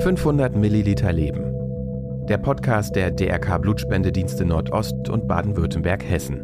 500 0.00 0.54
Milliliter 0.56 1.12
Leben. 1.12 1.52
Der 2.28 2.38
Podcast 2.38 2.94
der 2.94 3.10
DRK 3.10 3.58
Blutspendedienste 3.58 4.44
Nordost 4.44 5.08
und 5.08 5.26
Baden-Württemberg-Hessen. 5.26 6.42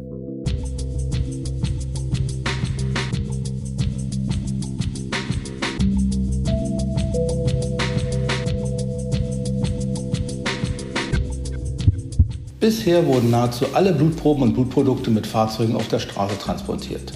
Bisher 12.58 13.06
wurden 13.06 13.30
nahezu 13.30 13.66
alle 13.74 13.92
Blutproben 13.92 14.44
und 14.44 14.54
Blutprodukte 14.54 15.10
mit 15.10 15.26
Fahrzeugen 15.26 15.76
auf 15.76 15.88
der 15.88 15.98
Straße 15.98 16.38
transportiert. 16.38 17.12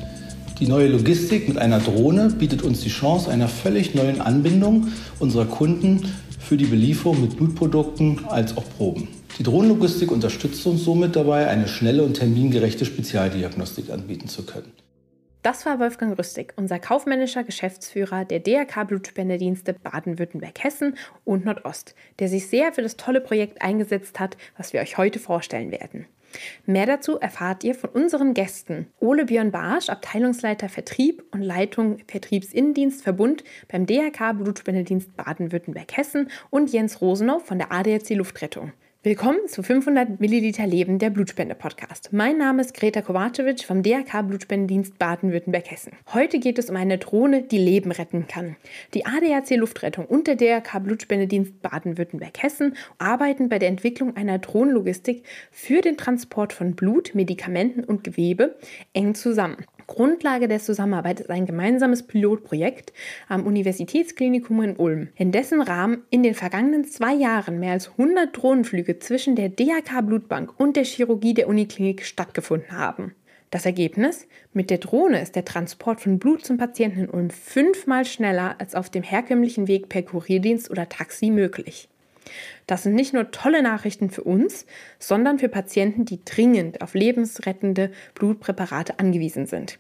Die 0.59 0.67
neue 0.67 0.89
Logistik 0.89 1.49
mit 1.49 1.59
einer 1.59 1.81
Drohne 1.81 2.31
bietet 2.31 2.63
uns 2.63 2.81
die 2.81 2.89
Chance 2.89 3.31
einer 3.31 3.47
völlig 3.47 3.95
neuen 3.95 4.23
Anbindung 4.23 4.89
unserer 5.19 5.45
Kunden 5.45 6.11
für 6.39 6.57
die 6.57 6.65
Belieferung 6.65 7.21
mit 7.21 7.37
Blutprodukten 7.37 8.25
als 8.25 8.57
auch 8.57 8.65
Proben. 8.79 9.09
Die 9.39 9.43
Drohnenlogistik 9.43 10.11
unterstützt 10.11 10.67
uns 10.67 10.83
somit 10.83 11.15
dabei, 11.15 11.49
eine 11.49 11.69
schnelle 11.69 12.03
und 12.05 12.15
termingerechte 12.15 12.87
Spezialdiagnostik 12.87 13.91
anbieten 13.91 14.29
zu 14.29 14.47
können. 14.47 14.73
Das 15.43 15.67
war 15.67 15.79
Wolfgang 15.79 16.19
Rüstig, 16.19 16.55
unser 16.57 16.79
kaufmännischer 16.79 17.45
Geschäftsführer 17.45 18.25
der 18.25 18.41
DRK 18.41 18.85
Blutspendedienste 18.85 19.75
Baden-Württemberg-Hessen 19.75 20.97
und 21.27 21.45
Nordost, 21.45 21.95
der 22.19 22.31
sich 22.31 22.49
sehr 22.49 22.73
für 22.73 22.83
das 22.83 22.97
tolle 22.97 23.21
Projekt 23.21 23.61
eingesetzt 23.61 24.19
hat, 24.19 24.39
was 24.57 24.73
wir 24.73 24.81
euch 24.81 24.97
heute 24.97 25.19
vorstellen 25.19 25.71
werden. 25.71 26.07
Mehr 26.67 26.87
dazu 26.87 27.19
erfahrt 27.19 27.65
ihr 27.65 27.75
von 27.75 27.91
unseren 27.91 28.35
Gästen. 28.35 28.87
Ole 29.01 29.27
Björn 29.27 29.51
Barsch, 29.51 29.89
Abteilungsleiter 29.89 30.69
Vertrieb 30.69 31.25
und 31.33 31.43
Leitung 31.43 31.99
Vertriebsinnendienst 32.07 33.03
Verbund 33.03 33.45
beim 33.69 33.87
DRK 33.87 34.33
Blutspendedienst 34.33 35.17
Baden-Württemberg-Hessen 35.17 36.31
und 36.51 36.73
Jens 36.73 37.01
Rosenau 37.01 37.39
von 37.39 37.59
der 37.59 37.73
ADAC 37.73 38.11
Luftrettung. 38.11 38.73
Willkommen 39.07 39.47
zu 39.47 39.63
500 39.63 40.19
Milliliter 40.19 40.67
Leben 40.67 40.99
der 40.99 41.11
Blutspende-Podcast. 41.11 42.13
Mein 42.13 42.39
Name 42.39 42.61
ist 42.61 42.75
Greta 42.75 43.03
Kovacevic 43.03 43.63
vom 43.63 43.85
DRK 43.85 44.23
Blutspendedienst 44.23 44.99
Baden-Württemberg-Hessen. 44.99 45.93
Heute 46.13 46.41
geht 46.41 46.59
es 46.59 46.71
um 46.71 46.75
eine 46.75 46.99
Drohne, 46.99 47.45
die 47.45 47.57
Leben 47.57 47.93
retten 47.93 48.27
kann. 48.27 48.57
Die 48.95 49.07
ADAC 49.07 49.51
Luftrettung 49.59 50.07
und 50.07 50.27
der 50.27 50.35
DRK 50.35 50.81
Blutspendedienst 50.81 51.63
Baden-Württemberg-Hessen 51.63 52.77
arbeiten 52.99 53.49
bei 53.49 53.61
der 53.61 53.69
Entwicklung 53.69 54.17
einer 54.17 54.41
Drohnenlogistik 54.41 55.23
für 55.53 55.83
den 55.83 55.97
Transport 55.97 56.53
von 56.53 56.75
Blut, 56.75 57.15
Medikamenten 57.15 57.85
und 57.85 58.03
Gewebe 58.03 58.57
eng 58.93 59.15
zusammen. 59.15 59.65
Grundlage 59.87 60.49
der 60.49 60.59
Zusammenarbeit 60.59 61.21
ist 61.21 61.31
ein 61.31 61.47
gemeinsames 61.47 62.03
Pilotprojekt 62.03 62.93
am 63.29 63.47
Universitätsklinikum 63.47 64.63
in 64.63 64.77
Ulm, 64.77 65.09
in 65.15 65.31
dessen 65.31 65.63
Rahmen 65.63 66.03
in 66.11 66.23
den 66.23 66.35
vergangenen 66.35 66.85
zwei 66.85 67.15
Jahren 67.15 67.61
mehr 67.61 67.73
als 67.73 67.91
100 67.91 68.37
Drohnenflüge 68.37 68.99
zwischen 68.99 69.37
der 69.37 69.49
DHK 69.49 70.03
Blutbank 70.03 70.59
und 70.59 70.77
der 70.77 70.85
Chirurgie 70.85 71.35
der 71.35 71.49
Uniklinik 71.49 72.05
stattgefunden 72.05 72.73
haben. 72.73 73.15
Das 73.51 73.65
Ergebnis? 73.65 74.27
Mit 74.53 74.71
der 74.71 74.79
Drohne 74.79 75.23
ist 75.23 75.37
der 75.37 75.45
Transport 75.45 76.01
von 76.01 76.19
Blut 76.19 76.45
zum 76.45 76.59
Patienten 76.59 77.01
in 77.01 77.11
Ulm 77.11 77.31
fünfmal 77.31 78.05
schneller 78.05 78.57
als 78.59 78.75
auf 78.75 78.91
dem 78.91 79.05
herkömmlichen 79.05 79.69
Weg 79.69 79.89
per 79.89 80.03
Kurierdienst 80.03 80.69
oder 80.69 80.89
Taxi 80.89 81.31
möglich. 81.31 81.89
Das 82.67 82.83
sind 82.83 82.95
nicht 82.95 83.13
nur 83.13 83.31
tolle 83.31 83.63
Nachrichten 83.63 84.11
für 84.11 84.23
uns, 84.23 84.67
sondern 84.99 85.39
für 85.39 85.49
Patienten, 85.49 86.05
die 86.05 86.25
dringend 86.25 86.83
auf 86.83 86.95
lebensrettende 86.95 87.93
Blutpräparate 88.15 88.99
angewiesen 88.99 89.47
sind. 89.47 89.79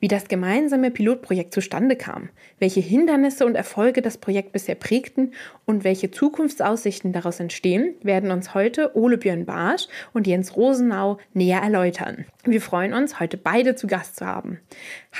Wie 0.00 0.08
das 0.08 0.28
gemeinsame 0.28 0.90
Pilotprojekt 0.90 1.54
zustande 1.54 1.96
kam, 1.96 2.30
welche 2.58 2.80
Hindernisse 2.80 3.46
und 3.46 3.54
Erfolge 3.54 4.02
das 4.02 4.18
Projekt 4.18 4.52
bisher 4.52 4.74
prägten 4.74 5.32
und 5.64 5.84
welche 5.84 6.10
Zukunftsaussichten 6.10 7.12
daraus 7.12 7.40
entstehen, 7.40 7.94
werden 8.02 8.30
uns 8.30 8.54
heute 8.54 8.96
Ole 8.96 9.18
Björn 9.18 9.44
Barsch 9.44 9.88
und 10.12 10.26
Jens 10.26 10.56
Rosenau 10.56 11.18
näher 11.34 11.60
erläutern. 11.60 12.24
Wir 12.44 12.60
freuen 12.60 12.94
uns, 12.94 13.20
heute 13.20 13.36
beide 13.36 13.74
zu 13.76 13.86
Gast 13.86 14.16
zu 14.16 14.26
haben. 14.26 14.58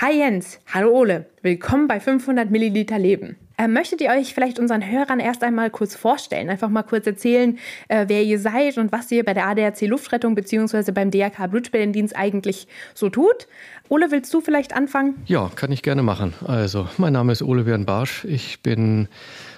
Hi 0.00 0.16
Jens, 0.16 0.60
hallo 0.66 0.90
Ole, 0.90 1.26
willkommen 1.42 1.86
bei 1.86 2.00
500 2.00 2.50
Milliliter 2.50 2.98
Leben. 2.98 3.36
Äh, 3.60 3.68
möchtet 3.68 4.00
ihr 4.00 4.08
euch 4.08 4.32
vielleicht 4.32 4.58
unseren 4.58 4.90
Hörern 4.90 5.20
erst 5.20 5.44
einmal 5.44 5.68
kurz 5.68 5.94
vorstellen? 5.94 6.48
Einfach 6.48 6.70
mal 6.70 6.82
kurz 6.82 7.06
erzählen, 7.06 7.58
äh, 7.88 8.06
wer 8.08 8.22
ihr 8.22 8.38
seid 8.38 8.78
und 8.78 8.90
was 8.90 9.12
ihr 9.12 9.22
bei 9.22 9.34
der 9.34 9.46
ADAC 9.48 9.82
Luftrettung 9.82 10.34
bzw. 10.34 10.92
beim 10.92 11.10
DRK 11.10 11.46
Blutspendendienst 11.46 12.16
eigentlich 12.16 12.68
so 12.94 13.10
tut. 13.10 13.48
Ole, 13.90 14.10
willst 14.10 14.32
du 14.32 14.40
vielleicht 14.40 14.74
anfangen? 14.74 15.16
Ja, 15.26 15.50
kann 15.54 15.72
ich 15.72 15.82
gerne 15.82 16.02
machen. 16.02 16.32
Also, 16.46 16.88
mein 16.96 17.12
Name 17.12 17.32
ist 17.32 17.42
Ole 17.42 17.64
Björn 17.64 17.84
Barsch. 17.84 18.24
Ich 18.24 18.62
bin 18.62 19.08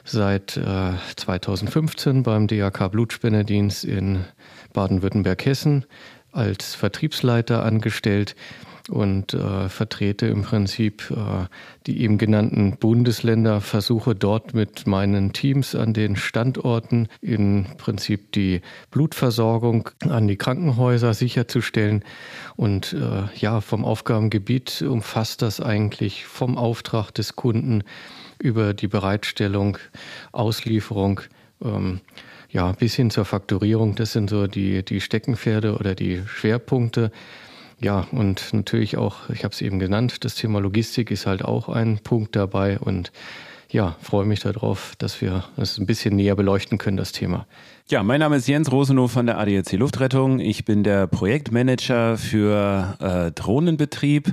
seit 0.05 0.57
äh, 0.57 0.95
2015 1.15 2.25
beim 2.25 2.49
DRK 2.49 2.89
Blutspendedienst 2.89 3.85
in 3.85 4.25
Baden-Württemberg-Hessen 4.73 5.85
als 6.33 6.75
Vertriebsleiter 6.75 7.63
angestellt 7.63 8.35
und 8.89 9.35
äh, 9.35 9.69
vertrete 9.69 10.27
im 10.27 10.43
Prinzip 10.43 11.11
äh, 11.11 11.47
die 11.87 12.01
eben 12.03 12.19
genannten 12.19 12.77
Bundesländer, 12.77 13.61
versuche 13.61 14.15
dort 14.15 14.55
mit 14.55 14.87
meinen 14.87 15.33
Teams 15.33 15.75
an 15.75 15.93
den 15.93 16.17
Standorten 16.17 17.09
im 17.21 17.67
Prinzip 17.79 18.33
die 18.33 18.61
Blutversorgung 18.91 19.91
an 20.09 20.29
die 20.29 20.37
Krankenhäuser 20.37 21.15
sicherzustellen. 21.15 22.05
Und 22.57 22.93
äh, 22.93 23.25
ja, 23.37 23.61
vom 23.61 23.85
Aufgabengebiet 23.85 24.83
umfasst 24.83 25.43
das 25.43 25.61
eigentlich 25.61 26.25
vom 26.25 26.57
Auftrag 26.59 27.13
des 27.13 27.37
Kunden 27.37 27.85
über 28.41 28.75
die 28.75 28.89
Bereitstellung, 28.89 29.79
Auslieferung, 30.33 31.21
ähm, 31.65 32.01
ja, 32.51 32.73
bis 32.73 32.95
hin 32.95 33.11
zur 33.11 33.25
Fakturierung. 33.25 33.95
Das 33.95 34.13
sind 34.13 34.29
so 34.29 34.47
die, 34.47 34.85
die 34.85 35.01
Steckenpferde 35.01 35.77
oder 35.77 35.95
die 35.95 36.23
Schwerpunkte. 36.27 37.11
Ja, 37.83 38.07
und 38.13 38.53
natürlich 38.53 38.97
auch, 38.97 39.29
ich 39.29 39.43
habe 39.43 39.53
es 39.53 39.61
eben 39.61 39.81
genannt, 39.81 40.25
das 40.25 40.37
Thema 40.37 40.61
Logistik 40.61 41.11
ist 41.11 41.27
halt 41.27 41.45
auch 41.45 41.69
ein 41.69 41.99
Punkt 41.99 42.37
dabei 42.37 42.79
und 42.79 43.11
ja, 43.71 43.97
freue 44.01 44.25
mich 44.25 44.41
darauf, 44.41 44.95
dass 44.99 45.21
wir 45.21 45.45
das 45.57 45.79
ein 45.79 45.87
bisschen 45.87 46.15
näher 46.15 46.37
beleuchten 46.37 46.79
können, 46.79 46.97
das 46.97 47.11
Thema. 47.11 47.47
Ja, 47.89 48.05
mein 48.05 48.21
Name 48.21 48.37
ist 48.37 48.47
Jens 48.47 48.71
Rosenow 48.71 49.11
von 49.11 49.27
der 49.27 49.39
ADAC 49.39 49.73
Luftrettung. 49.73 50.39
Ich 50.39 50.65
bin 50.65 50.85
der 50.85 51.09
Projektmanager 51.09 52.19
für 52.19 52.97
äh, 53.01 53.33
Drohnenbetrieb 53.33 54.33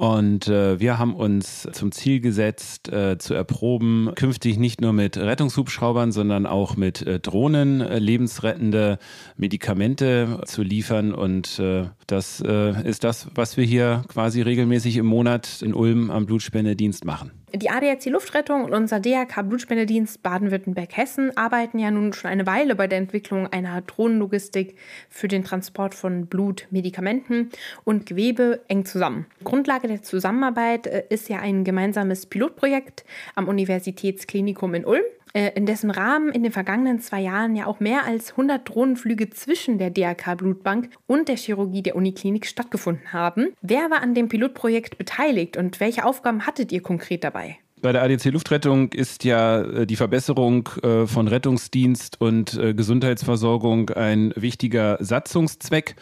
und 0.00 0.48
äh, 0.48 0.80
wir 0.80 0.98
haben 0.98 1.14
uns 1.14 1.68
zum 1.72 1.92
Ziel 1.92 2.20
gesetzt, 2.20 2.90
äh, 2.90 3.18
zu 3.18 3.34
erproben, 3.34 4.12
künftig 4.14 4.58
nicht 4.58 4.80
nur 4.80 4.94
mit 4.94 5.18
Rettungshubschraubern, 5.18 6.10
sondern 6.10 6.46
auch 6.46 6.74
mit 6.74 7.02
äh, 7.02 7.20
Drohnen 7.20 7.82
äh, 7.82 7.98
lebensrettende 7.98 8.98
Medikamente 9.36 10.40
zu 10.46 10.62
liefern. 10.62 11.12
Und 11.12 11.58
äh, 11.58 11.84
das 12.06 12.40
äh, 12.40 12.88
ist 12.88 13.04
das, 13.04 13.28
was 13.34 13.58
wir 13.58 13.64
hier 13.64 14.02
quasi 14.08 14.40
regelmäßig 14.40 14.96
im 14.96 15.04
Monat 15.04 15.60
in 15.60 15.74
Ulm 15.74 16.10
am 16.10 16.24
Blutspendedienst 16.24 17.04
machen. 17.04 17.32
Die 17.52 17.68
ADAC 17.68 18.06
Luftrettung 18.06 18.64
und 18.64 18.72
unser 18.72 19.00
DRK 19.00 19.42
Blutspendedienst 19.42 20.22
Baden-Württemberg-Hessen 20.22 21.36
arbeiten 21.36 21.80
ja 21.80 21.90
nun 21.90 22.12
schon 22.12 22.30
eine 22.30 22.46
Weile 22.46 22.76
bei 22.76 22.86
der 22.86 22.98
Entwicklung 22.98 23.48
einer 23.48 23.80
Drohnenlogistik 23.80 24.76
für 25.08 25.26
den 25.26 25.42
Transport 25.42 25.96
von 25.96 26.26
Blut, 26.26 26.68
Medikamenten 26.70 27.50
und 27.82 28.06
Gewebe 28.06 28.60
eng 28.68 28.84
zusammen. 28.84 29.26
Grundlage 29.42 29.88
der 29.88 30.02
Zusammenarbeit 30.02 30.86
äh, 30.86 31.04
ist 31.08 31.28
ja 31.28 31.40
ein 31.40 31.64
gemeinsames 31.64 32.26
Pilotprojekt 32.26 33.04
am 33.34 33.48
Universitätsklinikum 33.48 34.74
in 34.74 34.84
Ulm 34.84 35.02
in 35.32 35.66
dessen 35.66 35.90
Rahmen 35.90 36.30
in 36.30 36.42
den 36.42 36.52
vergangenen 36.52 37.00
zwei 37.00 37.20
Jahren 37.20 37.54
ja 37.54 37.66
auch 37.66 37.80
mehr 37.80 38.04
als 38.04 38.32
100 38.32 38.68
Drohnenflüge 38.68 39.30
zwischen 39.30 39.78
der 39.78 39.90
DRK 39.90 40.36
Blutbank 40.36 40.90
und 41.06 41.28
der 41.28 41.36
Chirurgie 41.36 41.82
der 41.82 41.96
Uniklinik 41.96 42.46
stattgefunden 42.46 43.12
haben. 43.12 43.48
Wer 43.62 43.90
war 43.90 44.02
an 44.02 44.14
dem 44.14 44.28
Pilotprojekt 44.28 44.98
beteiligt 44.98 45.56
und 45.56 45.78
welche 45.80 46.04
Aufgaben 46.04 46.46
hattet 46.46 46.72
ihr 46.72 46.82
konkret 46.82 47.22
dabei? 47.24 47.58
Bei 47.82 47.92
der 47.92 48.02
ADC 48.02 48.26
Luftrettung 48.26 48.92
ist 48.92 49.24
ja 49.24 49.62
äh, 49.62 49.86
die 49.86 49.96
Verbesserung 49.96 50.68
äh, 50.82 51.06
von 51.06 51.28
Rettungsdienst 51.28 52.20
und 52.20 52.58
Gesundheitsversorgung 52.76 53.90
ein 53.90 54.32
wichtiger 54.36 54.98
Satzungszweck. 55.00 55.96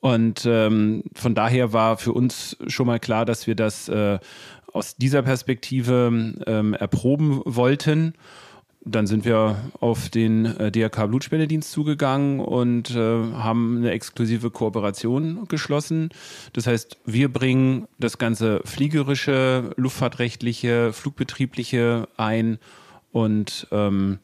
Und 0.00 0.44
ähm, 0.46 1.04
von 1.14 1.36
daher 1.36 1.72
war 1.72 1.96
für 1.96 2.12
uns 2.12 2.56
schon 2.66 2.88
mal 2.88 2.98
klar, 2.98 3.24
dass 3.24 3.46
wir 3.46 3.54
das 3.54 3.88
äh, 3.88 4.18
aus 4.72 4.96
dieser 4.96 5.22
Perspektive 5.22 6.34
ähm, 6.44 6.74
erproben 6.74 7.40
wollten 7.44 8.14
dann 8.84 9.06
sind 9.06 9.24
wir 9.24 9.56
auf 9.80 10.08
den 10.08 10.44
äh, 10.44 10.72
DRK 10.72 11.06
Blutspendedienst 11.06 11.70
zugegangen 11.70 12.40
und 12.40 12.90
äh, 12.90 12.96
haben 12.96 13.78
eine 13.78 13.92
exklusive 13.92 14.50
Kooperation 14.50 15.46
geschlossen. 15.48 16.10
Das 16.52 16.66
heißt, 16.66 16.98
wir 17.04 17.32
bringen 17.32 17.86
das 17.98 18.18
ganze 18.18 18.60
fliegerische, 18.64 19.70
luftfahrtrechtliche, 19.76 20.92
flugbetriebliche 20.92 22.08
ein 22.16 22.58
und 23.12 23.68
ähm, 23.70 24.18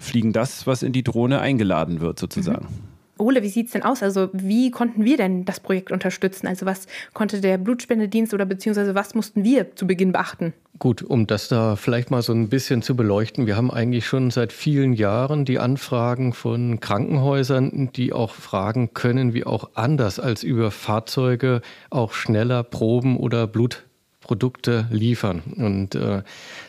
fliegen 0.00 0.32
das, 0.32 0.66
was 0.66 0.82
in 0.82 0.92
die 0.92 1.04
Drohne 1.04 1.40
eingeladen 1.40 2.00
wird, 2.00 2.18
sozusagen. 2.18 2.66
Mhm. 2.66 2.92
Ole, 3.18 3.42
wie 3.42 3.48
sieht 3.48 3.66
es 3.66 3.72
denn 3.72 3.82
aus? 3.82 4.02
Also 4.02 4.30
wie 4.32 4.70
konnten 4.70 5.04
wir 5.04 5.16
denn 5.16 5.44
das 5.44 5.60
Projekt 5.60 5.92
unterstützen? 5.92 6.46
Also 6.46 6.66
was 6.66 6.86
konnte 7.12 7.40
der 7.40 7.58
Blutspendedienst 7.58 8.34
oder 8.34 8.46
beziehungsweise 8.46 8.94
was 8.94 9.14
mussten 9.14 9.44
wir 9.44 9.76
zu 9.76 9.86
Beginn 9.86 10.12
beachten? 10.12 10.54
Gut, 10.82 11.00
um 11.00 11.28
das 11.28 11.46
da 11.46 11.76
vielleicht 11.76 12.10
mal 12.10 12.22
so 12.22 12.32
ein 12.32 12.48
bisschen 12.48 12.82
zu 12.82 12.96
beleuchten. 12.96 13.46
Wir 13.46 13.56
haben 13.56 13.70
eigentlich 13.70 14.04
schon 14.04 14.32
seit 14.32 14.52
vielen 14.52 14.94
Jahren 14.94 15.44
die 15.44 15.60
Anfragen 15.60 16.32
von 16.32 16.80
Krankenhäusern, 16.80 17.90
die 17.92 18.12
auch 18.12 18.34
fragen, 18.34 18.92
können 18.92 19.32
wir 19.32 19.46
auch 19.46 19.70
anders 19.74 20.18
als 20.18 20.42
über 20.42 20.72
Fahrzeuge 20.72 21.62
auch 21.90 22.14
schneller 22.14 22.64
Proben 22.64 23.16
oder 23.16 23.46
Blutprodukte 23.46 24.88
liefern. 24.90 25.42
Und 25.56 25.94
äh, 25.94 26.24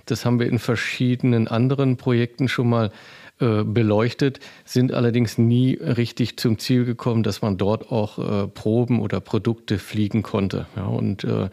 das 0.05 0.25
haben 0.25 0.39
wir 0.39 0.45
in 0.45 0.59
verschiedenen 0.59 1.47
anderen 1.47 1.97
Projekten 1.97 2.47
schon 2.47 2.69
mal 2.69 2.91
äh, 3.39 3.63
beleuchtet, 3.63 4.39
sind 4.63 4.93
allerdings 4.93 5.39
nie 5.39 5.73
richtig 5.73 6.37
zum 6.37 6.59
Ziel 6.59 6.85
gekommen, 6.85 7.23
dass 7.23 7.41
man 7.41 7.57
dort 7.57 7.91
auch 7.91 8.19
äh, 8.19 8.47
Proben 8.47 8.99
oder 8.99 9.19
Produkte 9.21 9.79
fliegen 9.79 10.21
konnte. 10.21 10.67
Ja, 10.75 10.85
und 10.85 11.23
äh, 11.23 11.49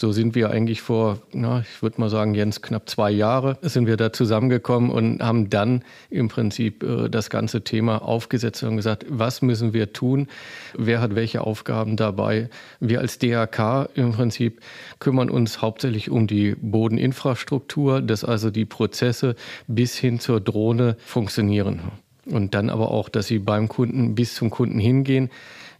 so 0.00 0.12
sind 0.12 0.34
wir 0.34 0.50
eigentlich 0.50 0.80
vor, 0.80 1.18
na, 1.32 1.60
ich 1.60 1.82
würde 1.82 2.00
mal 2.00 2.08
sagen, 2.08 2.34
Jens, 2.34 2.62
knapp 2.62 2.88
zwei 2.88 3.10
Jahre 3.10 3.58
sind 3.60 3.86
wir 3.86 3.96
da 3.96 4.12
zusammengekommen 4.12 4.90
und 4.90 5.22
haben 5.22 5.50
dann 5.50 5.84
im 6.08 6.28
Prinzip 6.28 6.82
äh, 6.82 7.08
das 7.08 7.30
ganze 7.30 7.62
Thema 7.62 8.02
aufgesetzt 8.02 8.62
und 8.62 8.76
gesagt, 8.76 9.04
was 9.08 9.42
müssen 9.42 9.72
wir 9.74 9.92
tun? 9.92 10.28
Wer 10.76 11.00
hat 11.00 11.14
welche 11.14 11.42
Aufgaben 11.42 11.96
dabei? 11.96 12.48
Wir 12.80 13.00
als 13.00 13.18
DRK 13.18 13.90
im 13.94 14.12
Prinzip 14.12 14.60
kümmern 14.98 15.30
uns 15.30 15.60
hauptsächlich 15.60 16.10
um 16.10 16.26
die 16.26 16.56
Bodeninfrastruktur, 16.60 18.00
dass 18.00 18.24
also 18.24 18.50
die 18.50 18.64
Prozesse 18.64 19.36
bis 19.66 19.96
hin 19.96 20.18
zur 20.18 20.40
Drohne 20.40 20.96
funktionieren. 20.98 21.80
Und 22.24 22.54
dann 22.54 22.70
aber 22.70 22.90
auch, 22.90 23.08
dass 23.08 23.26
sie 23.26 23.38
beim 23.38 23.68
Kunden 23.68 24.14
bis 24.14 24.34
zum 24.34 24.50
Kunden 24.50 24.78
hingehen 24.78 25.30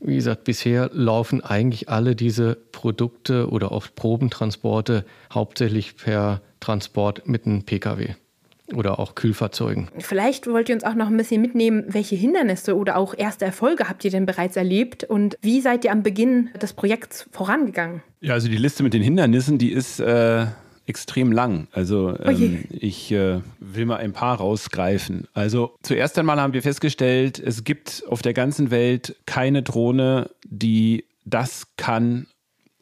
wie 0.01 0.17
gesagt, 0.17 0.45
bisher 0.45 0.91
laufen 0.93 1.43
eigentlich 1.45 1.89
alle 1.89 2.17
diese 2.17 2.57
Produkte 2.73 3.51
oder 3.51 3.73
auch 3.73 3.87
Probentransporte 3.95 5.05
hauptsächlich 5.33 5.97
per 5.97 6.41
Transport 6.61 7.27
mit 7.27 7.47
einem 7.47 7.65
Pkw 7.65 8.15
oder 8.75 8.99
auch 8.99 9.15
Kühlfahrzeugen. 9.15 9.89
Vielleicht 9.99 10.47
wollt 10.47 10.69
ihr 10.69 10.77
uns 10.77 10.85
auch 10.85 10.95
noch 10.95 11.09
ein 11.09 11.17
bisschen 11.17 11.43
mitnehmen, 11.43 11.85
welche 11.89 12.17
Hindernisse 12.17 12.77
oder 12.77 12.97
auch 12.97 13.15
erste 13.17 13.45
Erfolge 13.45 13.89
habt 13.89 14.05
ihr 14.05 14.11
denn 14.11 14.27
bereits 14.27 14.57
erlebt 14.57 15.05
und 15.05 15.37
wie 15.43 15.61
seid 15.61 15.85
ihr 15.85 15.93
am 15.93 16.03
Beginn 16.03 16.51
des 16.61 16.73
Projekts 16.73 17.29
vorangegangen? 17.33 18.03
Ja, 18.21 18.35
also 18.35 18.49
die 18.49 18.57
Liste 18.57 18.83
mit 18.83 18.95
den 18.95 19.03
Hindernissen, 19.03 19.59
die 19.59 19.73
ist 19.73 20.01
äh, 20.01 20.47
extrem 20.91 21.33
lang. 21.33 21.69
Also 21.73 22.15
oh 22.19 22.29
ähm, 22.29 22.65
ich 22.71 23.11
äh, 23.13 23.41
will 23.61 23.87
mal 23.87 23.97
ein 23.97 24.13
paar 24.13 24.37
rausgreifen. 24.37 25.29
Also 25.33 25.75
zuerst 25.83 26.19
einmal 26.19 26.41
haben 26.41 26.53
wir 26.53 26.63
festgestellt, 26.63 27.39
es 27.39 27.65
gibt 27.65 28.03
auf 28.09 28.21
der 28.21 28.35
ganzen 28.35 28.71
Welt 28.71 29.17
keine 29.25 29.63
Drohne, 29.63 30.31
die 30.45 31.05
das 31.25 31.69
kann, 31.77 32.27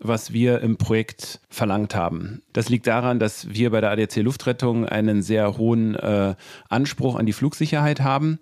was 0.01 0.33
wir 0.33 0.61
im 0.61 0.77
Projekt 0.77 1.41
verlangt 1.51 1.95
haben. 1.95 2.43
Das 2.53 2.69
liegt 2.69 2.87
daran, 2.87 3.19
dass 3.19 3.51
wir 3.51 3.71
bei 3.71 3.81
der 3.81 3.91
ADC 3.91 4.17
Luftrettung 4.17 4.87
einen 4.87 5.23
sehr 5.23 5.59
hohen 5.59 5.95
äh, 5.95 6.35
Anspruch 6.69 7.17
an 7.17 7.27
die 7.27 7.33
Flugsicherheit 7.33 8.01
haben. 8.01 8.39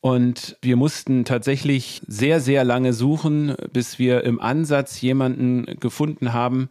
Und 0.00 0.56
wir 0.60 0.76
mussten 0.76 1.24
tatsächlich 1.24 2.02
sehr, 2.06 2.40
sehr 2.40 2.62
lange 2.62 2.92
suchen, 2.92 3.54
bis 3.72 3.98
wir 3.98 4.22
im 4.24 4.40
Ansatz 4.40 5.00
jemanden 5.00 5.64
gefunden 5.80 6.32
haben, 6.32 6.68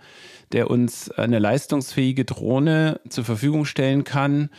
der 0.54 0.70
uns 0.70 1.12
eine 1.12 1.40
leistungsfähige 1.40 2.26
Drohne 2.26 3.00
zur 3.10 3.26
Verfügung 3.26 3.66
stellen 3.66 4.04
kann, 4.04 4.50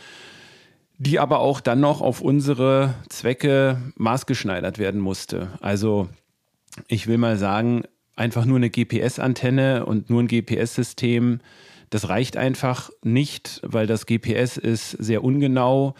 die 0.97 1.19
aber 1.19 1.39
auch 1.39 1.59
dann 1.59 1.79
noch 1.79 2.01
auf 2.01 2.21
unsere 2.21 2.93
Zwecke 3.09 3.81
maßgeschneidert 3.95 4.77
werden 4.77 5.01
musste. 5.01 5.49
Also 5.61 6.09
ich 6.87 7.07
will 7.07 7.17
mal 7.17 7.37
sagen, 7.37 7.83
einfach 8.15 8.45
nur 8.45 8.57
eine 8.57 8.69
GPS-Antenne 8.69 9.85
und 9.85 10.09
nur 10.09 10.21
ein 10.21 10.27
GPS-System, 10.27 11.39
das 11.89 12.09
reicht 12.09 12.37
einfach 12.37 12.89
nicht, 13.03 13.61
weil 13.63 13.87
das 13.87 14.05
GPS 14.05 14.57
ist 14.57 14.91
sehr 14.91 15.23
ungenau. 15.23 15.95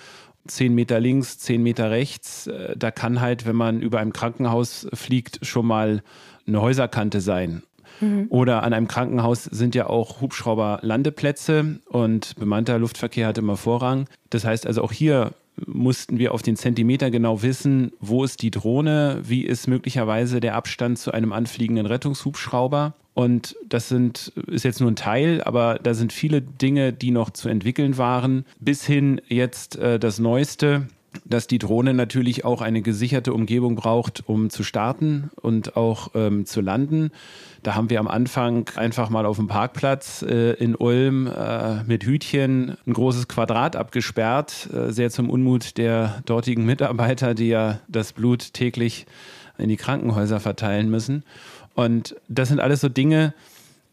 Zehn 0.47 0.75
Meter 0.75 0.99
links, 0.99 1.39
zehn 1.39 1.63
Meter 1.63 1.89
rechts. 1.89 2.47
Äh, 2.47 2.75
da 2.77 2.91
kann 2.91 3.21
halt, 3.21 3.45
wenn 3.45 3.55
man 3.55 3.81
über 3.81 3.99
einem 3.99 4.13
Krankenhaus 4.13 4.87
fliegt, 4.93 5.45
schon 5.45 5.65
mal 5.65 6.03
eine 6.47 6.61
Häuserkante 6.61 7.21
sein. 7.21 7.63
Mhm. 8.01 8.27
Oder 8.29 8.63
an 8.63 8.73
einem 8.73 8.87
Krankenhaus 8.87 9.43
sind 9.43 9.75
ja 9.75 9.87
auch 9.87 10.21
Hubschrauber-Landeplätze 10.21 11.79
und 11.85 12.35
bemannter 12.37 12.79
Luftverkehr 12.79 13.27
hat 13.27 13.37
immer 13.37 13.57
Vorrang. 13.57 14.07
Das 14.29 14.45
heißt 14.45 14.67
also 14.67 14.83
auch 14.83 14.91
hier 14.91 15.31
mussten 15.65 16.19
wir 16.19 16.33
auf 16.33 16.41
den 16.41 16.57
Zentimeter 16.57 17.11
genau 17.11 17.41
wissen, 17.41 17.93
wo 17.99 18.23
ist 18.23 18.41
die 18.41 18.51
Drohne, 18.51 19.21
wie 19.23 19.43
ist 19.43 19.67
möglicherweise 19.67 20.39
der 20.39 20.55
Abstand 20.55 20.99
zu 20.99 21.11
einem 21.11 21.31
anfliegenden 21.31 21.85
Rettungshubschrauber. 21.85 22.93
Und 23.13 23.55
das 23.69 23.87
sind, 23.87 24.33
ist 24.47 24.65
jetzt 24.65 24.81
nur 24.81 24.91
ein 24.91 24.97
Teil, 24.97 25.41
aber 25.41 25.79
da 25.81 25.93
sind 25.93 26.11
viele 26.11 26.41
Dinge, 26.41 26.91
die 26.91 27.11
noch 27.11 27.29
zu 27.29 27.47
entwickeln 27.47 27.97
waren. 27.97 28.45
Bis 28.59 28.85
hin 28.85 29.21
jetzt 29.29 29.77
äh, 29.77 29.97
das 29.99 30.19
Neueste, 30.19 30.87
dass 31.23 31.47
die 31.47 31.59
Drohne 31.59 31.93
natürlich 31.93 32.45
auch 32.45 32.61
eine 32.61 32.81
gesicherte 32.81 33.33
Umgebung 33.33 33.75
braucht, 33.75 34.23
um 34.27 34.49
zu 34.49 34.63
starten 34.63 35.29
und 35.41 35.77
auch 35.77 36.11
ähm, 36.15 36.45
zu 36.45 36.61
landen. 36.61 37.11
Da 37.63 37.75
haben 37.75 37.89
wir 37.89 37.99
am 37.99 38.07
Anfang 38.07 38.69
einfach 38.75 39.09
mal 39.09 39.25
auf 39.25 39.37
dem 39.37 39.47
Parkplatz 39.47 40.21
äh, 40.21 40.53
in 40.53 40.75
Ulm 40.75 41.27
äh, 41.27 41.83
mit 41.83 42.03
Hütchen 42.03 42.77
ein 42.85 42.93
großes 42.93 43.27
Quadrat 43.27 43.75
abgesperrt, 43.75 44.69
äh, 44.73 44.91
sehr 44.91 45.09
zum 45.09 45.29
Unmut 45.29 45.77
der 45.77 46.21
dortigen 46.25 46.65
Mitarbeiter, 46.65 47.33
die 47.33 47.47
ja 47.47 47.79
das 47.87 48.13
Blut 48.13 48.53
täglich 48.53 49.05
in 49.57 49.69
die 49.69 49.77
Krankenhäuser 49.77 50.39
verteilen 50.39 50.89
müssen. 50.89 51.23
Und 51.73 52.15
das 52.27 52.49
sind 52.49 52.59
alles 52.59 52.81
so 52.81 52.89
Dinge, 52.89 53.33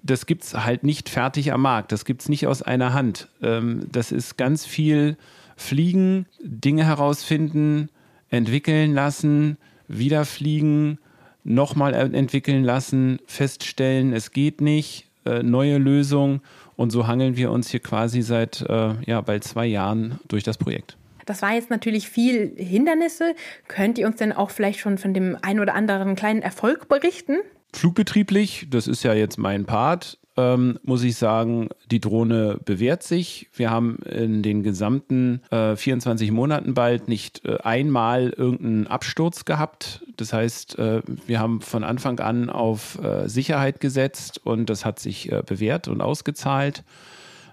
das 0.02 0.26
gibt 0.26 0.44
es 0.44 0.54
halt 0.54 0.82
nicht 0.82 1.08
fertig 1.08 1.52
am 1.52 1.62
Markt. 1.62 1.92
Das 1.92 2.04
gibt 2.04 2.22
es 2.22 2.28
nicht 2.28 2.46
aus 2.46 2.62
einer 2.62 2.92
Hand. 2.92 3.28
Ähm, 3.42 3.86
das 3.90 4.12
ist 4.12 4.36
ganz 4.36 4.66
viel 4.66 5.16
Fliegen, 5.62 6.26
Dinge 6.42 6.84
herausfinden, 6.84 7.88
entwickeln 8.28 8.94
lassen, 8.94 9.56
wieder 9.88 10.24
fliegen 10.24 10.98
nochmal 11.44 11.94
entwickeln 12.14 12.64
lassen, 12.64 13.18
feststellen, 13.26 14.12
es 14.12 14.30
geht 14.30 14.60
nicht, 14.60 15.08
äh, 15.24 15.42
neue 15.42 15.78
Lösung. 15.78 16.40
Und 16.76 16.90
so 16.90 17.06
hangeln 17.06 17.36
wir 17.36 17.50
uns 17.50 17.68
hier 17.70 17.80
quasi 17.80 18.22
seit 18.22 18.62
äh, 18.62 18.94
ja, 19.06 19.20
bald 19.20 19.44
zwei 19.44 19.66
Jahren 19.66 20.18
durch 20.28 20.42
das 20.42 20.58
Projekt. 20.58 20.96
Das 21.26 21.42
war 21.42 21.54
jetzt 21.54 21.70
natürlich 21.70 22.08
viel 22.08 22.54
Hindernisse. 22.56 23.34
Könnt 23.68 23.98
ihr 23.98 24.06
uns 24.06 24.16
denn 24.16 24.32
auch 24.32 24.50
vielleicht 24.50 24.80
schon 24.80 24.98
von 24.98 25.14
dem 25.14 25.36
einen 25.42 25.60
oder 25.60 25.74
anderen 25.74 26.16
kleinen 26.16 26.42
Erfolg 26.42 26.88
berichten? 26.88 27.38
Flugbetrieblich, 27.74 28.66
das 28.70 28.88
ist 28.88 29.02
ja 29.02 29.14
jetzt 29.14 29.38
mein 29.38 29.64
Part, 29.64 30.18
ähm, 30.36 30.78
muss 30.82 31.02
ich 31.02 31.16
sagen, 31.16 31.68
die 31.90 32.00
Drohne 32.00 32.58
bewährt 32.64 33.02
sich. 33.02 33.48
Wir 33.52 33.70
haben 33.70 33.96
in 33.98 34.42
den 34.42 34.62
gesamten 34.62 35.42
äh, 35.50 35.76
24 35.76 36.30
Monaten 36.30 36.74
bald 36.74 37.08
nicht 37.08 37.44
äh, 37.44 37.58
einmal 37.62 38.30
irgendeinen 38.30 38.86
Absturz 38.86 39.44
gehabt. 39.44 40.02
Das 40.16 40.32
heißt, 40.32 40.78
äh, 40.78 41.02
wir 41.26 41.38
haben 41.38 41.60
von 41.60 41.84
Anfang 41.84 42.18
an 42.20 42.48
auf 42.48 42.98
äh, 43.02 43.28
Sicherheit 43.28 43.80
gesetzt 43.80 44.40
und 44.44 44.70
das 44.70 44.84
hat 44.84 44.98
sich 45.00 45.30
äh, 45.30 45.42
bewährt 45.44 45.88
und 45.88 46.00
ausgezahlt. 46.00 46.84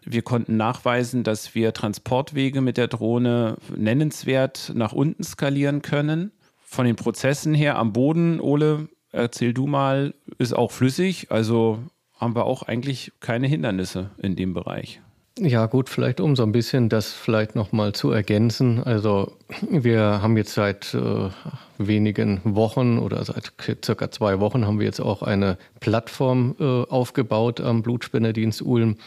Wir 0.05 0.21
konnten 0.21 0.55
nachweisen, 0.55 1.23
dass 1.23 1.55
wir 1.55 1.73
Transportwege 1.73 2.61
mit 2.61 2.77
der 2.77 2.87
Drohne 2.87 3.57
nennenswert 3.75 4.71
nach 4.73 4.93
unten 4.93 5.23
skalieren 5.23 5.81
können. 5.81 6.31
Von 6.63 6.85
den 6.85 6.95
Prozessen 6.95 7.53
her 7.53 7.77
am 7.77 7.91
Boden, 7.91 8.39
Ole, 8.39 8.87
erzähl 9.11 9.53
du 9.53 9.67
mal, 9.67 10.13
ist 10.37 10.53
auch 10.53 10.71
flüssig. 10.71 11.31
Also 11.31 11.79
haben 12.19 12.35
wir 12.35 12.45
auch 12.45 12.63
eigentlich 12.63 13.11
keine 13.19 13.47
Hindernisse 13.47 14.11
in 14.17 14.35
dem 14.35 14.53
Bereich. 14.53 15.01
Ja, 15.41 15.67
gut, 15.67 15.87
vielleicht 15.87 16.19
um 16.19 16.35
so 16.35 16.43
ein 16.43 16.51
bisschen 16.51 16.89
das 16.89 17.13
vielleicht 17.13 17.55
nochmal 17.55 17.93
zu 17.93 18.11
ergänzen. 18.11 18.83
Also 18.83 19.37
wir 19.69 20.21
haben 20.21 20.35
jetzt 20.35 20.53
seit 20.53 20.93
äh, 20.93 21.29
wenigen 21.77 22.41
Wochen 22.43 22.99
oder 22.99 23.23
seit 23.23 23.53
circa 23.85 24.11
zwei 24.11 24.41
Wochen 24.41 24.67
haben 24.67 24.79
wir 24.79 24.85
jetzt 24.85 24.99
auch 24.99 25.23
eine 25.23 25.57
Plattform 25.79 26.55
äh, 26.59 26.63
aufgebaut 26.63 27.61
am 27.61 27.83
Blutspenderdienst 27.83 28.61
Ulm, 28.61 28.97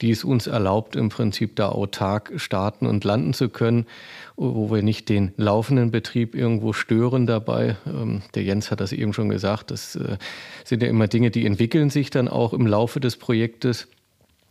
die 0.00 0.12
es 0.12 0.22
uns 0.22 0.46
erlaubt, 0.46 0.94
im 0.94 1.08
Prinzip 1.08 1.56
da 1.56 1.70
autark 1.70 2.32
starten 2.36 2.86
und 2.86 3.02
landen 3.02 3.34
zu 3.34 3.48
können, 3.48 3.86
wo 4.36 4.70
wir 4.70 4.82
nicht 4.82 5.08
den 5.08 5.32
laufenden 5.36 5.90
Betrieb 5.90 6.34
irgendwo 6.34 6.72
stören 6.72 7.26
dabei. 7.26 7.76
Ähm, 7.86 8.22
der 8.34 8.42
Jens 8.42 8.70
hat 8.70 8.80
das 8.80 8.92
eben 8.92 9.12
schon 9.12 9.28
gesagt, 9.28 9.70
das 9.70 9.96
äh, 9.96 10.16
sind 10.64 10.82
ja 10.82 10.88
immer 10.88 11.06
Dinge, 11.06 11.30
die 11.30 11.46
entwickeln 11.46 11.90
sich 11.90 12.10
dann 12.10 12.28
auch 12.28 12.52
im 12.52 12.66
Laufe 12.66 13.00
des 13.00 13.16
Projektes. 13.16 13.88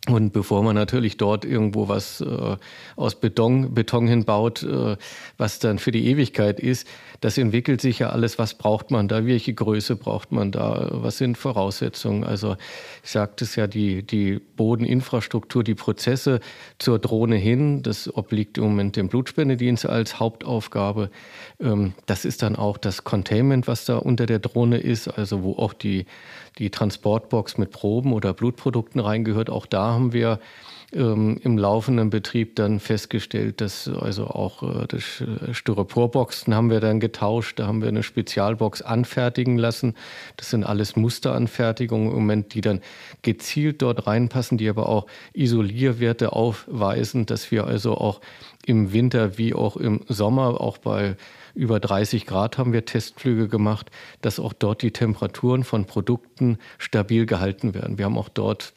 Und 0.06 0.34
bevor 0.34 0.62
man 0.62 0.74
natürlich 0.74 1.16
dort 1.16 1.46
irgendwo 1.46 1.88
was 1.88 2.20
äh, 2.20 2.56
aus 2.94 3.14
Beton, 3.14 3.72
Beton 3.72 4.06
hinbaut, 4.06 4.62
äh, 4.62 4.98
was 5.38 5.60
dann 5.60 5.78
für 5.78 5.92
die 5.92 6.06
Ewigkeit 6.08 6.60
ist, 6.60 6.86
das 7.22 7.38
entwickelt 7.38 7.80
sich 7.80 8.00
ja 8.00 8.10
alles. 8.10 8.38
Was 8.38 8.52
braucht 8.52 8.90
man 8.90 9.08
da? 9.08 9.24
Welche 9.24 9.54
Größe 9.54 9.96
braucht 9.96 10.30
man 10.30 10.52
da? 10.52 10.88
Was 10.90 11.16
sind 11.16 11.38
Voraussetzungen? 11.38 12.22
Also 12.22 12.56
ich 13.02 13.12
sagte 13.12 13.46
es 13.46 13.56
ja, 13.56 13.66
die, 13.66 14.02
die 14.02 14.40
Bodeninfrastruktur, 14.56 15.64
die 15.64 15.74
Prozesse 15.74 16.40
zur 16.78 16.98
Drohne 16.98 17.36
hin, 17.36 17.82
das 17.82 18.14
obliegt 18.14 18.58
im 18.58 18.64
Moment 18.64 18.96
dem 18.96 19.08
Blutspendedienst 19.08 19.86
als 19.86 20.20
Hauptaufgabe. 20.20 21.08
Ähm, 21.60 21.94
das 22.04 22.26
ist 22.26 22.42
dann 22.42 22.56
auch 22.56 22.76
das 22.76 23.04
Containment, 23.04 23.66
was 23.68 23.86
da 23.86 23.96
unter 23.96 24.26
der 24.26 24.38
Drohne 24.38 24.76
ist, 24.76 25.08
also 25.08 25.42
wo 25.42 25.54
auch 25.54 25.72
die, 25.72 26.04
die 26.58 26.68
Transportbox 26.68 27.56
mit 27.56 27.70
Proben 27.70 28.12
oder 28.12 28.34
Blutprodukten 28.34 29.00
reingehört. 29.00 29.48
Auch 29.48 29.64
da 29.64 29.93
haben 29.94 30.12
wir 30.12 30.40
ähm, 30.94 31.40
im 31.42 31.58
laufenden 31.58 32.10
Betrieb 32.10 32.56
dann 32.56 32.78
festgestellt, 32.78 33.60
dass 33.60 33.88
also 33.88 34.26
auch 34.26 34.62
äh, 34.62 34.86
das 34.86 35.24
Styroporboxen 35.52 36.54
haben 36.54 36.70
wir 36.70 36.80
dann 36.80 37.00
getauscht. 37.00 37.58
Da 37.58 37.66
haben 37.66 37.80
wir 37.80 37.88
eine 37.88 38.02
Spezialbox 38.02 38.82
anfertigen 38.82 39.58
lassen. 39.58 39.94
Das 40.36 40.50
sind 40.50 40.64
alles 40.64 40.96
Musteranfertigungen 40.96 42.08
im 42.08 42.14
Moment, 42.14 42.54
die 42.54 42.60
dann 42.60 42.80
gezielt 43.22 43.82
dort 43.82 44.06
reinpassen, 44.06 44.58
die 44.58 44.68
aber 44.68 44.88
auch 44.88 45.06
Isolierwerte 45.32 46.32
aufweisen, 46.32 47.26
dass 47.26 47.50
wir 47.50 47.66
also 47.66 47.96
auch 47.96 48.20
im 48.66 48.92
Winter 48.92 49.36
wie 49.36 49.54
auch 49.54 49.76
im 49.76 50.00
Sommer, 50.08 50.60
auch 50.60 50.78
bei 50.78 51.16
über 51.54 51.78
30 51.78 52.26
Grad 52.26 52.58
haben 52.58 52.72
wir 52.72 52.84
Testflüge 52.84 53.48
gemacht, 53.48 53.90
dass 54.22 54.40
auch 54.40 54.52
dort 54.52 54.82
die 54.82 54.90
Temperaturen 54.90 55.62
von 55.62 55.84
Produkten 55.86 56.58
stabil 56.78 57.26
gehalten 57.26 57.74
werden. 57.74 57.96
Wir 57.96 58.06
haben 58.06 58.18
auch 58.18 58.28
dort 58.28 58.73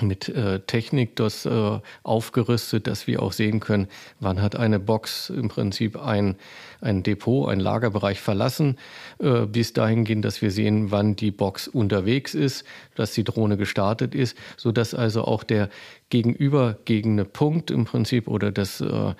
mit 0.00 0.28
äh, 0.28 0.60
Technik 0.60 1.16
das 1.16 1.46
äh, 1.46 1.80
aufgerüstet, 2.04 2.86
dass 2.86 3.06
wir 3.06 3.22
auch 3.22 3.32
sehen 3.32 3.58
können, 3.58 3.88
wann 4.20 4.40
hat 4.40 4.54
eine 4.54 4.78
Box 4.78 5.30
im 5.30 5.48
Prinzip 5.48 6.00
ein, 6.00 6.36
ein 6.80 7.02
Depot, 7.02 7.48
ein 7.48 7.60
Lagerbereich 7.60 8.20
verlassen, 8.20 8.76
äh, 9.18 9.46
bis 9.46 9.72
dahin 9.72 10.04
gehen, 10.04 10.22
dass 10.22 10.42
wir 10.42 10.50
sehen, 10.50 10.90
wann 10.90 11.16
die 11.16 11.30
Box 11.30 11.68
unterwegs 11.68 12.34
ist, 12.34 12.64
dass 12.94 13.12
die 13.12 13.24
Drohne 13.24 13.56
gestartet 13.56 14.14
ist, 14.14 14.36
sodass 14.56 14.94
also 14.94 15.24
auch 15.24 15.44
der 15.44 15.68
gegenübergegebene 16.10 17.24
Punkt 17.24 17.70
im 17.70 17.84
Prinzip 17.84 18.28
oder 18.28 18.50
das, 18.50 18.80
äh, 18.80 19.14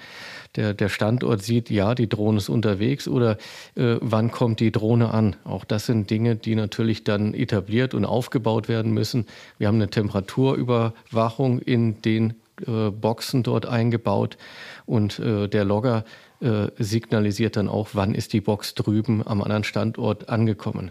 der, 0.56 0.74
der 0.74 0.88
Standort 0.88 1.42
sieht, 1.42 1.70
ja, 1.70 1.94
die 1.94 2.08
Drohne 2.08 2.38
ist 2.38 2.48
unterwegs 2.48 3.08
oder 3.08 3.38
äh, 3.76 3.96
wann 4.00 4.30
kommt 4.30 4.60
die 4.60 4.72
Drohne 4.72 5.14
an. 5.14 5.36
Auch 5.44 5.64
das 5.64 5.86
sind 5.86 6.10
Dinge, 6.10 6.36
die 6.36 6.56
natürlich 6.56 7.04
dann 7.04 7.32
etabliert 7.32 7.94
und 7.94 8.04
aufgebaut 8.04 8.68
werden 8.68 8.92
müssen. 8.92 9.26
Wir 9.58 9.68
haben 9.68 9.76
eine 9.76 9.88
Temperaturüberwachung 9.88 11.60
in 11.60 12.02
den 12.02 12.34
äh, 12.66 12.90
Boxen 12.90 13.42
dort 13.42 13.66
eingebaut 13.66 14.36
und 14.84 15.18
äh, 15.20 15.48
der 15.48 15.64
Logger 15.64 16.04
äh, 16.40 16.68
signalisiert 16.78 17.56
dann 17.56 17.68
auch, 17.68 17.90
wann 17.92 18.14
ist 18.14 18.32
die 18.32 18.40
Box 18.40 18.74
drüben 18.74 19.26
am 19.26 19.42
anderen 19.42 19.64
Standort 19.64 20.28
angekommen. 20.28 20.90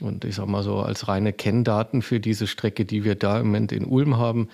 Und 0.00 0.24
ich 0.24 0.36
sage 0.36 0.50
mal 0.50 0.62
so, 0.62 0.78
als 0.78 1.08
reine 1.08 1.32
Kenndaten 1.32 2.02
für 2.02 2.20
diese 2.20 2.46
Strecke, 2.46 2.84
die 2.84 3.04
wir 3.04 3.16
da 3.16 3.40
im 3.40 3.46
Moment 3.46 3.72
in 3.72 3.84
Ulm 3.84 4.16
haben, 4.16 4.48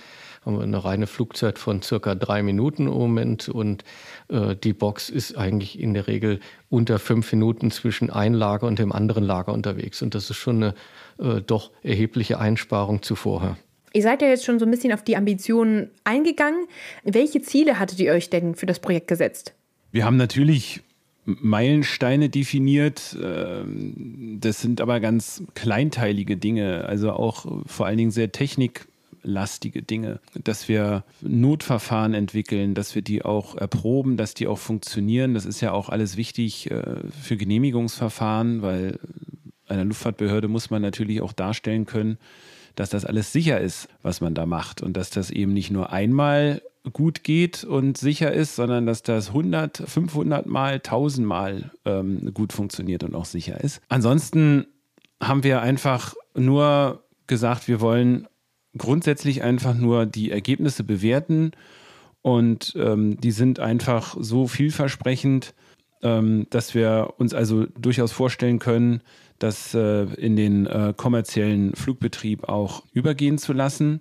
haben 0.45 0.57
wir 0.57 0.63
eine 0.63 0.85
reine 0.85 1.07
Flugzeit 1.07 1.59
von 1.59 1.83
circa 1.83 2.15
drei 2.15 2.43
Minuten 2.43 2.87
im 2.87 2.95
Moment 2.95 3.49
und 3.49 3.85
äh, 4.29 4.57
die 4.57 4.73
Box 4.73 5.09
ist 5.11 5.37
eigentlich 5.37 5.79
in 5.79 5.95
der 5.95 6.07
Regel 6.07 6.41
unter 6.69 6.99
fünf 6.99 7.33
Minuten 7.33 7.71
zwischen 7.71 8.11
ein 8.11 8.35
Lager 8.35 8.67
und 8.67 8.79
dem 8.79 8.93
anderen 8.93 9.25
Lager 9.25 9.53
unterwegs. 9.53 10.03
Und 10.03 10.15
das 10.15 10.31
ist 10.31 10.37
schon 10.37 10.63
eine 10.63 10.75
äh, 11.19 11.41
doch 11.41 11.71
erhebliche 11.83 12.39
Einsparung 12.39 13.03
zu 13.03 13.15
vorher. 13.15 13.57
Ihr 13.93 14.03
seid 14.03 14.23
ja 14.23 14.29
jetzt 14.29 14.45
schon 14.45 14.59
so 14.59 14.65
ein 14.65 14.71
bisschen 14.71 14.93
auf 14.93 15.05
die 15.05 15.17
Ambitionen 15.17 15.91
eingegangen. 16.03 16.67
Welche 17.05 17.41
Ziele 17.43 17.79
hattet 17.79 18.01
ihr 18.01 18.13
euch 18.13 18.29
denn 18.29 18.55
für 18.55 18.67
das 18.67 18.81
Projekt 18.81 19.09
gesetzt? 19.09 19.55
Wir 19.95 20.05
haben 20.05 20.17
natürlich 20.17 20.81
Meilensteine 21.25 22.29
definiert. 22.29 23.17
Ähm, 23.23 24.39
das 24.41 24.61
sind 24.61 24.81
aber 24.81 24.99
ganz 24.99 25.45
kleinteilige 25.55 26.37
Dinge, 26.37 26.85
also 26.87 27.13
auch 27.13 27.47
vor 27.67 27.87
allen 27.87 27.99
Dingen 27.99 28.11
sehr 28.11 28.33
technik 28.33 28.89
lastige 29.23 29.83
Dinge, 29.83 30.19
dass 30.43 30.69
wir 30.69 31.05
Notverfahren 31.21 32.13
entwickeln, 32.13 32.75
dass 32.75 32.97
wir 32.97 33.03
die 33.03 33.25
auch 33.25 33.55
erproben, 33.55 34.17
dass 34.17 34.35
die 34.35 34.49
auch 34.49 34.59
funktionieren. 34.59 35.33
Das 35.33 35.47
ist 35.47 35.61
ja 35.61 35.71
auch 35.71 35.91
alles 35.91 36.17
wichtig 36.17 36.73
äh, 36.73 36.97
für 37.23 37.37
Genehmigungsverfahren, 37.37 38.63
weil 38.63 38.99
einer 39.69 39.85
Luftfahrtbehörde 39.85 40.49
muss 40.49 40.71
man 40.71 40.83
natürlich 40.83 41.21
auch 41.21 41.33
darstellen 41.33 41.87
können, 41.87 42.19
dass 42.75 42.91
das 42.91 43.05
alles 43.05 43.33
sicher 43.33 43.61
ist, 43.61 43.89
was 44.03 44.21
man 44.21 44.35
da 44.35 44.45
macht 44.45 44.83
und 44.83 44.97
dass 44.97 45.11
das 45.11 45.31
eben 45.31 45.53
nicht 45.53 45.71
nur 45.71 45.93
einmal 45.93 46.63
gut 46.93 47.25
geht 47.25 47.65
und 47.65 47.97
sicher 47.97 48.33
ist, 48.33 48.57
sondern 48.57 48.87
dass 48.87 49.03
das 49.03 49.29
100, 49.29 49.83
500 49.87 50.47
Mal, 50.47 50.75
1000 50.75 51.27
Mal 51.27 51.71
ähm, 51.85 52.33
gut 52.35 52.53
funktioniert 52.53 53.03
und 53.05 53.15
auch 53.15 53.25
sicher 53.25 53.63
ist. 53.63 53.81
Ansonsten 53.89 54.67
haben 55.23 55.45
wir 55.45 55.63
einfach 55.63 56.15
nur 56.35 57.05
gesagt, 57.27 57.69
wir 57.69 57.81
wollen 57.81 58.29
grundsätzlich 58.77 59.43
einfach 59.43 59.75
nur 59.75 60.05
die 60.05 60.31
Ergebnisse 60.31 60.85
bewerten 60.85 61.53
und 62.23 62.75
ähm, 62.77 63.21
die 63.21 63.31
sind 63.31 63.61
einfach 63.61 64.17
so 64.19 64.47
vielversprechend, 64.47 65.55
ähm, 66.03 66.47
dass 66.51 66.75
wir 66.75 67.15
uns 67.19 67.35
also 67.35 67.67
durchaus 67.79 68.13
vorstellen 68.13 68.59
können, 68.59 69.01
das 69.39 69.75
äh, 69.75 70.05
in 70.15 70.37
den 70.37 70.67
äh, 70.67 70.93
kommerziellen 70.97 71.75
Flugbetrieb 71.75 72.49
auch 72.49 72.85
übergehen 72.93 73.39
zu 73.39 73.53
lassen. 73.53 74.01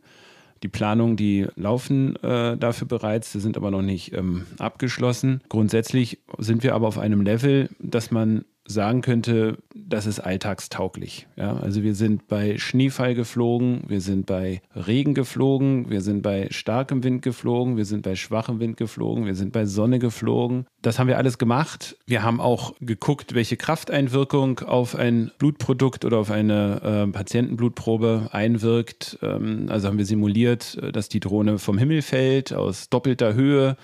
Die 0.63 0.69
Planungen, 0.69 1.17
die 1.17 1.45
laufen 1.55 2.15
äh, 2.23 2.57
dafür 2.57 2.87
bereits, 2.87 3.33
sind 3.33 3.57
aber 3.57 3.69
noch 3.69 3.81
nicht 3.81 4.13
ähm, 4.13 4.45
abgeschlossen. 4.59 5.41
Grundsätzlich 5.49 6.19
sind 6.37 6.63
wir 6.63 6.73
aber 6.73 6.87
auf 6.87 6.97
einem 6.97 7.21
Level, 7.21 7.69
dass 7.79 8.11
man 8.11 8.45
sagen 8.65 9.01
könnte, 9.01 9.57
das 9.75 10.05
ist 10.05 10.19
alltagstauglich. 10.19 11.27
Ja, 11.35 11.57
also 11.57 11.83
wir 11.83 11.95
sind 11.95 12.27
bei 12.27 12.57
Schneefall 12.57 13.13
geflogen, 13.13 13.83
wir 13.87 13.99
sind 13.99 14.25
bei 14.25 14.61
Regen 14.73 15.13
geflogen, 15.13 15.89
wir 15.89 16.01
sind 16.01 16.21
bei 16.21 16.47
starkem 16.49 17.03
Wind 17.03 17.21
geflogen, 17.21 17.75
wir 17.75 17.85
sind 17.85 18.03
bei 18.03 18.15
schwachem 18.15 18.59
Wind 18.59 18.77
geflogen, 18.77 19.25
wir 19.25 19.35
sind 19.35 19.51
bei 19.51 19.65
Sonne 19.65 19.99
geflogen. 19.99 20.65
Das 20.81 20.97
haben 20.97 21.07
wir 21.07 21.17
alles 21.17 21.37
gemacht. 21.37 21.97
Wir 22.05 22.23
haben 22.23 22.39
auch 22.39 22.73
geguckt, 22.79 23.33
welche 23.33 23.57
Krafteinwirkung 23.57 24.59
auf 24.59 24.95
ein 24.95 25.31
Blutprodukt 25.39 26.05
oder 26.05 26.17
auf 26.17 26.31
eine 26.31 27.07
äh, 27.07 27.11
Patientenblutprobe 27.11 28.29
einwirkt. 28.31 29.19
Ähm, 29.21 29.65
also 29.69 29.89
haben 29.89 29.97
wir 29.97 30.05
simuliert, 30.05 30.77
äh, 30.81 30.91
dass 30.93 31.09
die 31.09 31.19
Drohne 31.19 31.59
vom 31.59 31.77
Himmel 31.77 32.01
fällt 32.01 32.53
aus 32.53 32.89
doppelter 32.89 33.33
Höhe 33.33 33.75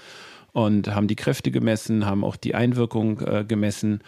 und 0.53 0.93
haben 0.93 1.07
die 1.07 1.15
Kräfte 1.15 1.51
gemessen, 1.51 2.05
haben 2.05 2.23
auch 2.23 2.35
die 2.35 2.55
Einwirkung 2.55 3.19
äh, 3.21 3.45
gemessen 3.45 4.01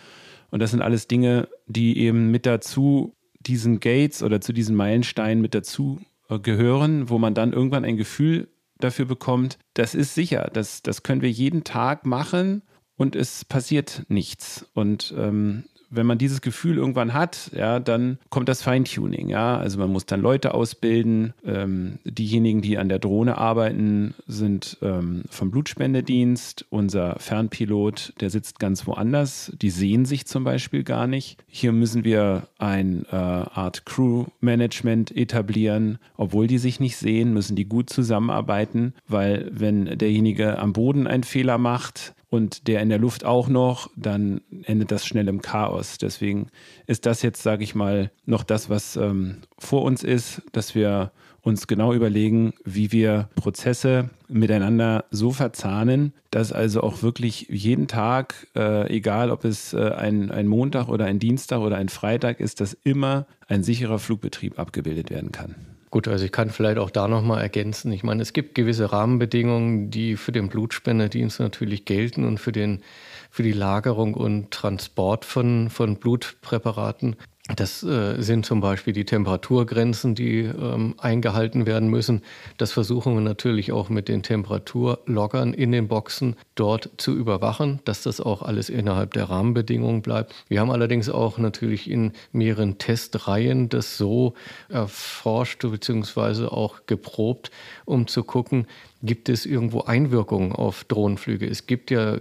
und 0.52 0.60
das 0.60 0.72
sind 0.72 0.82
alles 0.82 1.08
Dinge, 1.08 1.48
die 1.66 1.98
eben 1.98 2.30
mit 2.30 2.46
dazu 2.46 3.16
diesen 3.40 3.80
Gates 3.80 4.22
oder 4.22 4.40
zu 4.42 4.54
diesen 4.54 4.76
Meilensteinen 4.76 5.42
mit 5.42 5.56
dazu 5.56 6.00
äh, 6.30 6.40
gehören, 6.40 7.10
wo 7.10 7.18
man 7.18 7.34
dann 7.34 7.54
irgendwann 7.54 7.86
ein 7.86 7.98
Gefühl 7.98 8.50
dafür 8.80 9.06
bekommt, 9.06 9.58
das 9.74 9.96
ist 9.96 10.14
sicher, 10.16 10.50
das, 10.54 10.84
das 10.84 11.04
können 11.04 11.22
wir 11.22 11.32
jeden 11.32 11.64
Tag 11.64 12.06
machen 12.06 12.64
und 12.98 13.16
es 13.16 13.46
passiert 13.46 14.04
nichts. 14.10 14.70
Und 14.74 15.14
ähm, 15.18 15.64
wenn 15.92 16.06
man 16.06 16.18
dieses 16.18 16.42
Gefühl 16.42 16.78
irgendwann 16.78 17.14
hat, 17.14 17.52
ja, 17.54 17.80
dann 17.80 18.18
kommt 18.30 18.50
das 18.50 18.64
Feintuning, 18.64 19.30
ja. 19.30 19.58
Also 19.58 19.78
man 19.78 19.92
muss 19.92 20.06
dann 20.06 20.22
Leute 20.22 20.54
ausbilden. 20.54 21.34
Ähm, 21.46 22.00
diejenigen, 22.06 22.62
die 22.62 22.78
an 22.78 22.90
der 22.90 23.00
Drohne 23.00 23.38
arbeiten, 23.38 24.16
sind 24.26 24.78
ähm, 24.82 25.24
vom 25.30 25.52
Blutspendedienst. 25.52 26.66
Unser 26.70 27.20
Fernpilot, 27.20 28.14
der 28.22 28.30
sitzt 28.30 28.60
ganz 28.60 28.88
woanders. 28.88 29.52
Die 29.62 29.70
sehen 29.70 30.06
sich 30.06 30.26
zum 30.26 30.46
Beispiel 30.46 30.84
gar 30.84 31.08
nicht. 31.08 31.38
Hier 31.48 31.74
müssen 31.74 32.06
wir 32.06 32.48
eine 32.58 33.04
äh, 33.12 33.16
Art 33.16 33.86
Crew-Management 33.86 35.16
etablieren. 35.16 36.00
Obwohl 36.16 36.48
die 36.48 36.58
sich 36.58 36.80
nicht 36.80 36.96
sehen, 36.96 37.34
müssen 37.34 37.56
die 37.56 37.66
gut 37.66 37.90
zusammenarbeiten, 37.90 38.94
weil 39.08 39.50
wenn 39.52 39.98
derjenige 39.98 40.58
am 40.58 40.72
Boden 40.72 41.06
einen 41.06 41.24
Fehler 41.24 41.58
macht, 41.58 42.14
und 42.32 42.70
der 42.70 42.82
in 42.82 42.88
der 42.88 42.98
Luft 42.98 43.26
auch 43.26 43.50
noch, 43.50 43.90
dann 43.98 44.40
endet 44.64 44.90
das 44.90 45.06
schnell 45.06 45.28
im 45.28 45.42
Chaos. 45.42 45.98
Deswegen 45.98 46.48
ist 46.88 47.06
das 47.06 47.22
jetzt, 47.22 47.44
sage 47.44 47.64
ich 47.64 47.76
mal, 47.76 48.10
noch 48.26 48.44
das, 48.44 48.70
was 48.70 48.96
ähm, 48.96 49.40
vor 49.60 49.84
uns 49.84 50.02
ist, 50.02 50.42
dass 50.54 50.74
wir 50.74 51.12
uns 51.42 51.68
genau 51.68 51.94
überlegen, 51.94 52.54
wie 52.64 52.94
wir 52.94 53.28
Prozesse 53.36 54.10
miteinander 54.30 55.04
so 55.12 55.32
verzahnen, 55.32 56.14
dass 56.30 56.54
also 56.54 56.82
auch 56.82 57.04
wirklich 57.04 57.48
jeden 57.50 57.90
Tag, 57.90 58.48
äh, 58.56 58.90
egal 58.96 59.30
ob 59.30 59.44
es 59.44 59.74
äh, 59.74 59.90
ein, 59.90 60.32
ein 60.32 60.48
Montag 60.48 60.88
oder 60.88 61.06
ein 61.06 61.20
Dienstag 61.20 61.60
oder 61.60 61.76
ein 61.76 61.90
Freitag 61.90 62.40
ist, 62.40 62.62
dass 62.62 62.78
immer 62.86 63.26
ein 63.50 63.62
sicherer 63.62 64.00
Flugbetrieb 64.00 64.58
abgebildet 64.58 65.10
werden 65.10 65.34
kann. 65.34 65.56
Gut, 65.92 66.08
also 66.08 66.24
ich 66.24 66.32
kann 66.32 66.50
vielleicht 66.50 66.78
auch 66.78 66.90
da 66.90 67.10
nochmal 67.10 67.42
ergänzen. 67.42 67.92
Ich 67.92 68.02
meine, 68.02 68.22
es 68.22 68.32
gibt 68.32 68.56
gewisse 68.56 68.94
Rahmenbedingungen, 68.94 69.92
die 69.92 70.16
für 70.16 70.32
den 70.32 70.48
Blutspendedienst 70.48 71.42
natürlich 71.42 71.84
gelten 71.84 72.24
und 72.24 72.40
für, 72.40 72.54
den, 72.54 72.82
für 73.30 73.44
die 73.44 73.52
Lagerung 73.52 74.14
und 74.14 74.52
Transport 74.52 75.26
von, 75.26 75.70
von 75.70 75.98
Blutpräparaten. 75.98 77.18
Das 77.48 77.82
äh, 77.82 78.22
sind 78.22 78.46
zum 78.46 78.62
Beispiel 78.62 78.94
die 78.94 79.04
Temperaturgrenzen, 79.04 80.14
die 80.14 80.42
ähm, 80.42 80.94
eingehalten 81.00 81.66
werden 81.66 81.90
müssen. 81.90 82.22
Das 82.58 82.72
versuchen 82.72 83.16
wir 83.16 83.22
natürlich 83.22 83.72
auch 83.72 83.90
mit 83.90 84.08
den 84.08 84.22
Temperaturloggern 84.22 85.54
in 85.54 85.72
den 85.72 85.88
Boxen 85.88 86.36
dort 86.54 86.92
zu 86.98 87.16
überwachen, 87.16 87.80
dass 87.84 88.04
das 88.04 88.22
auch 88.22 88.44
alles 88.44 88.70
innerhalb 88.70 89.14
der 89.14 89.30
Rahmenbedingungen 89.30 90.04
bleibt. 90.04 90.36
Wir 90.50 90.62
haben 90.62 90.70
allerdings 90.70 91.10
auch 91.10 91.40
natürlich 91.40 91.90
in 91.90 92.14
mehreren 92.32 92.78
Testreihen 92.78 93.70
das 93.70 93.98
so 93.98 94.36
erforscht 94.70 95.62
bzw. 95.64 96.46
auch 96.46 96.86
geprobt, 96.86 97.50
um 97.86 98.08
zu 98.08 98.24
gucken, 98.24 98.68
gibt 99.04 99.30
es 99.30 99.46
irgendwo 99.46 99.82
Einwirkungen 99.82 100.52
auf 100.52 100.84
Drohnenflüge? 100.84 101.48
Es 101.48 101.66
gibt 101.66 101.92
ja, 101.92 102.16
äh, 102.16 102.20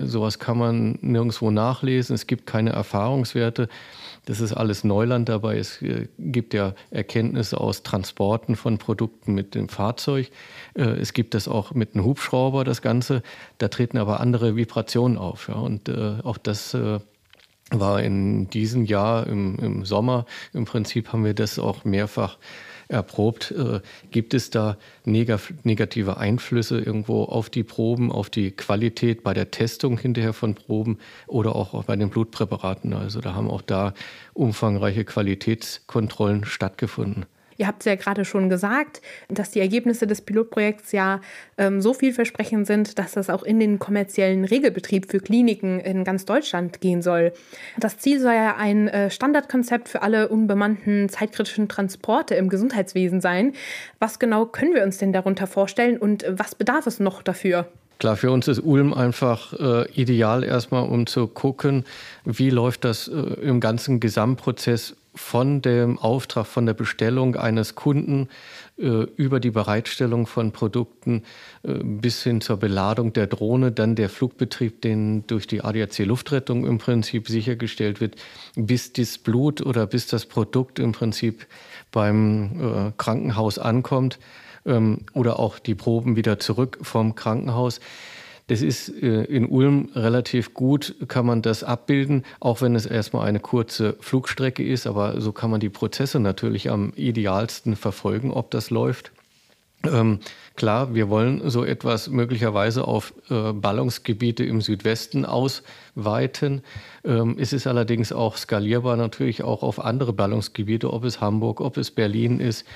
sowas 0.00 0.38
kann 0.38 0.58
man 0.58 0.98
nirgendwo 1.00 1.50
nachlesen, 1.50 2.14
es 2.14 2.26
gibt 2.26 2.46
keine 2.46 2.70
Erfahrungswerte. 2.70 3.68
Das 4.26 4.40
ist 4.40 4.52
alles 4.52 4.84
Neuland 4.84 5.28
dabei. 5.28 5.58
Es 5.58 5.80
äh, 5.80 6.08
gibt 6.18 6.52
ja 6.52 6.74
Erkenntnisse 6.90 7.58
aus 7.58 7.82
Transporten 7.82 8.56
von 8.56 8.78
Produkten 8.78 9.34
mit 9.34 9.54
dem 9.54 9.68
Fahrzeug. 9.68 10.30
Äh, 10.74 10.82
es 10.82 11.14
gibt 11.14 11.34
das 11.34 11.48
auch 11.48 11.72
mit 11.72 11.94
einem 11.94 12.04
Hubschrauber, 12.04 12.64
das 12.64 12.82
Ganze. 12.82 13.22
Da 13.56 13.68
treten 13.68 13.96
aber 13.96 14.20
andere 14.20 14.54
Vibrationen 14.54 15.16
auf. 15.16 15.48
Und 15.48 15.88
auch 15.88 16.38
das 16.38 16.76
war 17.70 18.02
in 18.02 18.48
diesem 18.50 18.84
Jahr 18.84 19.26
im, 19.26 19.58
im 19.58 19.84
Sommer. 19.84 20.26
Im 20.52 20.64
Prinzip 20.64 21.12
haben 21.12 21.24
wir 21.24 21.34
das 21.34 21.58
auch 21.58 21.84
mehrfach 21.84 22.38
erprobt. 22.88 23.52
Äh, 23.52 23.80
gibt 24.10 24.34
es 24.34 24.50
da 24.50 24.76
negative 25.04 26.16
Einflüsse 26.16 26.80
irgendwo 26.80 27.24
auf 27.24 27.50
die 27.50 27.64
Proben, 27.64 28.10
auf 28.10 28.30
die 28.30 28.50
Qualität 28.50 29.22
bei 29.22 29.34
der 29.34 29.50
Testung 29.50 29.98
hinterher 29.98 30.32
von 30.32 30.54
Proben 30.54 30.98
oder 31.26 31.54
auch 31.54 31.84
bei 31.84 31.96
den 31.96 32.10
Blutpräparaten? 32.10 32.92
Also 32.92 33.20
da 33.20 33.34
haben 33.34 33.50
auch 33.50 33.62
da 33.62 33.94
umfangreiche 34.34 35.04
Qualitätskontrollen 35.04 36.44
stattgefunden. 36.44 37.26
Ihr 37.58 37.66
habt 37.66 37.82
es 37.82 37.86
ja 37.86 37.96
gerade 37.96 38.24
schon 38.24 38.48
gesagt, 38.48 39.02
dass 39.28 39.50
die 39.50 39.60
Ergebnisse 39.60 40.06
des 40.06 40.22
Pilotprojekts 40.22 40.92
ja 40.92 41.20
ähm, 41.58 41.80
so 41.80 41.92
vielversprechend 41.92 42.68
sind, 42.68 42.98
dass 42.98 43.12
das 43.12 43.28
auch 43.28 43.42
in 43.42 43.58
den 43.58 43.80
kommerziellen 43.80 44.44
Regelbetrieb 44.44 45.10
für 45.10 45.18
Kliniken 45.18 45.80
in 45.80 46.04
ganz 46.04 46.24
Deutschland 46.24 46.80
gehen 46.80 47.02
soll. 47.02 47.32
Das 47.76 47.98
Ziel 47.98 48.20
soll 48.20 48.34
ja 48.34 48.56
ein 48.56 48.86
äh, 48.86 49.10
Standardkonzept 49.10 49.88
für 49.88 50.02
alle 50.02 50.28
unbemannten 50.28 51.08
zeitkritischen 51.08 51.68
Transporte 51.68 52.36
im 52.36 52.48
Gesundheitswesen 52.48 53.20
sein. 53.20 53.54
Was 53.98 54.20
genau 54.20 54.46
können 54.46 54.74
wir 54.74 54.84
uns 54.84 54.98
denn 54.98 55.12
darunter 55.12 55.48
vorstellen 55.48 55.98
und 55.98 56.24
was 56.30 56.54
bedarf 56.54 56.86
es 56.86 57.00
noch 57.00 57.22
dafür? 57.22 57.66
Klar, 57.98 58.16
für 58.16 58.30
uns 58.30 58.46
ist 58.46 58.60
Ulm 58.60 58.94
einfach 58.94 59.52
äh, 59.54 59.90
ideal 59.90 60.44
erstmal, 60.44 60.88
um 60.88 61.06
zu 61.06 61.26
gucken, 61.26 61.84
wie 62.24 62.50
läuft 62.50 62.84
das 62.84 63.08
äh, 63.08 63.12
im 63.12 63.58
ganzen 63.58 63.98
Gesamtprozess 63.98 64.94
von 65.18 65.60
dem 65.60 65.98
Auftrag, 65.98 66.46
von 66.46 66.64
der 66.64 66.74
Bestellung 66.74 67.36
eines 67.36 67.74
Kunden 67.74 68.28
äh, 68.78 69.02
über 69.16 69.40
die 69.40 69.50
Bereitstellung 69.50 70.26
von 70.26 70.52
Produkten 70.52 71.24
äh, 71.64 71.72
bis 71.82 72.22
hin 72.22 72.40
zur 72.40 72.56
Beladung 72.56 73.12
der 73.12 73.26
Drohne, 73.26 73.72
dann 73.72 73.96
der 73.96 74.08
Flugbetrieb, 74.08 74.80
den 74.80 75.26
durch 75.26 75.46
die 75.46 75.62
ADAC 75.62 75.98
Luftrettung 76.06 76.66
im 76.66 76.78
Prinzip 76.78 77.28
sichergestellt 77.28 78.00
wird, 78.00 78.14
bis 78.54 78.92
das 78.92 79.18
Blut 79.18 79.60
oder 79.60 79.86
bis 79.86 80.06
das 80.06 80.24
Produkt 80.24 80.78
im 80.78 80.92
Prinzip 80.92 81.46
beim 81.90 82.88
äh, 82.88 82.92
Krankenhaus 82.96 83.58
ankommt 83.58 84.18
ähm, 84.64 85.00
oder 85.14 85.40
auch 85.40 85.58
die 85.58 85.74
Proben 85.74 86.16
wieder 86.16 86.38
zurück 86.38 86.78
vom 86.82 87.16
Krankenhaus. 87.16 87.80
Das 88.48 88.62
ist 88.62 88.88
äh, 89.02 89.24
in 89.24 89.46
Ulm 89.46 89.90
relativ 89.94 90.54
gut, 90.54 90.94
kann 91.06 91.26
man 91.26 91.42
das 91.42 91.62
abbilden, 91.62 92.24
auch 92.40 92.60
wenn 92.60 92.74
es 92.74 92.86
erstmal 92.86 93.26
eine 93.26 93.40
kurze 93.40 93.96
Flugstrecke 94.00 94.64
ist. 94.64 94.86
Aber 94.86 95.20
so 95.20 95.32
kann 95.32 95.50
man 95.50 95.60
die 95.60 95.68
Prozesse 95.68 96.18
natürlich 96.18 96.70
am 96.70 96.92
idealsten 96.96 97.76
verfolgen, 97.76 98.32
ob 98.32 98.50
das 98.50 98.70
läuft. 98.70 99.12
Ähm, 99.86 100.18
klar, 100.56 100.94
wir 100.94 101.08
wollen 101.08 101.48
so 101.48 101.64
etwas 101.64 102.08
möglicherweise 102.08 102.88
auf 102.88 103.14
äh, 103.30 103.52
Ballungsgebiete 103.52 104.44
im 104.44 104.60
Südwesten 104.60 105.24
ausweiten. 105.24 106.62
Ähm, 107.04 107.36
es 107.38 107.52
ist 107.52 107.68
allerdings 107.68 108.12
auch 108.12 108.36
skalierbar 108.36 108.96
natürlich 108.96 109.44
auch 109.44 109.62
auf 109.62 109.78
andere 109.78 110.12
Ballungsgebiete, 110.12 110.92
ob 110.92 111.04
es 111.04 111.20
Hamburg, 111.20 111.60
ob 111.60 111.76
es 111.76 111.92
Berlin 111.92 112.40
ist, 112.40 112.66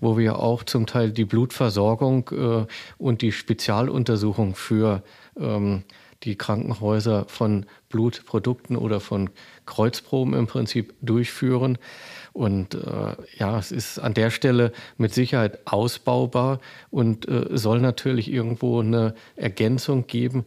wo 0.00 0.16
wir 0.16 0.38
auch 0.38 0.62
zum 0.62 0.86
Teil 0.86 1.10
die 1.10 1.24
Blutversorgung 1.24 2.30
äh, 2.30 2.66
und 2.96 3.22
die 3.22 3.32
Spezialuntersuchung 3.32 4.54
für 4.54 5.02
ähm, 5.38 5.84
die 6.22 6.36
Krankenhäuser 6.36 7.24
von 7.26 7.66
Blutprodukten 7.88 8.76
oder 8.76 9.00
von 9.00 9.30
Kreuzproben 9.66 10.34
im 10.34 10.46
Prinzip 10.46 10.94
durchführen. 11.00 11.78
Und 12.32 12.74
äh, 12.74 13.16
ja, 13.36 13.58
es 13.58 13.72
ist 13.72 13.98
an 13.98 14.14
der 14.14 14.30
Stelle 14.30 14.72
mit 14.96 15.12
Sicherheit 15.12 15.58
ausbaubar 15.66 16.60
und 16.90 17.28
äh, 17.28 17.48
soll 17.52 17.80
natürlich 17.80 18.30
irgendwo 18.32 18.80
eine 18.80 19.14
Ergänzung 19.36 20.06
geben, 20.06 20.44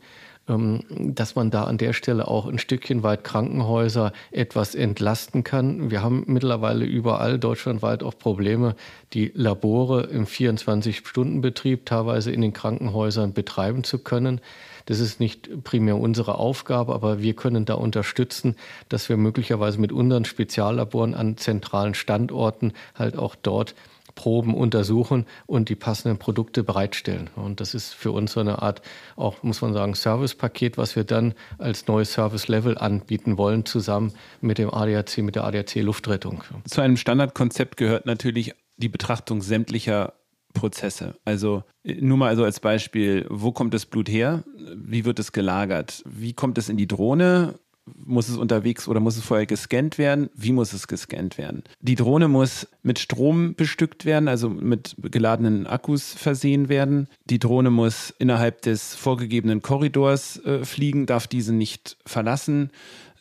dass 0.47 1.35
man 1.35 1.49
da 1.49 1.63
an 1.63 1.79
der 1.79 1.93
Stelle 1.93 2.27
auch 2.27 2.45
ein 2.45 2.59
Stückchen 2.59 3.01
weit 3.01 3.23
Krankenhäuser 3.23 4.13
etwas 4.31 4.75
entlasten 4.75 5.43
kann. 5.43 5.89
Wir 5.89 6.03
haben 6.03 6.23
mittlerweile 6.27 6.85
überall 6.85 7.39
deutschlandweit 7.39 8.03
auch 8.03 8.17
Probleme, 8.17 8.75
die 9.13 9.31
Labore 9.33 10.03
im 10.03 10.25
24-Stunden-Betrieb 10.27 11.87
teilweise 11.87 12.31
in 12.31 12.41
den 12.41 12.53
Krankenhäusern 12.53 13.33
betreiben 13.33 13.83
zu 13.83 13.97
können. 13.97 14.39
Das 14.85 14.99
ist 14.99 15.19
nicht 15.19 15.63
primär 15.63 15.97
unsere 15.97 16.37
Aufgabe, 16.37 16.93
aber 16.93 17.21
wir 17.23 17.33
können 17.33 17.65
da 17.65 17.73
unterstützen, 17.73 18.55
dass 18.87 19.09
wir 19.09 19.17
möglicherweise 19.17 19.81
mit 19.81 19.91
unseren 19.91 20.25
Speziallaboren 20.25 21.15
an 21.15 21.37
zentralen 21.37 21.95
Standorten 21.95 22.73
halt 22.93 23.17
auch 23.17 23.35
dort 23.35 23.73
Proben 24.15 24.55
untersuchen 24.55 25.25
und 25.45 25.69
die 25.69 25.75
passenden 25.75 26.17
Produkte 26.17 26.63
bereitstellen. 26.63 27.29
Und 27.35 27.59
das 27.59 27.73
ist 27.73 27.93
für 27.93 28.11
uns 28.11 28.31
so 28.31 28.39
eine 28.39 28.61
Art, 28.61 28.81
auch 29.15 29.43
muss 29.43 29.61
man 29.61 29.73
sagen, 29.73 29.93
Servicepaket, 29.93 30.77
was 30.77 30.95
wir 30.95 31.03
dann 31.03 31.33
als 31.57 31.87
neues 31.87 32.13
Service-Level 32.13 32.77
anbieten 32.77 33.37
wollen, 33.37 33.65
zusammen 33.65 34.13
mit 34.41 34.57
dem 34.57 34.73
ADAC, 34.73 35.19
mit 35.19 35.35
der 35.35 35.43
ADAC 35.43 35.75
Luftrettung. 35.75 36.43
Zu 36.65 36.81
einem 36.81 36.97
Standardkonzept 36.97 37.77
gehört 37.77 38.05
natürlich 38.05 38.53
die 38.77 38.89
Betrachtung 38.89 39.41
sämtlicher 39.41 40.13
Prozesse. 40.53 41.15
Also 41.25 41.63
nur 41.83 42.17
mal 42.17 42.29
also 42.29 42.43
als 42.43 42.59
Beispiel, 42.59 43.27
wo 43.29 43.51
kommt 43.51 43.75
das 43.75 43.85
Blut 43.85 44.09
her? 44.09 44.43
Wie 44.75 45.05
wird 45.05 45.19
es 45.19 45.31
gelagert? 45.31 46.01
Wie 46.05 46.33
kommt 46.33 46.57
es 46.57 46.69
in 46.69 46.77
die 46.77 46.87
Drohne? 46.87 47.59
Muss 47.93 48.29
es 48.29 48.37
unterwegs 48.37 48.87
oder 48.87 48.99
muss 48.99 49.17
es 49.17 49.23
vorher 49.23 49.45
gescannt 49.45 49.97
werden? 49.97 50.29
Wie 50.33 50.51
muss 50.51 50.73
es 50.73 50.87
gescannt 50.87 51.37
werden? 51.37 51.63
Die 51.81 51.95
Drohne 51.95 52.27
muss 52.27 52.67
mit 52.81 52.97
Strom 52.97 53.55
bestückt 53.55 54.05
werden, 54.05 54.27
also 54.27 54.49
mit 54.49 54.95
geladenen 54.99 55.67
Akkus 55.67 56.13
versehen 56.13 56.67
werden. 56.67 57.07
Die 57.25 57.39
Drohne 57.39 57.69
muss 57.69 58.13
innerhalb 58.17 58.61
des 58.63 58.95
vorgegebenen 58.95 59.61
Korridors 59.61 60.43
äh, 60.45 60.65
fliegen, 60.65 61.05
darf 61.05 61.27
diese 61.27 61.53
nicht 61.53 61.97
verlassen. 62.05 62.71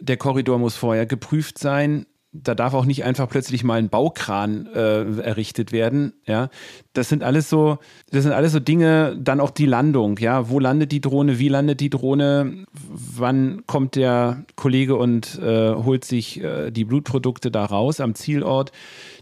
Der 0.00 0.16
Korridor 0.16 0.58
muss 0.58 0.76
vorher 0.76 1.06
geprüft 1.06 1.58
sein 1.58 2.06
da 2.34 2.56
darf 2.56 2.74
auch 2.74 2.84
nicht 2.84 3.04
einfach 3.04 3.28
plötzlich 3.28 3.62
mal 3.62 3.78
ein 3.78 3.88
Baukran 3.88 4.66
äh, 4.66 5.20
errichtet 5.20 5.70
werden. 5.70 6.12
Ja, 6.26 6.50
das 6.92 7.08
sind 7.08 7.22
alles 7.22 7.48
so, 7.48 7.78
das 8.10 8.24
sind 8.24 8.32
alles 8.32 8.52
so 8.52 8.58
Dinge. 8.60 9.16
Dann 9.18 9.38
auch 9.38 9.50
die 9.50 9.66
Landung. 9.66 10.18
Ja, 10.18 10.50
wo 10.50 10.58
landet 10.58 10.90
die 10.90 11.00
Drohne? 11.00 11.38
Wie 11.38 11.48
landet 11.48 11.80
die 11.80 11.90
Drohne? 11.90 12.66
Wann 12.72 13.62
kommt 13.66 13.94
der 13.94 14.44
Kollege 14.56 14.96
und 14.96 15.38
äh, 15.38 15.74
holt 15.74 16.04
sich 16.04 16.42
äh, 16.42 16.72
die 16.72 16.84
Blutprodukte 16.84 17.52
da 17.52 17.64
raus 17.64 18.00
am 18.00 18.16
Zielort? 18.16 18.72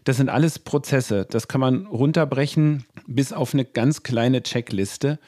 Das 0.05 0.16
sind 0.16 0.31
alles 0.31 0.59
Prozesse. 0.59 1.27
Das 1.29 1.48
kann 1.48 1.61
man 1.61 1.87
runterbrechen 1.87 2.85
bis 3.07 3.33
auf 3.33 3.53
eine 3.53 3.66
ganz 3.66 4.03
kleine 4.03 4.42
Checkliste 4.42 5.18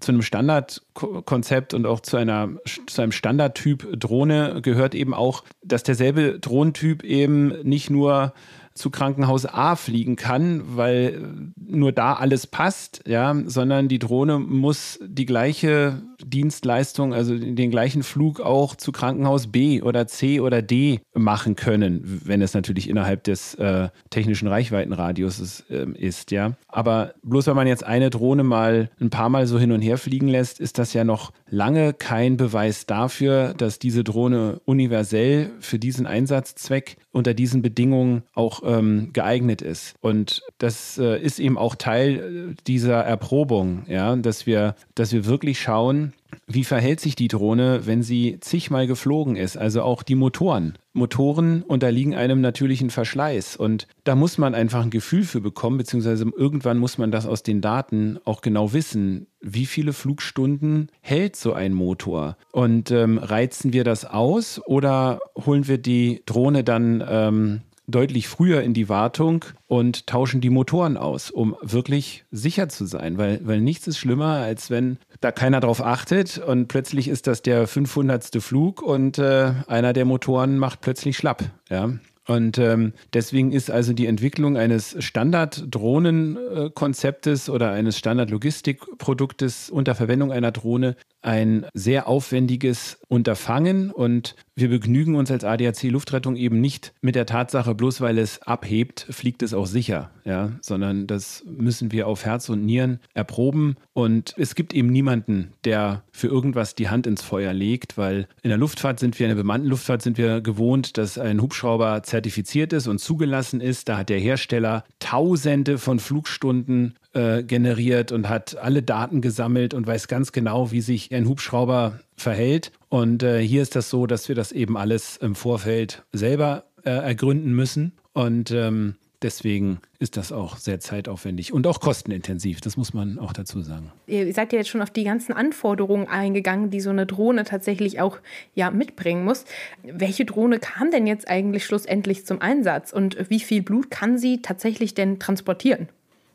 zu 0.00 0.12
einem 0.12 0.22
Standardkonzept 0.22 1.74
und 1.74 1.86
auch 1.86 2.00
zu, 2.00 2.16
einer, 2.16 2.50
zu 2.86 3.02
einem 3.02 3.12
Standardtyp 3.12 3.98
Drohne 3.98 4.60
gehört 4.62 4.94
eben 4.94 5.14
auch, 5.14 5.44
dass 5.62 5.82
derselbe 5.82 6.38
Drohnentyp 6.40 7.02
eben 7.02 7.60
nicht 7.62 7.90
nur 7.90 8.32
zu 8.80 8.90
Krankenhaus 8.90 9.46
A 9.46 9.76
fliegen 9.76 10.16
kann, 10.16 10.62
weil 10.76 11.44
nur 11.56 11.92
da 11.92 12.14
alles 12.14 12.46
passt, 12.46 13.02
ja, 13.06 13.36
sondern 13.46 13.88
die 13.88 13.98
Drohne 13.98 14.38
muss 14.38 14.98
die 15.02 15.26
gleiche 15.26 16.02
Dienstleistung, 16.24 17.14
also 17.14 17.36
den 17.38 17.70
gleichen 17.70 18.02
Flug 18.02 18.40
auch 18.40 18.74
zu 18.74 18.92
Krankenhaus 18.92 19.46
B 19.48 19.82
oder 19.82 20.06
C 20.06 20.40
oder 20.40 20.62
D 20.62 21.00
machen 21.14 21.56
können, 21.56 22.20
wenn 22.24 22.42
es 22.42 22.54
natürlich 22.54 22.88
innerhalb 22.88 23.24
des 23.24 23.54
äh, 23.54 23.88
technischen 24.10 24.48
Reichweitenradius 24.48 25.64
äh, 25.70 25.86
ist, 25.94 26.30
ja. 26.30 26.52
Aber 26.68 27.14
bloß 27.22 27.46
weil 27.46 27.54
man 27.54 27.66
jetzt 27.66 27.84
eine 27.84 28.10
Drohne 28.10 28.42
mal 28.42 28.90
ein 29.00 29.10
paar 29.10 29.28
Mal 29.28 29.46
so 29.46 29.58
hin 29.58 29.72
und 29.72 29.82
her 29.82 29.98
fliegen 29.98 30.28
lässt, 30.28 30.60
ist 30.60 30.78
das 30.78 30.92
ja 30.92 31.04
noch 31.04 31.32
lange 31.48 31.92
kein 31.92 32.36
Beweis 32.36 32.86
dafür, 32.86 33.54
dass 33.54 33.78
diese 33.78 34.04
Drohne 34.04 34.60
universell 34.64 35.50
für 35.60 35.78
diesen 35.78 36.06
Einsatzzweck 36.06 36.96
unter 37.12 37.34
diesen 37.34 37.62
Bedingungen 37.62 38.22
auch 38.34 38.62
ähm, 38.64 39.12
geeignet 39.12 39.62
ist. 39.62 39.94
Und 40.00 40.42
das 40.58 40.98
äh, 40.98 41.20
ist 41.20 41.38
eben 41.40 41.58
auch 41.58 41.74
Teil 41.74 42.52
äh, 42.52 42.62
dieser 42.66 43.02
Erprobung, 43.02 43.84
ja, 43.88 44.14
dass 44.16 44.46
wir, 44.46 44.74
dass 44.94 45.12
wir 45.12 45.26
wirklich 45.26 45.60
schauen, 45.60 46.12
wie 46.46 46.64
verhält 46.64 47.00
sich 47.00 47.14
die 47.14 47.28
Drohne, 47.28 47.86
wenn 47.86 48.02
sie 48.02 48.38
zigmal 48.40 48.86
geflogen 48.86 49.36
ist? 49.36 49.56
Also 49.56 49.82
auch 49.82 50.02
die 50.02 50.14
Motoren. 50.14 50.74
Motoren 50.92 51.62
unterliegen 51.62 52.14
einem 52.16 52.40
natürlichen 52.40 52.90
Verschleiß 52.90 53.54
und 53.56 53.86
da 54.02 54.16
muss 54.16 54.38
man 54.38 54.56
einfach 54.56 54.82
ein 54.82 54.90
Gefühl 54.90 55.22
für 55.22 55.40
bekommen, 55.40 55.78
beziehungsweise 55.78 56.26
irgendwann 56.36 56.78
muss 56.78 56.98
man 56.98 57.12
das 57.12 57.26
aus 57.26 57.44
den 57.44 57.60
Daten 57.60 58.18
auch 58.24 58.40
genau 58.40 58.72
wissen. 58.72 59.28
Wie 59.40 59.66
viele 59.66 59.92
Flugstunden 59.92 60.90
hält 61.00 61.36
so 61.36 61.52
ein 61.52 61.72
Motor? 61.72 62.36
Und 62.50 62.90
ähm, 62.90 63.18
reizen 63.18 63.72
wir 63.72 63.84
das 63.84 64.04
aus 64.04 64.60
oder 64.66 65.20
holen 65.36 65.68
wir 65.68 65.78
die 65.78 66.22
Drohne 66.26 66.64
dann 66.64 67.04
ähm, 67.08 67.60
deutlich 67.90 68.28
früher 68.28 68.62
in 68.62 68.74
die 68.74 68.88
Wartung 68.88 69.44
und 69.66 70.06
tauschen 70.06 70.40
die 70.40 70.50
Motoren 70.50 70.96
aus, 70.96 71.30
um 71.30 71.56
wirklich 71.62 72.24
sicher 72.30 72.68
zu 72.68 72.86
sein, 72.86 73.18
weil, 73.18 73.40
weil 73.44 73.60
nichts 73.60 73.86
ist 73.86 73.98
schlimmer, 73.98 74.36
als 74.36 74.70
wenn 74.70 74.98
da 75.20 75.32
keiner 75.32 75.60
drauf 75.60 75.84
achtet 75.84 76.38
und 76.38 76.68
plötzlich 76.68 77.08
ist 77.08 77.26
das 77.26 77.42
der 77.42 77.66
500. 77.66 78.42
Flug 78.42 78.82
und 78.82 79.18
äh, 79.18 79.52
einer 79.66 79.92
der 79.92 80.04
Motoren 80.04 80.58
macht 80.58 80.80
plötzlich 80.80 81.16
schlapp. 81.16 81.44
Ja? 81.68 81.90
Und 82.30 82.58
ähm, 82.58 82.92
deswegen 83.12 83.50
ist 83.50 83.72
also 83.72 83.92
die 83.92 84.06
Entwicklung 84.06 84.56
eines 84.56 84.94
Standard-Drohnen-Konzeptes 85.04 87.50
oder 87.50 87.72
eines 87.72 87.98
Standard-Logistikproduktes 87.98 89.68
unter 89.68 89.96
Verwendung 89.96 90.30
einer 90.30 90.52
Drohne 90.52 90.94
ein 91.22 91.66
sehr 91.74 92.06
aufwendiges 92.06 93.00
Unterfangen. 93.08 93.90
Und 93.90 94.36
wir 94.54 94.68
begnügen 94.68 95.16
uns 95.16 95.32
als 95.32 95.42
ADAC 95.42 95.90
Luftrettung 95.90 96.36
eben 96.36 96.60
nicht 96.60 96.92
mit 97.00 97.16
der 97.16 97.26
Tatsache, 97.26 97.74
bloß 97.74 98.00
weil 98.00 98.16
es 98.16 98.40
abhebt, 98.42 99.08
fliegt 99.10 99.42
es 99.42 99.52
auch 99.52 99.66
sicher, 99.66 100.12
ja, 100.24 100.52
sondern 100.60 101.08
das 101.08 101.42
müssen 101.46 101.90
wir 101.90 102.06
auf 102.06 102.24
Herz 102.24 102.48
und 102.48 102.64
Nieren 102.64 103.00
erproben. 103.12 103.74
Und 103.92 104.34
es 104.36 104.54
gibt 104.54 104.72
eben 104.72 104.90
niemanden, 104.90 105.52
der 105.64 106.04
für 106.20 106.28
irgendwas 106.28 106.74
die 106.74 106.88
Hand 106.88 107.06
ins 107.06 107.22
Feuer 107.22 107.52
legt, 107.52 107.98
weil 107.98 108.28
in 108.42 108.50
der 108.50 108.58
Luftfahrt 108.58 109.00
sind 109.00 109.18
wir, 109.18 109.26
in 109.26 109.30
der 109.30 109.42
bemannten 109.42 109.68
Luftfahrt 109.68 110.02
sind 110.02 110.18
wir 110.18 110.40
gewohnt, 110.40 110.98
dass 110.98 111.18
ein 111.18 111.40
Hubschrauber 111.40 112.02
zertifiziert 112.02 112.72
ist 112.72 112.86
und 112.86 112.98
zugelassen 112.98 113.60
ist. 113.60 113.88
Da 113.88 113.98
hat 113.98 114.08
der 114.08 114.20
Hersteller 114.20 114.84
Tausende 114.98 115.78
von 115.78 115.98
Flugstunden 115.98 116.94
äh, 117.14 117.42
generiert 117.42 118.12
und 118.12 118.28
hat 118.28 118.56
alle 118.56 118.82
Daten 118.82 119.20
gesammelt 119.20 119.74
und 119.74 119.86
weiß 119.86 120.06
ganz 120.08 120.32
genau, 120.32 120.70
wie 120.70 120.80
sich 120.80 121.12
ein 121.12 121.26
Hubschrauber 121.26 122.00
verhält. 122.16 122.70
Und 122.88 123.22
äh, 123.22 123.40
hier 123.40 123.62
ist 123.62 123.74
das 123.74 123.90
so, 123.90 124.06
dass 124.06 124.28
wir 124.28 124.34
das 124.34 124.52
eben 124.52 124.76
alles 124.76 125.16
im 125.16 125.34
Vorfeld 125.34 126.04
selber 126.12 126.64
äh, 126.84 126.90
ergründen 126.90 127.54
müssen. 127.54 127.92
Und 128.12 128.50
ähm, 128.50 128.94
Deswegen 129.22 129.80
ist 129.98 130.16
das 130.16 130.32
auch 130.32 130.56
sehr 130.56 130.80
zeitaufwendig 130.80 131.52
und 131.52 131.66
auch 131.66 131.80
kostenintensiv, 131.80 132.62
das 132.62 132.78
muss 132.78 132.94
man 132.94 133.18
auch 133.18 133.34
dazu 133.34 133.60
sagen. 133.60 133.92
Ihr 134.06 134.32
seid 134.32 134.52
ja 134.52 134.58
jetzt 134.60 134.68
schon 134.68 134.80
auf 134.80 134.88
die 134.88 135.04
ganzen 135.04 135.34
Anforderungen 135.34 136.08
eingegangen, 136.08 136.70
die 136.70 136.80
so 136.80 136.88
eine 136.88 137.04
Drohne 137.04 137.44
tatsächlich 137.44 138.00
auch 138.00 138.18
ja, 138.54 138.70
mitbringen 138.70 139.24
muss. 139.24 139.44
Welche 139.82 140.24
Drohne 140.24 140.58
kam 140.58 140.90
denn 140.90 141.06
jetzt 141.06 141.28
eigentlich 141.28 141.66
schlussendlich 141.66 142.24
zum 142.24 142.40
Einsatz 142.40 142.92
und 142.92 143.28
wie 143.28 143.40
viel 143.40 143.60
Blut 143.62 143.90
kann 143.90 144.16
sie 144.16 144.40
tatsächlich 144.40 144.94
denn 144.94 145.18
transportieren? 145.18 145.88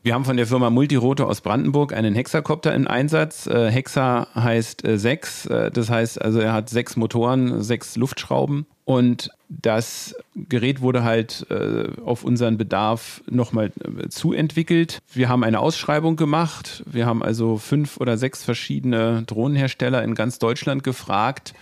Wir 0.06 0.13
haben 0.13 0.24
von 0.24 0.38
der 0.38 0.45
Firma 0.45 0.69
Multirotor 0.69 1.28
aus 1.28 1.41
Brandenburg 1.41 1.91
einen 1.91 2.13
Hexakopter 2.13 2.76
im 2.76 2.88
Einsatz. 2.88 3.48
Äh, 3.48 3.71
Hexa 3.71 4.28
heißt 4.36 4.86
äh, 4.86 5.00
sechs. 5.00 5.48
Äh, 5.48 5.71
das 5.71 5.89
heißt 5.89 6.21
also, 6.21 6.39
er 6.39 6.54
hat 6.54 6.69
sechs 6.69 6.95
Motoren, 6.95 7.63
sechs 7.63 7.95
Luftschrauben. 7.95 8.67
Und 8.86 9.32
das 9.50 10.15
Gerät 10.36 10.80
wurde 10.82 11.04
halt 11.04 11.45
äh, 11.50 11.88
auf 12.04 12.24
unseren 12.24 12.58
Bedarf 12.58 13.21
nochmal 13.30 13.71
äh, 13.84 14.10
zuentwickelt. 14.10 15.00
Wir 15.12 15.28
haben 15.28 15.43
eine 15.43 15.60
Ausschreibung 15.60 16.15
gemacht. 16.15 16.84
Wir 16.86 17.08
haben 17.08 17.24
also 17.24 17.58
fünf 17.58 17.98
oder 17.98 18.17
sechs 18.17 18.43
verschiedene 18.43 19.24
Drohnenhersteller 19.24 20.04
in 20.04 20.13
ganz 20.13 20.39
Deutschland 20.39 20.84
gefragt, 20.84 21.54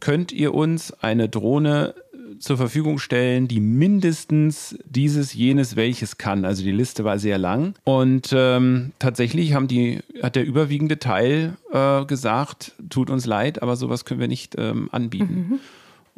könnt 0.00 0.32
ihr 0.32 0.54
uns 0.54 0.92
eine 1.02 1.28
Drohne 1.28 1.94
zur 2.38 2.56
Verfügung 2.56 2.98
stellen, 2.98 3.48
die 3.48 3.60
mindestens 3.60 4.78
dieses, 4.86 5.34
jenes, 5.34 5.76
welches 5.76 6.16
kann. 6.16 6.44
Also 6.44 6.62
die 6.62 6.72
Liste 6.72 7.04
war 7.04 7.18
sehr 7.18 7.36
lang. 7.36 7.74
Und 7.84 8.34
ähm, 8.34 8.92
tatsächlich 8.98 9.52
haben 9.52 9.68
die, 9.68 10.00
hat 10.22 10.36
der 10.36 10.46
überwiegende 10.46 10.98
Teil 10.98 11.56
äh, 11.72 12.04
gesagt, 12.06 12.72
tut 12.88 13.10
uns 13.10 13.26
leid, 13.26 13.62
aber 13.62 13.76
sowas 13.76 14.04
können 14.04 14.20
wir 14.20 14.28
nicht 14.28 14.54
ähm, 14.58 14.88
anbieten. 14.92 15.46
Mhm. 15.50 15.58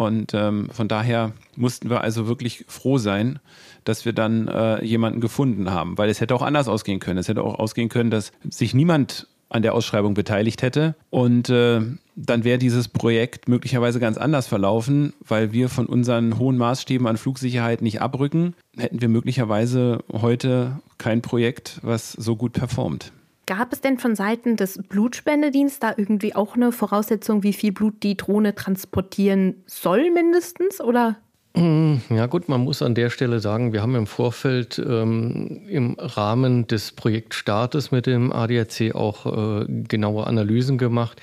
Und 0.04 0.34
ähm, 0.34 0.68
von 0.72 0.88
daher 0.88 1.32
mussten 1.56 1.90
wir 1.90 2.00
also 2.00 2.26
wirklich 2.26 2.64
froh 2.68 2.98
sein, 2.98 3.38
dass 3.84 4.04
wir 4.04 4.12
dann 4.12 4.48
äh, 4.48 4.84
jemanden 4.84 5.20
gefunden 5.20 5.70
haben, 5.70 5.98
weil 5.98 6.10
es 6.10 6.20
hätte 6.20 6.34
auch 6.34 6.42
anders 6.42 6.68
ausgehen 6.68 7.00
können. 7.00 7.18
Es 7.18 7.28
hätte 7.28 7.42
auch 7.42 7.58
ausgehen 7.58 7.88
können, 7.88 8.10
dass 8.10 8.32
sich 8.48 8.74
niemand 8.74 9.26
an 9.48 9.62
der 9.62 9.74
Ausschreibung 9.74 10.14
beteiligt 10.14 10.62
hätte. 10.62 10.94
Und 11.10 11.50
äh, 11.50 11.80
dann 12.16 12.44
wäre 12.44 12.58
dieses 12.58 12.88
Projekt 12.88 13.48
möglicherweise 13.48 14.00
ganz 14.00 14.16
anders 14.16 14.46
verlaufen, 14.46 15.12
weil 15.20 15.52
wir 15.52 15.68
von 15.68 15.86
unseren 15.86 16.38
hohen 16.38 16.56
Maßstäben 16.56 17.06
an 17.06 17.16
Flugsicherheit 17.16 17.82
nicht 17.82 18.00
abrücken, 18.00 18.54
hätten 18.76 19.00
wir 19.00 19.08
möglicherweise 19.08 20.04
heute 20.10 20.80
kein 20.98 21.20
Projekt, 21.20 21.80
was 21.82 22.12
so 22.12 22.36
gut 22.36 22.54
performt. 22.54 23.12
Gab 23.46 23.72
es 23.72 23.80
denn 23.80 23.98
von 23.98 24.14
Seiten 24.14 24.56
des 24.56 24.78
Blutspendedienstes 24.88 25.80
da 25.80 25.94
irgendwie 25.96 26.34
auch 26.34 26.54
eine 26.54 26.70
Voraussetzung, 26.70 27.42
wie 27.42 27.52
viel 27.52 27.72
Blut 27.72 28.02
die 28.02 28.16
Drohne 28.16 28.54
transportieren 28.54 29.62
soll 29.66 30.10
mindestens 30.10 30.80
oder? 30.80 31.16
Mm, 31.54 31.96
ja 32.08 32.26
gut, 32.26 32.48
man 32.48 32.62
muss 32.62 32.82
an 32.82 32.94
der 32.94 33.10
Stelle 33.10 33.40
sagen, 33.40 33.72
wir 33.72 33.82
haben 33.82 33.94
im 33.94 34.06
Vorfeld 34.06 34.78
ähm, 34.78 35.62
im 35.68 35.96
Rahmen 35.98 36.66
des 36.66 36.92
Projektstartes 36.92 37.90
mit 37.90 38.06
dem 38.06 38.32
ADAC 38.32 38.94
auch 38.94 39.26
äh, 39.26 39.66
genaue 39.68 40.26
Analysen 40.26 40.78
gemacht, 40.78 41.20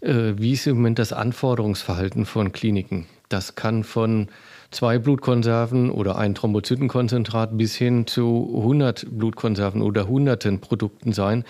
äh, 0.00 0.32
wie 0.36 0.52
ist 0.52 0.66
im 0.66 0.76
Moment 0.76 0.98
das 0.98 1.12
Anforderungsverhalten 1.12 2.24
von 2.24 2.50
Kliniken. 2.52 3.06
Das 3.28 3.54
kann 3.54 3.84
von 3.84 4.28
zwei 4.70 4.98
Blutkonserven 4.98 5.90
oder 5.90 6.18
ein 6.18 6.34
Thrombozytenkonzentrat 6.34 7.56
bis 7.56 7.74
hin 7.74 8.06
zu 8.06 8.54
100 8.58 9.06
Blutkonserven 9.10 9.82
oder 9.82 10.06
hunderten 10.06 10.60
Produkten 10.60 11.12
sein. 11.12 11.44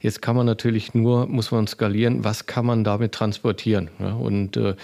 Jetzt 0.00 0.20
kann 0.20 0.36
man 0.36 0.46
natürlich 0.46 0.92
nur, 0.92 1.26
muss 1.26 1.50
man 1.50 1.66
skalieren, 1.66 2.24
was 2.24 2.46
kann 2.46 2.66
man 2.66 2.84
damit 2.84 3.12
transportieren? 3.12 3.90
Ja, 3.98 4.14
und 4.14 4.56
äh, 4.56 4.74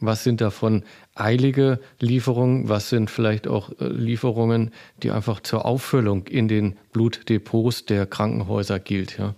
was 0.00 0.24
sind 0.24 0.40
davon 0.40 0.84
eilige 1.14 1.80
Lieferungen? 1.98 2.68
Was 2.68 2.88
sind 2.88 3.10
vielleicht 3.10 3.46
auch 3.46 3.70
äh, 3.78 3.88
Lieferungen, 3.88 4.70
die 5.02 5.10
einfach 5.10 5.40
zur 5.40 5.66
Auffüllung 5.66 6.26
in 6.26 6.48
den 6.48 6.78
Blutdepots 6.92 7.84
der 7.84 8.06
Krankenhäuser 8.06 8.78
gilt? 8.78 9.18
Ja? 9.18 9.34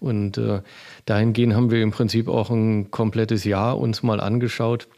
Und 0.00 0.36
äh, 0.36 0.60
dahingehend 1.06 1.54
haben 1.54 1.70
wir 1.70 1.82
im 1.82 1.92
Prinzip 1.92 2.28
auch 2.28 2.50
ein 2.50 2.90
komplettes 2.90 3.44
Jahr 3.44 3.78
uns 3.78 4.02
mal 4.02 4.20
angeschaut 4.20 4.88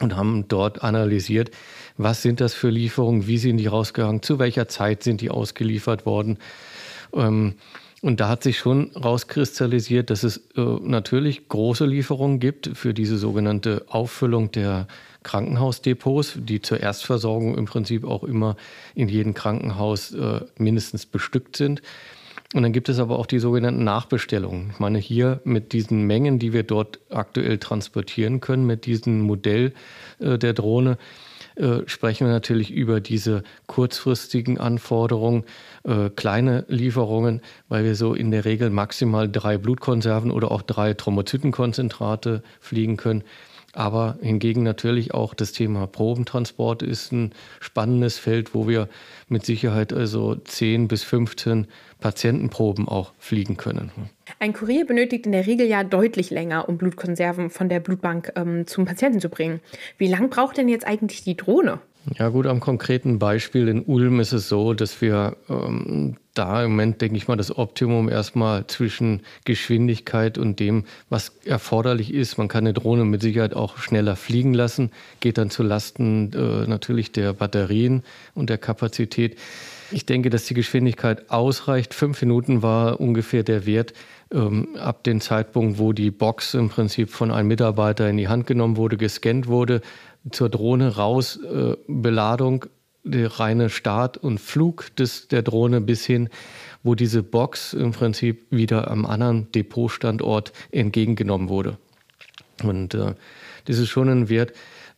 und 0.00 0.16
haben 0.16 0.46
dort 0.48 0.82
analysiert, 0.82 1.50
was 1.96 2.22
sind 2.22 2.40
das 2.40 2.54
für 2.54 2.70
Lieferungen, 2.70 3.26
wie 3.26 3.38
sind 3.38 3.58
die 3.58 3.66
rausgegangen, 3.66 4.22
zu 4.22 4.38
welcher 4.38 4.68
Zeit 4.68 5.02
sind 5.02 5.20
die 5.20 5.30
ausgeliefert 5.30 6.06
worden. 6.06 6.38
Ähm, 7.14 7.54
und 8.02 8.18
da 8.18 8.28
hat 8.28 8.42
sich 8.42 8.58
schon 8.58 8.90
rauskristallisiert, 8.96 10.10
dass 10.10 10.24
es 10.24 10.38
äh, 10.56 10.60
natürlich 10.60 11.48
große 11.48 11.86
Lieferungen 11.86 12.40
gibt 12.40 12.70
für 12.74 12.94
diese 12.94 13.16
sogenannte 13.16 13.84
Auffüllung 13.88 14.50
der 14.50 14.88
Krankenhausdepots, 15.22 16.34
die 16.36 16.60
zur 16.60 16.80
Erstversorgung 16.80 17.56
im 17.56 17.66
Prinzip 17.66 18.04
auch 18.04 18.24
immer 18.24 18.56
in 18.96 19.08
jedem 19.08 19.34
Krankenhaus 19.34 20.12
äh, 20.14 20.40
mindestens 20.58 21.06
bestückt 21.06 21.56
sind. 21.56 21.80
Und 22.54 22.64
dann 22.64 22.72
gibt 22.72 22.88
es 22.88 22.98
aber 22.98 23.18
auch 23.18 23.26
die 23.26 23.38
sogenannten 23.38 23.84
Nachbestellungen. 23.84 24.70
Ich 24.72 24.80
meine, 24.80 24.98
hier 24.98 25.40
mit 25.44 25.72
diesen 25.72 26.06
Mengen, 26.06 26.38
die 26.38 26.52
wir 26.52 26.64
dort 26.64 26.98
aktuell 27.08 27.58
transportieren 27.58 28.40
können, 28.40 28.66
mit 28.66 28.84
diesem 28.84 29.20
Modell 29.20 29.72
äh, 30.18 30.38
der 30.38 30.52
Drohne, 30.52 30.98
äh, 31.56 31.80
sprechen 31.86 32.26
wir 32.26 32.32
natürlich 32.32 32.70
über 32.70 33.00
diese 33.00 33.42
kurzfristigen 33.66 34.58
Anforderungen, 34.58 35.44
äh, 35.84 36.10
kleine 36.10 36.64
Lieferungen, 36.68 37.40
weil 37.68 37.84
wir 37.84 37.94
so 37.94 38.14
in 38.14 38.30
der 38.30 38.44
Regel 38.44 38.70
maximal 38.70 39.30
drei 39.30 39.58
Blutkonserven 39.58 40.30
oder 40.30 40.50
auch 40.50 40.62
drei 40.62 40.94
Thrombozytenkonzentrate 40.94 42.42
fliegen 42.60 42.96
können. 42.96 43.24
Aber 43.74 44.18
hingegen 44.20 44.62
natürlich 44.62 45.14
auch 45.14 45.32
das 45.32 45.52
Thema 45.52 45.86
Probentransport 45.86 46.82
ist 46.82 47.10
ein 47.10 47.32
spannendes 47.60 48.18
Feld, 48.18 48.54
wo 48.54 48.68
wir 48.68 48.88
mit 49.28 49.46
Sicherheit 49.46 49.94
also 49.94 50.34
10 50.34 50.88
bis 50.88 51.04
15 51.04 51.66
Patientenproben 51.98 52.86
auch 52.86 53.12
fliegen 53.18 53.56
können. 53.56 53.90
Ein 54.38 54.52
Kurier 54.52 54.84
benötigt 54.84 55.24
in 55.24 55.32
der 55.32 55.46
Regel 55.46 55.66
ja 55.66 55.84
deutlich 55.84 56.30
länger, 56.30 56.68
um 56.68 56.76
Blutkonserven 56.76 57.48
von 57.48 57.70
der 57.70 57.80
Blutbank 57.80 58.32
ähm, 58.36 58.66
zum 58.66 58.84
Patienten 58.84 59.20
zu 59.20 59.30
bringen. 59.30 59.60
Wie 59.96 60.08
lang 60.08 60.28
braucht 60.28 60.58
denn 60.58 60.68
jetzt 60.68 60.86
eigentlich 60.86 61.24
die 61.24 61.36
Drohne? 61.36 61.80
Ja 62.18 62.28
gut, 62.28 62.46
am 62.46 62.60
konkreten 62.60 63.18
Beispiel 63.18 63.68
in 63.68 63.82
Ulm 63.82 64.20
ist 64.20 64.32
es 64.32 64.48
so, 64.48 64.74
dass 64.74 65.00
wir 65.00 65.36
ähm, 65.48 66.16
da 66.34 66.64
im 66.64 66.70
Moment, 66.72 67.00
denke 67.00 67.16
ich 67.16 67.28
mal, 67.28 67.36
das 67.36 67.56
Optimum 67.56 68.08
erstmal 68.08 68.66
zwischen 68.66 69.22
Geschwindigkeit 69.44 70.38
und 70.38 70.60
dem, 70.60 70.84
was 71.08 71.32
erforderlich 71.44 72.12
ist. 72.12 72.38
Man 72.38 72.48
kann 72.48 72.64
eine 72.64 72.72
Drohne 72.72 73.04
mit 73.04 73.20
Sicherheit 73.22 73.54
auch 73.54 73.78
schneller 73.78 74.16
fliegen 74.16 74.54
lassen, 74.54 74.90
geht 75.20 75.38
dann 75.38 75.50
zu 75.50 75.62
Lasten 75.62 76.32
äh, 76.32 76.66
natürlich 76.66 77.12
der 77.12 77.34
Batterien 77.34 78.02
und 78.34 78.48
der 78.50 78.58
Kapazität. 78.58 79.38
Ich 79.90 80.06
denke, 80.06 80.30
dass 80.30 80.46
die 80.46 80.54
Geschwindigkeit 80.54 81.30
ausreicht. 81.30 81.92
Fünf 81.92 82.20
Minuten 82.22 82.62
war 82.62 82.98
ungefähr 82.98 83.42
der 83.42 83.66
Wert 83.66 83.92
ähm, 84.32 84.76
ab 84.78 85.04
dem 85.04 85.20
Zeitpunkt, 85.20 85.78
wo 85.78 85.92
die 85.92 86.10
Box 86.10 86.54
im 86.54 86.70
Prinzip 86.70 87.10
von 87.10 87.30
einem 87.30 87.48
Mitarbeiter 87.48 88.08
in 88.08 88.16
die 88.16 88.28
Hand 88.28 88.46
genommen 88.46 88.78
wurde, 88.78 88.96
gescannt 88.96 89.48
wurde, 89.48 89.82
zur 90.30 90.48
Drohne 90.48 90.96
raus, 90.96 91.38
äh, 91.42 91.76
Beladung, 91.86 92.66
der 93.04 93.40
reine 93.40 93.68
Start 93.68 94.16
und 94.16 94.38
Flug 94.38 94.94
des, 94.96 95.28
der 95.28 95.42
Drohne 95.42 95.80
bis 95.80 96.04
hin, 96.04 96.28
wo 96.82 96.94
diese 96.94 97.22
Box 97.22 97.72
im 97.72 97.92
Prinzip 97.92 98.46
wieder 98.50 98.90
am 98.90 99.06
anderen 99.06 99.50
Depotstandort 99.52 100.52
entgegengenommen 100.70 101.48
wurde. 101.48 101.78
Und 102.62 102.94
äh, 102.94 103.14
das 103.64 103.78
ist 103.78 103.88
schon 103.88 104.08
ein 104.08 104.28
Wert. 104.28 104.52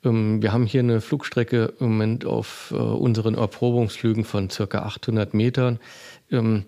Ähm, 0.05 0.43
wir 0.43 0.53
haben 0.53 0.67
hier 0.67 0.81
eine 0.81 1.01
Flugstrecke 1.01 1.75
im 1.81 1.93
Moment 1.93 2.25
auf 2.25 2.73
äh, 2.73 2.77
unseren 2.77 3.35
Erprobungsflügen 3.35 4.25
von 4.25 4.51
circa 4.51 4.83
800 4.83 5.35
Metern. 5.35 5.79
Ähm, 6.31 6.65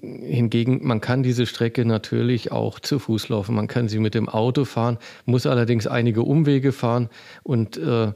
hingegen, 0.00 0.80
man 0.86 1.00
kann 1.00 1.22
diese 1.22 1.46
Strecke 1.46 1.84
natürlich 1.84 2.50
auch 2.50 2.80
zu 2.80 2.98
Fuß 2.98 3.28
laufen. 3.28 3.54
Man 3.54 3.68
kann 3.68 3.88
sie 3.88 4.00
mit 4.00 4.14
dem 4.14 4.28
Auto 4.28 4.64
fahren, 4.64 4.98
muss 5.24 5.46
allerdings 5.46 5.86
einige 5.86 6.22
Umwege 6.22 6.72
fahren 6.72 7.08
und 7.42 7.76
äh, 7.76 8.12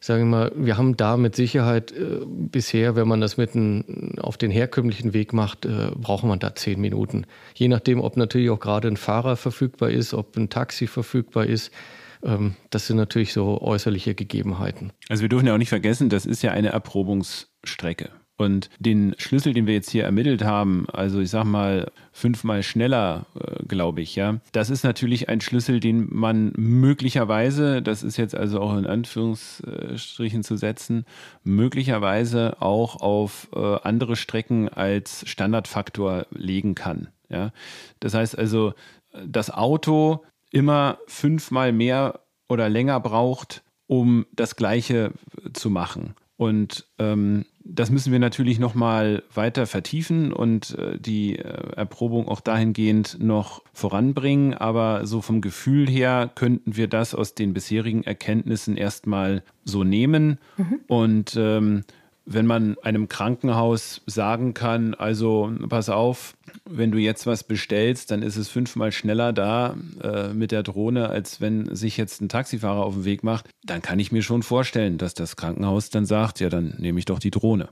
sagen 0.00 0.24
wir 0.24 0.38
mal, 0.38 0.52
wir 0.54 0.76
haben 0.76 0.96
da 0.96 1.16
mit 1.16 1.36
Sicherheit 1.36 1.92
äh, 1.92 2.20
bisher, 2.24 2.96
wenn 2.96 3.08
man 3.08 3.20
das 3.20 3.36
mit 3.36 3.54
ein, 3.54 4.18
auf 4.18 4.36
den 4.36 4.50
herkömmlichen 4.50 5.14
Weg 5.14 5.32
macht, 5.32 5.64
äh, 5.66 5.90
braucht 5.96 6.24
man 6.24 6.38
da 6.38 6.54
zehn 6.54 6.80
Minuten. 6.80 7.26
Je 7.54 7.68
nachdem, 7.68 8.00
ob 8.00 8.16
natürlich 8.16 8.50
auch 8.50 8.60
gerade 8.60 8.88
ein 8.88 8.96
Fahrer 8.96 9.36
verfügbar 9.36 9.90
ist, 9.90 10.14
ob 10.14 10.36
ein 10.36 10.50
Taxi 10.50 10.86
verfügbar 10.86 11.46
ist. 11.46 11.72
Ähm, 12.22 12.54
das 12.70 12.86
sind 12.86 12.96
natürlich 12.96 13.32
so 13.32 13.60
äußerliche 13.60 14.14
Gegebenheiten. 14.14 14.92
Also 15.08 15.22
wir 15.22 15.28
dürfen 15.28 15.46
ja 15.46 15.54
auch 15.54 15.58
nicht 15.58 15.68
vergessen, 15.68 16.08
das 16.08 16.26
ist 16.26 16.42
ja 16.42 16.52
eine 16.52 16.68
Erprobungsstrecke. 16.68 18.10
Und 18.38 18.70
den 18.78 19.16
Schlüssel, 19.18 19.52
den 19.52 19.66
wir 19.66 19.74
jetzt 19.74 19.90
hier 19.90 20.04
ermittelt 20.04 20.44
haben, 20.44 20.86
also 20.92 21.18
ich 21.18 21.28
sag 21.28 21.42
mal 21.42 21.90
fünfmal 22.12 22.62
schneller, 22.62 23.26
äh, 23.34 23.64
glaube 23.66 24.00
ich, 24.00 24.14
ja, 24.14 24.36
das 24.52 24.70
ist 24.70 24.84
natürlich 24.84 25.28
ein 25.28 25.40
Schlüssel, 25.40 25.80
den 25.80 26.06
man 26.08 26.52
möglicherweise, 26.56 27.82
das 27.82 28.04
ist 28.04 28.16
jetzt 28.16 28.36
also 28.36 28.60
auch 28.60 28.76
in 28.76 28.86
Anführungsstrichen 28.86 30.44
zu 30.44 30.56
setzen, 30.56 31.04
möglicherweise 31.42 32.62
auch 32.62 33.00
auf 33.00 33.48
äh, 33.56 33.58
andere 33.82 34.14
Strecken 34.14 34.68
als 34.68 35.28
Standardfaktor 35.28 36.26
legen 36.30 36.76
kann. 36.76 37.08
Ja, 37.28 37.50
das 37.98 38.14
heißt 38.14 38.38
also, 38.38 38.72
das 39.26 39.50
Auto 39.50 40.24
immer 40.52 40.98
fünfmal 41.08 41.72
mehr 41.72 42.20
oder 42.48 42.68
länger 42.68 43.00
braucht, 43.00 43.64
um 43.88 44.26
das 44.32 44.54
Gleiche 44.54 45.12
zu 45.52 45.70
machen. 45.70 46.14
Und 46.36 46.86
ähm, 47.00 47.46
das 47.70 47.90
müssen 47.90 48.12
wir 48.12 48.18
natürlich 48.18 48.58
nochmal 48.58 49.22
weiter 49.34 49.66
vertiefen 49.66 50.32
und 50.32 50.76
äh, 50.78 50.98
die 50.98 51.38
äh, 51.38 51.76
Erprobung 51.76 52.26
auch 52.26 52.40
dahingehend 52.40 53.18
noch 53.20 53.62
voranbringen. 53.74 54.54
Aber 54.54 55.06
so 55.06 55.20
vom 55.20 55.40
Gefühl 55.40 55.88
her 55.88 56.30
könnten 56.34 56.76
wir 56.76 56.88
das 56.88 57.14
aus 57.14 57.34
den 57.34 57.52
bisherigen 57.52 58.02
Erkenntnissen 58.04 58.76
erstmal 58.76 59.42
so 59.64 59.84
nehmen. 59.84 60.38
Mhm. 60.56 60.80
Und 60.86 61.36
ähm, 61.38 61.84
wenn 62.30 62.46
man 62.46 62.76
einem 62.82 63.08
Krankenhaus 63.08 64.02
sagen 64.06 64.52
kann, 64.52 64.94
also 64.94 65.50
pass 65.68 65.88
auf, 65.88 66.36
wenn 66.66 66.90
du 66.90 66.98
jetzt 66.98 67.26
was 67.26 67.42
bestellst, 67.42 68.10
dann 68.10 68.22
ist 68.22 68.36
es 68.36 68.48
fünfmal 68.48 68.92
schneller 68.92 69.32
da 69.32 69.76
äh, 70.02 70.34
mit 70.34 70.52
der 70.52 70.62
Drohne, 70.62 71.08
als 71.08 71.40
wenn 71.40 71.74
sich 71.74 71.96
jetzt 71.96 72.20
ein 72.20 72.28
Taxifahrer 72.28 72.84
auf 72.84 72.94
den 72.94 73.04
Weg 73.06 73.24
macht, 73.24 73.48
dann 73.64 73.80
kann 73.80 73.98
ich 73.98 74.12
mir 74.12 74.22
schon 74.22 74.42
vorstellen, 74.42 74.98
dass 74.98 75.14
das 75.14 75.36
Krankenhaus 75.36 75.88
dann 75.88 76.04
sagt, 76.04 76.40
ja, 76.40 76.50
dann 76.50 76.74
nehme 76.78 76.98
ich 76.98 77.06
doch 77.06 77.18
die 77.18 77.30
Drohne. 77.30 77.70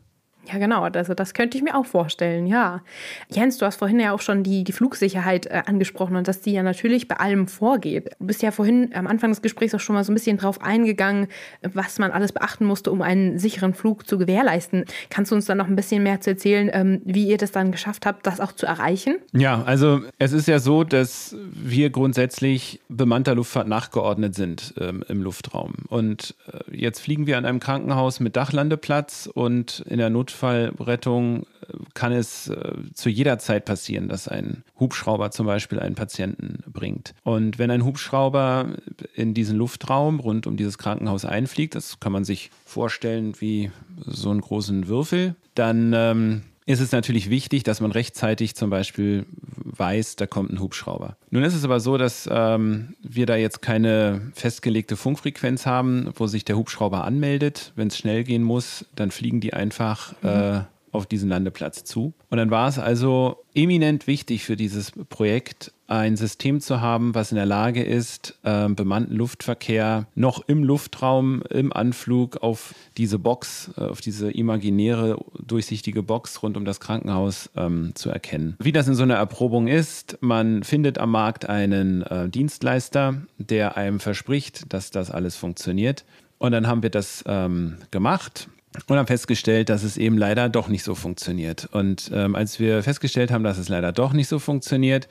Ja, 0.53 0.59
genau. 0.59 0.83
Also 0.83 1.15
das 1.15 1.35
könnte 1.35 1.57
ich 1.59 1.65
mir 1.65 1.77
auch 1.77 1.87
vorstellen, 1.87 2.47
ja. 2.47 2.83
Jens, 3.29 3.59
du 3.59 3.67
hast 3.67 3.77
vorhin 3.77 3.99
ja 3.99 4.13
auch 4.13 4.21
schon 4.21 4.43
die, 4.43 4.65
die 4.65 4.73
Flugsicherheit 4.73 5.47
äh, 5.47 5.63
angesprochen 5.67 6.17
und 6.17 6.29
dass 6.29 6.41
die 6.41 6.53
ja 6.53 6.63
natürlich 6.63 7.09
bei 7.09 7.17
allem 7.17 7.49
vorgeht. 7.49 8.11
Du 8.19 8.27
bist 8.27 8.43
ja 8.43 8.51
vorhin 8.51 8.91
am 8.95 9.07
Anfang 9.07 9.31
des 9.31 9.43
Gesprächs 9.43 9.75
auch 9.75 9.81
schon 9.81 9.95
mal 9.95 10.05
so 10.05 10.13
ein 10.13 10.15
bisschen 10.15 10.37
drauf 10.37 10.61
eingegangen, 10.61 11.29
was 11.63 11.99
man 11.99 12.13
alles 12.13 12.33
beachten 12.33 12.65
musste, 12.65 12.93
um 12.93 13.03
einen 13.03 13.39
sicheren 13.39 13.75
Flug 13.75 14.07
zu 14.07 14.19
gewährleisten. 14.19 14.85
Kannst 15.11 15.33
du 15.33 15.37
uns 15.37 15.47
dann 15.47 15.59
noch 15.59 15.67
ein 15.67 15.77
bisschen 15.77 16.03
mehr 16.03 16.21
zu 16.21 16.31
erzählen, 16.31 16.71
ähm, 16.73 17.03
wie 17.05 17.27
ihr 17.27 17.39
das 17.39 17.51
dann 17.51 17.73
geschafft 17.73 18.07
habt, 18.07 18.27
das 18.27 18.41
auch 18.41 18.53
zu 18.53 18.67
erreichen? 18.67 19.17
Ja, 19.33 19.63
also 19.65 20.01
es 20.19 20.33
ist 20.33 20.47
ja 20.47 20.59
so, 20.59 20.85
dass 20.85 21.35
wir 21.51 21.91
grundsätzlich 21.91 22.81
bemannter 22.89 23.35
Luftfahrt 23.35 23.69
nachgeordnet 23.69 24.35
sind 24.35 24.75
ähm, 24.79 25.03
im 25.09 25.23
Luftraum. 25.23 25.75
Und 25.89 26.35
äh, 26.53 26.77
jetzt 26.77 27.01
fliegen 27.01 27.27
wir 27.27 27.39
an 27.39 27.45
einem 27.45 27.61
Krankenhaus 27.61 28.21
mit 28.21 28.37
Dachlandeplatz 28.37 29.29
und 29.33 29.85
in 29.89 29.99
der 29.99 30.11
Not 30.11 30.31
Notfallrettung 30.37 31.43
äh, 31.43 31.47
kann 31.95 32.13
es 32.13 32.49
äh, 32.49 32.73
zu 32.95 33.09
jeder 33.09 33.39
Zeit 33.39 33.65
passieren, 33.65 34.09
dass 34.09 34.29
ein 34.29 34.63
Hubschrauber 34.79 35.31
zum 35.31 35.47
Beispiel 35.47 35.81
einen 35.81 35.95
Patienten 35.95 36.63
bringt. 36.67 37.15
Und 37.25 37.59
wenn 37.59 37.71
ein 37.71 37.85
Hubschrauber 37.85 38.77
in 39.15 39.35
diesen 39.35 39.57
Luftraum 39.57 40.21
rund 40.21 40.47
um 40.47 40.57
dieses 40.57 40.79
Krankenhaus 40.79 41.25
einfliegt, 41.25 41.75
das 41.75 42.01
kann 42.01 42.13
man 42.13 42.25
sich 42.25 42.51
vorstellen 42.65 43.35
wie 43.41 43.71
so 44.05 44.31
einen 44.31 44.41
großen 44.41 44.89
Würfel, 44.89 45.35
dann 45.55 45.93
ähm, 45.95 46.43
ist 46.67 46.81
es 46.81 46.91
natürlich 46.91 47.31
wichtig, 47.31 47.63
dass 47.63 47.81
man 47.81 47.93
rechtzeitig 47.93 48.57
zum 48.57 48.71
Beispiel 48.71 49.25
weiß, 49.65 50.17
da 50.17 50.27
kommt 50.27 50.51
ein 50.51 50.61
Hubschrauber. 50.61 51.17
Nun 51.31 51.45
ist 51.45 51.55
es 51.55 51.65
aber 51.65 51.79
so, 51.79 51.97
dass 51.97 52.29
ähm, 52.31 52.97
wir 53.01 53.27
da 53.27 53.37
jetzt 53.37 53.63
keine 53.63 54.33
festgelegte 54.35 54.97
Funkfrequenz 54.97 55.65
haben, 55.65 56.11
wo 56.17 56.27
sich 56.27 56.45
der 56.45 56.57
Hubschrauber 56.57 57.05
anmeldet. 57.05 57.73
Wenn 57.77 57.89
es 57.89 57.97
schnell 57.97 58.25
gehen 58.25 58.43
muss, 58.43 58.85
dann 58.97 59.13
fliegen 59.13 59.41
die 59.41 59.55
einfach 59.55 60.13
mhm. 60.23 60.29
äh, 60.29 60.61
auf 60.97 61.07
diesen 61.07 61.29
Landeplatz 61.29 61.85
zu. 61.85 62.15
Und 62.31 62.39
dann 62.39 62.51
war 62.51 62.69
es 62.69 62.79
also 62.79 63.45
eminent 63.55 64.07
wichtig 64.07 64.45
für 64.45 64.57
dieses 64.57 64.93
Projekt, 65.09 65.73
ein 65.89 66.17
System 66.17 66.61
zu 66.61 66.81
haben, 66.81 67.15
was 67.15 67.31
in 67.31 67.37
der 67.37 67.47
Lage 67.47 67.83
ist, 67.83 68.39
äh, 68.43 68.69
bemannten 68.69 69.15
Luftverkehr 69.15 70.07
noch 70.15 70.43
im 70.49 70.65
Luftraum, 70.65 71.43
im 71.49 71.73
Anflug 71.73 72.39
auf 72.39 72.75
diese 72.97 73.19
Box, 73.19 73.71
äh, 73.77 73.83
auf 73.83 74.01
diese 74.01 74.31
imaginäre, 74.31 75.19
durchsichtige 75.39 76.03
Box 76.03 76.43
rund 76.43 76.57
um 76.57 76.65
das 76.65 76.81
Krankenhaus 76.81 77.51
ähm, 77.57 77.93
zu 77.95 78.11
erkennen. 78.11 78.57
Wie 78.59 78.73
das 78.73 78.89
in 78.89 78.95
so 78.95 79.05
einer 79.05 79.15
Erprobung 79.15 79.69
ist, 79.69 80.19
man 80.21 80.65
findet 80.65 80.99
am 80.99 81.13
Markt 81.13 81.49
einen 81.49 82.03
äh, 82.03 82.29
Dienstleister, 82.29 83.23
der 83.39 83.77
einem 83.77 84.01
verspricht, 84.01 84.73
dass 84.73 84.91
das 84.91 85.11
alles 85.11 85.37
funktioniert. 85.37 86.05
Und 86.39 86.53
dann 86.53 86.67
haben 86.67 86.83
wir 86.83 86.91
das 86.91 87.25
ähm, 87.27 87.77
gemacht 87.91 88.49
und 88.87 88.97
haben 88.97 89.07
festgestellt, 89.07 89.69
dass 89.69 89.83
es 89.83 89.97
eben 89.97 90.19
leider 90.19 90.49
doch 90.49 90.69
nicht 90.69 90.83
so 90.83 90.95
funktioniert. 90.95 91.69
Und 91.73 92.11
ähm, 92.13 92.35
als 92.35 92.59
wir 92.59 92.83
festgestellt 92.83 93.31
haben, 93.31 93.45
dass 93.45 93.59
es 93.59 93.69
leider 93.69 93.93
doch 93.93 94.13
nicht 94.13 94.29
so 94.29 94.39
funktioniert, 94.39 95.09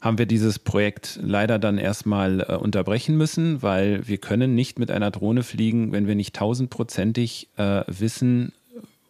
haben 0.00 0.18
wir 0.18 0.26
dieses 0.26 0.58
Projekt 0.58 1.18
leider 1.22 1.58
dann 1.58 1.78
erstmal 1.78 2.40
äh, 2.40 2.54
unterbrechen 2.54 3.16
müssen, 3.16 3.62
weil 3.62 4.06
wir 4.06 4.18
können 4.18 4.54
nicht 4.54 4.78
mit 4.78 4.90
einer 4.90 5.10
Drohne 5.10 5.42
fliegen, 5.42 5.92
wenn 5.92 6.06
wir 6.06 6.14
nicht 6.14 6.34
tausendprozentig 6.36 7.48
äh, 7.56 7.82
wissen, 7.86 8.52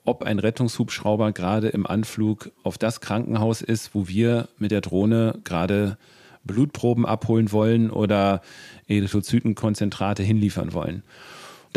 ob 0.05 0.23
ein 0.23 0.39
Rettungshubschrauber 0.39 1.33
gerade 1.33 1.69
im 1.69 1.87
Anflug 1.87 2.51
auf 2.63 2.79
das 2.79 3.01
Krankenhaus 3.01 3.61
ist, 3.61 3.95
wo 3.95 4.07
wir 4.07 4.49
mit 4.59 4.71
der 4.71 4.81
Drohne 4.81 5.39
gerade 5.43 5.99
Blutproben 6.45 7.05
abholen 7.05 7.51
wollen 7.51 7.91
oder 7.91 8.41
Erythrozytenkonzentrate 8.87 10.23
hinliefern 10.23 10.73
wollen 10.73 11.03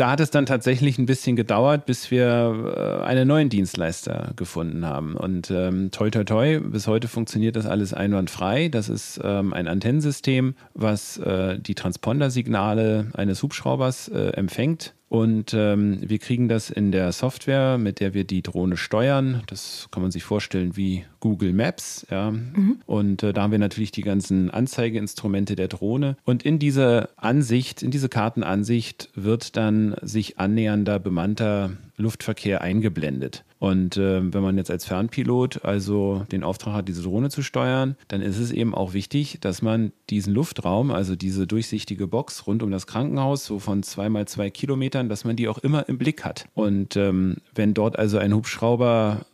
da 0.00 0.12
hat 0.12 0.20
es 0.20 0.30
dann 0.30 0.46
tatsächlich 0.46 0.98
ein 0.98 1.04
bisschen 1.04 1.36
gedauert, 1.36 1.84
bis 1.84 2.10
wir 2.10 3.02
äh, 3.02 3.04
einen 3.04 3.28
neuen 3.28 3.50
Dienstleister 3.50 4.32
gefunden 4.34 4.86
haben. 4.86 5.14
Und 5.14 5.50
ähm, 5.50 5.90
toi, 5.90 6.08
toi, 6.08 6.24
toi, 6.24 6.58
bis 6.58 6.86
heute 6.86 7.06
funktioniert 7.06 7.54
das 7.54 7.66
alles 7.66 7.92
einwandfrei. 7.92 8.68
Das 8.68 8.88
ist 8.88 9.20
ähm, 9.22 9.52
ein 9.52 9.68
Antennensystem, 9.68 10.54
was 10.72 11.18
äh, 11.18 11.58
die 11.58 11.74
Transpondersignale 11.74 13.08
eines 13.12 13.42
Hubschraubers 13.42 14.08
äh, 14.08 14.30
empfängt 14.30 14.94
und 15.10 15.54
ähm, 15.54 15.98
wir 16.08 16.20
kriegen 16.20 16.48
das 16.48 16.70
in 16.70 16.92
der 16.92 17.10
Software, 17.10 17.78
mit 17.78 17.98
der 17.98 18.14
wir 18.14 18.22
die 18.22 18.42
Drohne 18.42 18.76
steuern. 18.76 19.42
Das 19.48 19.88
kann 19.90 20.02
man 20.02 20.12
sich 20.12 20.22
vorstellen 20.22 20.76
wie 20.76 21.04
Google 21.18 21.52
Maps. 21.52 22.06
Ja. 22.12 22.30
Mhm. 22.30 22.76
Und 22.86 23.24
äh, 23.24 23.32
da 23.32 23.42
haben 23.42 23.50
wir 23.50 23.58
natürlich 23.58 23.90
die 23.90 24.02
ganzen 24.02 24.50
Anzeigeinstrumente 24.50 25.56
der 25.56 25.66
Drohne. 25.66 26.16
Und 26.24 26.44
in 26.44 26.60
diese 26.60 27.08
Ansicht, 27.16 27.82
in 27.82 27.90
diese 27.90 28.08
Kartenansicht 28.08 29.10
wird 29.16 29.56
dann 29.56 29.96
sich 30.00 30.38
annähernder 30.38 31.00
bemannter 31.00 31.72
Luftverkehr 32.00 32.60
eingeblendet. 32.60 33.44
Und 33.58 33.98
äh, 33.98 34.20
wenn 34.32 34.42
man 34.42 34.56
jetzt 34.56 34.70
als 34.70 34.86
Fernpilot 34.86 35.64
also 35.64 36.24
den 36.32 36.42
Auftrag 36.42 36.72
hat, 36.74 36.88
diese 36.88 37.02
Drohne 37.02 37.28
zu 37.28 37.42
steuern, 37.42 37.94
dann 38.08 38.22
ist 38.22 38.38
es 38.38 38.52
eben 38.52 38.74
auch 38.74 38.94
wichtig, 38.94 39.38
dass 39.42 39.60
man 39.60 39.92
diesen 40.08 40.32
Luftraum, 40.32 40.90
also 40.90 41.14
diese 41.14 41.46
durchsichtige 41.46 42.06
Box 42.06 42.46
rund 42.46 42.62
um 42.62 42.70
das 42.70 42.86
Krankenhaus, 42.86 43.44
so 43.44 43.58
von 43.58 43.82
zwei 43.82 44.08
mal 44.08 44.26
zwei 44.26 44.48
Kilometern, 44.48 45.10
dass 45.10 45.24
man 45.24 45.36
die 45.36 45.46
auch 45.46 45.58
immer 45.58 45.86
im 45.90 45.98
Blick 45.98 46.24
hat. 46.24 46.46
Und 46.54 46.96
ähm, 46.96 47.36
wenn 47.54 47.74
dort 47.74 47.98
also 47.98 48.16
ein 48.16 48.34
Hubschrauber 48.34 49.26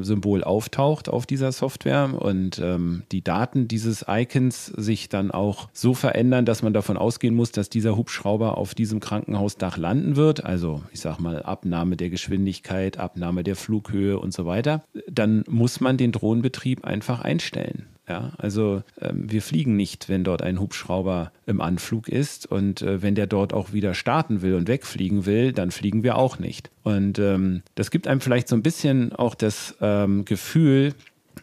Symbol 0.00 0.44
auftaucht 0.44 1.08
auf 1.08 1.26
dieser 1.26 1.52
Software 1.52 2.10
und 2.18 2.60
ähm, 2.62 3.02
die 3.12 3.22
Daten 3.22 3.68
dieses 3.68 4.04
Icons 4.08 4.66
sich 4.66 5.08
dann 5.08 5.30
auch 5.30 5.68
so 5.72 5.94
verändern, 5.94 6.44
dass 6.44 6.62
man 6.62 6.72
davon 6.72 6.96
ausgehen 6.96 7.34
muss, 7.34 7.52
dass 7.52 7.68
dieser 7.68 7.96
Hubschrauber 7.96 8.58
auf 8.58 8.74
diesem 8.74 9.00
Krankenhausdach 9.00 9.76
landen 9.76 10.16
wird. 10.16 10.44
Also 10.44 10.82
ich 10.92 11.00
sag 11.00 11.18
mal 11.18 11.42
Abnahme 11.42 11.96
der 11.96 12.10
Geschwindigkeit, 12.10 12.98
Abnahme 12.98 13.44
der 13.44 13.56
Flughöhe 13.56 14.18
und 14.18 14.32
so 14.32 14.46
weiter. 14.46 14.84
Dann 15.10 15.44
muss 15.48 15.80
man 15.80 15.96
den 15.96 16.12
Drohnenbetrieb 16.12 16.84
einfach 16.84 17.20
einstellen. 17.20 17.86
Ja, 18.06 18.32
also 18.36 18.82
ähm, 19.00 19.30
wir 19.30 19.40
fliegen 19.40 19.76
nicht, 19.76 20.10
wenn 20.10 20.24
dort 20.24 20.42
ein 20.42 20.60
Hubschrauber 20.60 21.32
im 21.46 21.62
Anflug 21.62 22.08
ist 22.08 22.44
und 22.44 22.82
äh, 22.82 23.00
wenn 23.00 23.14
der 23.14 23.26
dort 23.26 23.54
auch 23.54 23.72
wieder 23.72 23.94
starten 23.94 24.42
will 24.42 24.54
und 24.54 24.68
wegfliegen 24.68 25.24
will, 25.24 25.52
dann 25.52 25.70
fliegen 25.70 26.02
wir 26.02 26.16
auch 26.16 26.38
nicht. 26.38 26.70
Und 26.82 27.18
ähm, 27.18 27.62
das 27.76 27.90
gibt 27.90 28.06
einem 28.06 28.20
vielleicht 28.20 28.48
so 28.48 28.56
ein 28.56 28.62
bisschen 28.62 29.14
auch 29.14 29.34
das 29.34 29.74
ähm, 29.80 30.26
Gefühl, 30.26 30.94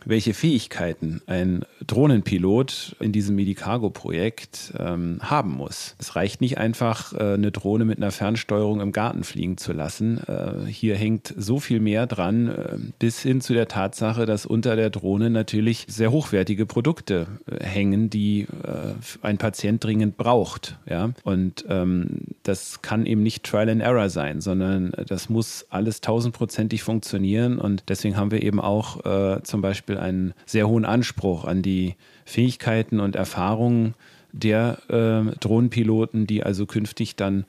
welche 0.06 0.34
Fähigkeiten 0.34 1.22
ein 1.28 1.66
Drohnenpilot 1.86 2.96
in 3.00 3.12
diesem 3.12 3.36
Medicargo-Projekt 3.36 4.74
ähm, 4.78 5.20
haben 5.22 5.52
muss. 5.52 5.96
Es 6.00 6.16
reicht 6.16 6.42
nicht 6.42 6.58
einfach, 6.58 7.14
äh, 7.14 7.34
eine 7.34 7.52
Drohne 7.52 7.86
mit 7.86 7.98
einer 7.98 8.12
Fernsteuerung 8.12 8.82
im 8.82 8.92
Garten 8.92 9.24
fliegen 9.24 9.58
zu 9.58 9.74
lassen. 9.74 10.20
Äh, 10.28 10.66
hier 10.68 10.96
hängt 10.96 11.34
so 11.38 11.60
viel 11.60 11.80
mehr 11.80 12.08
dran, 12.08 12.48
äh, 12.48 12.78
bis 13.00 13.22
hin 13.22 13.42
zu 13.42 13.54
der 13.54 13.68
Tatsache, 13.68 14.26
dass 14.26 14.46
unter 14.46 14.76
der 14.76 14.90
Drohne 14.90 15.30
natürlich 15.30 15.86
sehr 15.88 16.12
hochwertige 16.12 16.66
Produkte 16.66 17.28
äh, 17.46 17.64
hängen, 17.64 18.10
die 18.10 18.42
äh, 18.42 18.94
ein 19.22 19.38
Patient 19.38 19.84
dringend 19.84 20.18
braucht. 20.18 20.78
Ja? 20.90 21.12
Und 21.24 21.66
ähm, 21.70 22.22
das 22.44 22.82
kann 22.82 23.06
eben 23.06 23.24
nicht 23.24 23.44
Trial 23.44 23.70
and 23.70 23.82
Error 23.82 24.10
sein, 24.10 24.42
sondern 24.42 24.92
das 25.08 25.30
muss 25.30 25.66
alles 25.70 26.02
tausendprozentig 26.02 26.84
funktionieren. 26.84 27.60
Und 27.60 27.84
deswegen 27.88 28.18
haben 28.18 28.32
wir 28.32 28.42
eben 28.42 28.60
auch 28.60 29.06
äh, 29.06 29.44
zum 29.44 29.62
Beispiel 29.62 29.81
Beispiel 29.82 29.98
einen 29.98 30.34
sehr 30.46 30.68
hohen 30.68 30.86
Anspruch 30.86 31.46
an 31.46 31.64
die 31.64 31.96
Fähigkeiten 32.26 33.00
und 33.00 33.16
Erfahrungen 33.16 33.96
der 34.32 34.78
äh, 34.90 35.36
Drohnenpiloten, 35.40 36.28
die 36.28 36.44
also 36.44 36.68
künftig 36.68 37.16
dann 37.16 37.46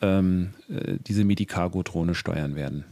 ähm, 0.00 0.50
äh, 0.70 0.94
diese 1.06 1.24
Medicargo-Drohne 1.24 2.14
steuern 2.14 2.54
werden. 2.54 2.84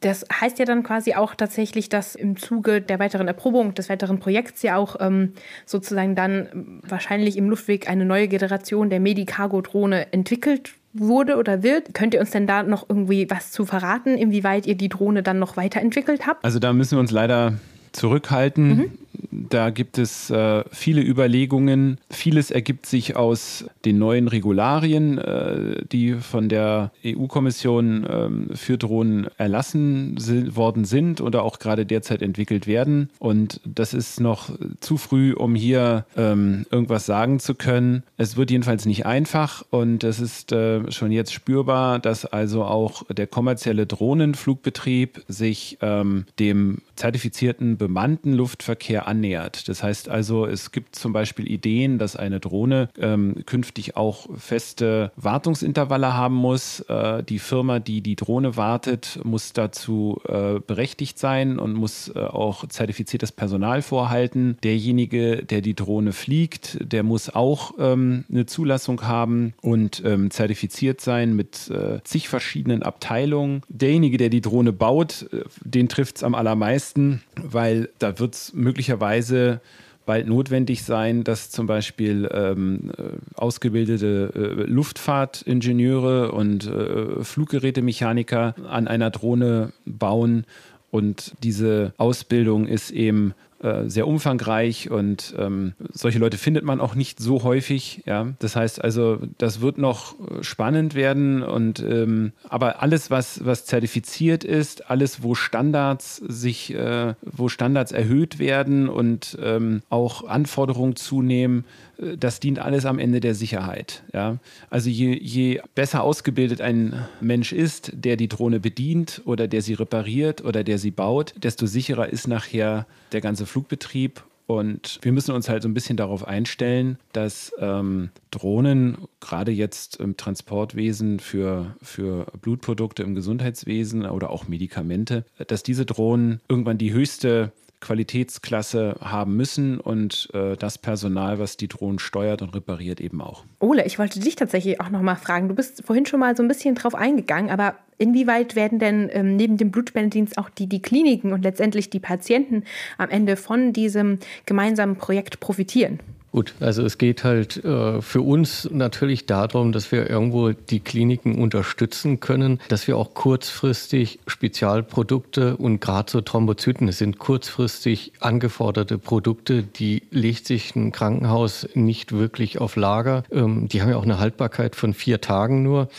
Das 0.00 0.26
heißt 0.32 0.58
ja 0.58 0.64
dann 0.64 0.82
quasi 0.82 1.14
auch 1.14 1.34
tatsächlich, 1.34 1.88
dass 1.88 2.16
im 2.16 2.36
Zuge 2.36 2.80
der 2.80 2.98
weiteren 2.98 3.28
Erprobung 3.28 3.74
des 3.74 3.88
weiteren 3.88 4.18
Projekts 4.18 4.62
ja 4.62 4.76
auch 4.76 4.96
ähm, 4.98 5.34
sozusagen 5.64 6.16
dann 6.16 6.80
wahrscheinlich 6.82 7.36
im 7.36 7.48
Luftweg 7.48 7.88
eine 7.88 8.04
neue 8.04 8.26
Generation 8.26 8.90
der 8.90 8.98
Medicargo-Drohne 9.00 10.12
entwickelt 10.12 10.72
wurde 10.92 11.36
oder 11.36 11.62
wird. 11.62 11.94
Könnt 11.94 12.14
ihr 12.14 12.20
uns 12.20 12.30
denn 12.30 12.46
da 12.46 12.62
noch 12.62 12.88
irgendwie 12.88 13.30
was 13.30 13.52
zu 13.52 13.64
verraten, 13.64 14.16
inwieweit 14.16 14.66
ihr 14.66 14.74
die 14.74 14.88
Drohne 14.88 15.22
dann 15.22 15.38
noch 15.38 15.56
weiterentwickelt 15.56 16.26
habt? 16.26 16.44
Also 16.44 16.58
da 16.58 16.72
müssen 16.72 16.96
wir 16.96 17.00
uns 17.00 17.12
leider 17.12 17.54
zurückhalten. 17.92 18.76
Mhm. 18.76 18.90
Da 19.30 19.70
gibt 19.70 19.98
es 19.98 20.30
äh, 20.30 20.64
viele 20.70 21.02
Überlegungen. 21.02 21.98
Vieles 22.10 22.50
ergibt 22.50 22.86
sich 22.86 23.16
aus 23.16 23.64
den 23.84 23.98
neuen 23.98 24.28
Regularien, 24.28 25.18
äh, 25.18 25.84
die 25.90 26.14
von 26.14 26.48
der 26.48 26.90
EU-Kommission 27.04 28.04
äh, 28.04 28.56
für 28.56 28.78
Drohnen 28.78 29.28
erlassen 29.36 30.16
worden 30.54 30.84
sind 30.84 31.20
oder 31.20 31.42
auch 31.42 31.58
gerade 31.58 31.86
derzeit 31.86 32.22
entwickelt 32.22 32.66
werden. 32.66 33.10
Und 33.18 33.60
das 33.64 33.94
ist 33.94 34.20
noch 34.20 34.50
zu 34.80 34.96
früh, 34.96 35.32
um 35.32 35.54
hier 35.54 36.06
ähm, 36.16 36.66
irgendwas 36.70 37.06
sagen 37.06 37.38
zu 37.38 37.54
können. 37.54 38.02
Es 38.16 38.36
wird 38.36 38.50
jedenfalls 38.50 38.86
nicht 38.86 39.06
einfach 39.06 39.64
und 39.70 40.04
es 40.04 40.20
ist 40.20 40.52
äh, 40.52 40.90
schon 40.90 41.12
jetzt 41.12 41.32
spürbar, 41.32 41.98
dass 41.98 42.24
also 42.24 42.64
auch 42.64 43.04
der 43.10 43.26
kommerzielle 43.26 43.86
Drohnenflugbetrieb 43.86 45.22
sich 45.28 45.78
ähm, 45.80 46.24
dem 46.38 46.78
zertifizierten 47.02 47.78
bemannten 47.78 48.32
Luftverkehr 48.32 49.08
annähert. 49.08 49.68
Das 49.68 49.82
heißt 49.82 50.08
also, 50.08 50.46
es 50.46 50.70
gibt 50.70 50.94
zum 50.94 51.12
Beispiel 51.12 51.50
Ideen, 51.50 51.98
dass 51.98 52.14
eine 52.14 52.38
Drohne 52.38 52.90
ähm, 52.96 53.42
künftig 53.44 53.96
auch 53.96 54.28
feste 54.38 55.10
Wartungsintervalle 55.16 56.14
haben 56.14 56.36
muss. 56.36 56.78
Äh, 56.82 57.24
die 57.24 57.40
Firma, 57.40 57.80
die 57.80 58.02
die 58.02 58.14
Drohne 58.14 58.56
wartet, 58.56 59.18
muss 59.24 59.52
dazu 59.52 60.20
äh, 60.28 60.60
berechtigt 60.64 61.18
sein 61.18 61.58
und 61.58 61.72
muss 61.72 62.06
äh, 62.14 62.20
auch 62.20 62.68
zertifiziertes 62.68 63.32
Personal 63.32 63.82
vorhalten. 63.82 64.56
Derjenige, 64.62 65.44
der 65.44 65.60
die 65.60 65.74
Drohne 65.74 66.12
fliegt, 66.12 66.78
der 66.80 67.02
muss 67.02 67.28
auch 67.28 67.74
ähm, 67.80 68.26
eine 68.30 68.46
Zulassung 68.46 69.02
haben 69.02 69.54
und 69.60 70.04
ähm, 70.04 70.30
zertifiziert 70.30 71.00
sein 71.00 71.34
mit 71.34 71.68
äh, 71.68 72.00
zig 72.04 72.28
verschiedenen 72.28 72.84
Abteilungen. 72.84 73.62
Derjenige, 73.68 74.18
der 74.18 74.28
die 74.28 74.40
Drohne 74.40 74.72
baut, 74.72 75.26
äh, 75.32 75.42
den 75.64 75.88
trifft 75.88 76.18
es 76.18 76.22
am 76.22 76.36
allermeisten 76.36 76.91
leisten, 76.92 77.22
weil 77.36 77.88
da 77.98 78.18
wird 78.18 78.34
es 78.34 78.52
möglicherweise 78.54 79.60
bald 80.04 80.26
notwendig 80.26 80.82
sein, 80.82 81.22
dass 81.22 81.50
zum 81.50 81.66
Beispiel 81.66 82.28
ähm, 82.32 82.90
äh, 82.98 83.02
ausgebildete 83.36 84.32
äh, 84.34 84.62
Luftfahrtingenieure 84.64 86.32
und 86.32 86.66
äh, 86.66 87.22
Fluggerätemechaniker 87.22 88.54
an 88.68 88.88
einer 88.88 89.10
Drohne 89.10 89.72
bauen. 89.86 90.44
Und 90.90 91.34
diese 91.42 91.94
Ausbildung 91.98 92.66
ist 92.66 92.90
eben 92.90 93.32
äh, 93.62 93.88
sehr 93.88 94.08
umfangreich 94.08 94.90
und 94.90 95.34
ähm, 95.38 95.74
solche 95.92 96.18
Leute 96.18 96.36
findet 96.36 96.64
man 96.64 96.80
auch 96.80 96.94
nicht 96.94 97.20
so 97.20 97.42
häufig. 97.44 98.02
Ja, 98.06 98.28
das 98.38 98.56
heißt 98.56 98.82
also, 98.82 99.18
das 99.38 99.60
wird 99.60 99.78
noch 99.78 100.14
äh, 100.18 100.42
spannend 100.42 100.94
werden 100.94 101.42
und 101.42 101.80
ähm, 101.80 102.32
aber 102.48 102.82
alles, 102.82 103.10
was 103.10 103.44
was 103.44 103.64
zertifiziert 103.64 104.42
ist, 104.42 104.90
alles, 104.90 105.22
wo 105.22 105.34
Standards 105.34 106.16
sich, 106.16 106.74
äh, 106.74 107.14
wo 107.22 107.48
Standards 107.48 107.92
erhöht 107.92 108.38
werden 108.38 108.88
und 108.88 109.38
ähm, 109.40 109.82
auch 109.90 110.26
Anforderungen 110.26 110.96
zunehmen, 110.96 111.64
das 111.98 112.40
dient 112.40 112.58
alles 112.58 112.86
am 112.86 112.98
Ende 112.98 113.20
der 113.20 113.34
Sicherheit. 113.34 114.02
Ja? 114.12 114.38
Also 114.70 114.90
je, 114.90 115.16
je 115.16 115.60
besser 115.74 116.02
ausgebildet 116.02 116.60
ein 116.60 117.06
Mensch 117.20 117.52
ist, 117.52 117.92
der 117.94 118.16
die 118.16 118.28
Drohne 118.28 118.60
bedient 118.60 119.22
oder 119.24 119.48
der 119.48 119.62
sie 119.62 119.74
repariert 119.74 120.44
oder 120.44 120.64
der 120.64 120.78
sie 120.78 120.90
baut, 120.90 121.34
desto 121.36 121.66
sicherer 121.66 122.08
ist 122.08 122.26
nachher 122.26 122.86
der 123.12 123.20
ganze 123.20 123.46
Flugbetrieb. 123.46 124.24
Und 124.46 124.98
wir 125.02 125.12
müssen 125.12 125.34
uns 125.34 125.48
halt 125.48 125.62
so 125.62 125.68
ein 125.68 125.74
bisschen 125.74 125.96
darauf 125.96 126.26
einstellen, 126.26 126.98
dass 127.12 127.52
ähm, 127.58 128.10
Drohnen, 128.30 128.98
gerade 129.20 129.52
jetzt 129.52 129.96
im 129.96 130.16
Transportwesen 130.16 131.20
für, 131.20 131.76
für 131.80 132.26
Blutprodukte 132.42 133.02
im 133.02 133.14
Gesundheitswesen 133.14 134.04
oder 134.04 134.30
auch 134.30 134.48
Medikamente, 134.48 135.24
dass 135.46 135.62
diese 135.62 135.86
Drohnen 135.86 136.40
irgendwann 136.48 136.76
die 136.76 136.92
höchste 136.92 137.52
Qualitätsklasse 137.82 138.96
haben 139.00 139.36
müssen 139.36 139.78
und 139.78 140.30
äh, 140.32 140.56
das 140.56 140.78
Personal, 140.78 141.38
was 141.38 141.58
die 141.58 141.68
Drohnen 141.68 141.98
steuert 141.98 142.40
und 142.40 142.54
repariert, 142.54 143.00
eben 143.00 143.20
auch. 143.20 143.44
Ole, 143.60 143.84
ich 143.84 143.98
wollte 143.98 144.20
dich 144.20 144.36
tatsächlich 144.36 144.80
auch 144.80 144.88
noch 144.88 145.02
mal 145.02 145.16
fragen. 145.16 145.48
Du 145.48 145.54
bist 145.54 145.84
vorhin 145.84 146.06
schon 146.06 146.20
mal 146.20 146.34
so 146.34 146.42
ein 146.42 146.48
bisschen 146.48 146.74
drauf 146.74 146.94
eingegangen, 146.94 147.50
aber 147.50 147.74
inwieweit 147.98 148.56
werden 148.56 148.78
denn 148.78 149.10
ähm, 149.12 149.36
neben 149.36 149.58
dem 149.58 149.70
Blutspendedienst 149.70 150.38
auch 150.38 150.48
die, 150.48 150.68
die 150.68 150.80
Kliniken 150.80 151.32
und 151.32 151.42
letztendlich 151.42 151.90
die 151.90 152.00
Patienten 152.00 152.64
am 152.96 153.10
Ende 153.10 153.36
von 153.36 153.72
diesem 153.72 154.18
gemeinsamen 154.46 154.96
Projekt 154.96 155.40
profitieren? 155.40 156.00
Gut, 156.32 156.54
also 156.60 156.82
es 156.82 156.96
geht 156.96 157.24
halt 157.24 157.62
äh, 157.62 158.00
für 158.00 158.22
uns 158.22 158.66
natürlich 158.72 159.26
darum, 159.26 159.70
dass 159.70 159.92
wir 159.92 160.08
irgendwo 160.08 160.52
die 160.52 160.80
Kliniken 160.80 161.38
unterstützen 161.38 162.20
können, 162.20 162.58
dass 162.68 162.88
wir 162.88 162.96
auch 162.96 163.12
kurzfristig 163.12 164.18
Spezialprodukte 164.26 165.58
und 165.58 165.80
gerade 165.80 166.10
so 166.10 166.22
Thrombozyten, 166.22 166.86
das 166.86 166.96
sind 166.96 167.18
kurzfristig 167.18 168.12
angeforderte 168.20 168.96
Produkte, 168.96 169.62
die 169.62 170.04
legt 170.10 170.46
sich 170.46 170.74
ein 170.74 170.90
Krankenhaus 170.90 171.68
nicht 171.74 172.12
wirklich 172.12 172.58
auf 172.58 172.76
Lager. 172.76 173.24
Ähm, 173.30 173.68
die 173.68 173.82
haben 173.82 173.90
ja 173.90 173.98
auch 173.98 174.04
eine 174.04 174.18
Haltbarkeit 174.18 174.74
von 174.74 174.94
vier 174.94 175.20
Tagen 175.20 175.62
nur. 175.62 175.90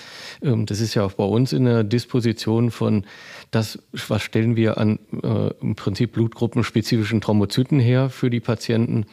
Ähm, 0.41 0.65
das 0.65 0.79
ist 0.79 0.95
ja 0.95 1.03
auch 1.03 1.13
bei 1.13 1.25
uns 1.25 1.53
in 1.53 1.65
der 1.65 1.83
Disposition 1.83 2.71
von 2.71 3.05
das, 3.51 3.77
was 4.07 4.23
stellen 4.23 4.55
wir 4.55 4.79
an 4.79 4.97
äh, 5.21 5.51
im 5.61 5.75
Prinzip 5.75 6.13
blutgruppenspezifischen 6.13 7.21
Thrombozyten 7.21 7.79
her 7.79 8.09
für 8.09 8.31
die 8.31 8.39
Patienten. 8.39 9.05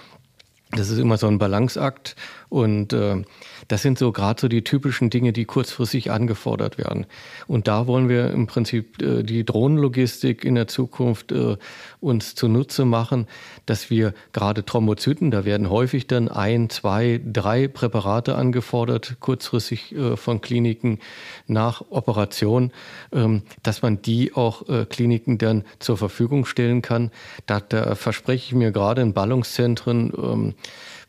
Das 0.73 0.89
ist 0.89 0.99
immer 0.99 1.17
so 1.17 1.27
ein 1.27 1.39
Balanceakt 1.39 2.15
und 2.51 2.93
äh, 2.93 3.23
das 3.69 3.83
sind 3.83 3.99
so 3.99 4.11
gerade 4.11 4.41
so 4.41 4.49
die 4.49 4.65
typischen 4.65 5.09
Dinge, 5.09 5.33
die 5.33 5.45
kurzfristig 5.45 6.11
angefordert 6.11 6.77
werden. 6.79 7.07
Und 7.47 7.69
da 7.69 7.87
wollen 7.87 8.09
wir 8.09 8.33
im 8.33 8.49
Prinzip 8.49 9.01
äh, 9.01 9.23
die 9.23 9.45
Drohnenlogistik 9.45 10.45
in 10.45 10.57
der 10.57 10.67
Zukunft 10.67 11.31
äh, 11.31 11.57
uns 12.01 12.35
zunutze 12.35 12.85
machen, 12.85 13.29
dass 13.67 13.89
wir 13.89 14.15
gerade 14.33 14.65
Thrombozyten, 14.65 15.31
da 15.31 15.45
werden 15.45 15.71
häufig 15.71 16.09
dann 16.09 16.29
ein, 16.29 16.69
zwei, 16.71 17.21
drei 17.25 17.69
Präparate 17.69 18.35
angefordert, 18.35 19.17
kurzfristig 19.21 19.95
äh, 19.95 20.17
von 20.17 20.41
Kliniken 20.41 20.99
nach 21.47 21.85
Operation, 21.91 22.73
ähm, 23.13 23.43
dass 23.63 23.83
man 23.83 24.03
die 24.03 24.35
auch 24.35 24.69
äh, 24.69 24.87
Kliniken 24.87 25.39
dann 25.39 25.63
zur 25.79 25.97
Verfügung 25.97 26.47
stellen 26.47 26.83
kann. 26.83 27.13
Da, 27.47 27.61
da 27.61 27.95
verspreche 27.95 28.47
ich 28.47 28.55
mir 28.55 28.73
gerade 28.73 29.03
in 29.03 29.13
Ballungszentren, 29.13 30.13
ähm, 30.17 30.55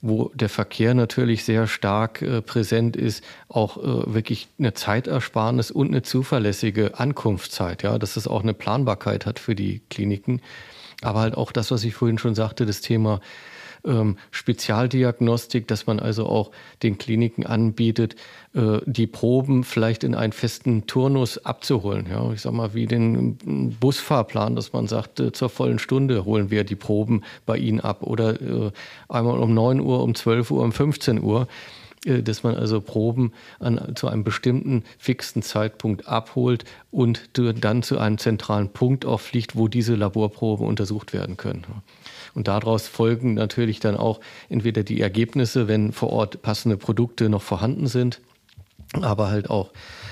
wo 0.01 0.31
der 0.33 0.49
Verkehr 0.49 0.93
natürlich 0.93 1.43
sehr 1.43 1.67
stark 1.67 2.21
äh, 2.21 2.41
präsent 2.41 2.95
ist, 2.95 3.23
auch 3.47 3.77
äh, 3.77 4.13
wirklich 4.13 4.47
eine 4.57 4.73
Zeitersparnis 4.73 5.69
und 5.69 5.89
eine 5.89 6.01
zuverlässige 6.01 6.99
Ankunftszeit, 6.99 7.83
ja, 7.83 7.99
dass 7.99 8.17
es 8.17 8.27
auch 8.27 8.41
eine 8.41 8.55
Planbarkeit 8.55 9.25
hat 9.25 9.39
für 9.39 9.55
die 9.55 9.81
Kliniken. 9.89 10.41
Aber 11.01 11.19
halt 11.19 11.35
auch 11.35 11.51
das, 11.51 11.71
was 11.71 11.83
ich 11.83 11.93
vorhin 11.93 12.17
schon 12.17 12.35
sagte, 12.35 12.65
das 12.65 12.81
Thema 12.81 13.21
ähm, 13.85 14.17
Spezialdiagnostik, 14.31 15.67
dass 15.67 15.87
man 15.87 15.99
also 15.99 16.25
auch 16.25 16.51
den 16.83 16.97
Kliniken 16.97 17.45
anbietet, 17.45 18.15
äh, 18.53 18.79
die 18.85 19.07
Proben 19.07 19.63
vielleicht 19.63 20.03
in 20.03 20.15
einen 20.15 20.33
festen 20.33 20.87
Turnus 20.87 21.45
abzuholen. 21.45 22.07
Ja, 22.09 22.31
ich 22.31 22.41
sag 22.41 22.53
mal, 22.53 22.73
wie 22.73 22.85
den 22.85 23.77
Busfahrplan, 23.79 24.55
dass 24.55 24.73
man 24.73 24.87
sagt, 24.87 25.19
äh, 25.19 25.31
zur 25.31 25.49
vollen 25.49 25.79
Stunde 25.79 26.25
holen 26.25 26.51
wir 26.51 26.63
die 26.63 26.75
Proben 26.75 27.23
bei 27.45 27.57
Ihnen 27.57 27.79
ab 27.79 28.03
oder 28.03 28.41
äh, 28.41 28.71
einmal 29.09 29.39
um 29.39 29.53
9 29.53 29.79
Uhr, 29.79 30.03
um 30.03 30.15
12 30.15 30.51
Uhr, 30.51 30.63
um 30.63 30.71
15 30.71 31.21
Uhr 31.21 31.47
äh, 32.05 32.23
dass 32.23 32.43
man 32.43 32.55
also 32.55 32.81
Proben 32.81 33.31
an, 33.59 33.95
zu 33.95 34.07
einem 34.07 34.23
bestimmten 34.23 34.83
fixen 34.97 35.41
Zeitpunkt 35.43 36.07
abholt 36.07 36.65
und 36.89 37.29
dann 37.37 37.83
zu 37.83 37.99
einem 37.99 38.17
zentralen 38.17 38.69
Punkt 38.69 39.05
auch 39.05 39.19
fliegt, 39.19 39.55
wo 39.55 39.67
diese 39.67 39.95
Laborproben 39.95 40.65
untersucht 40.65 41.13
werden 41.13 41.37
können. 41.37 41.63
Und 42.33 42.47
daraus 42.47 42.87
folgen 42.87 43.33
natürlich 43.33 43.79
dann 43.79 43.97
auch 43.97 44.19
entweder 44.49 44.83
die 44.83 45.01
Ergebnisse, 45.01 45.67
wenn 45.67 45.91
vor 45.91 46.11
Ort 46.11 46.41
passende 46.41 46.77
Produkte 46.77 47.29
noch 47.29 47.41
vorhanden 47.41 47.87
sind, 47.87 48.21
aber 48.93 49.29
halt 49.29 49.49
auch 49.49 49.71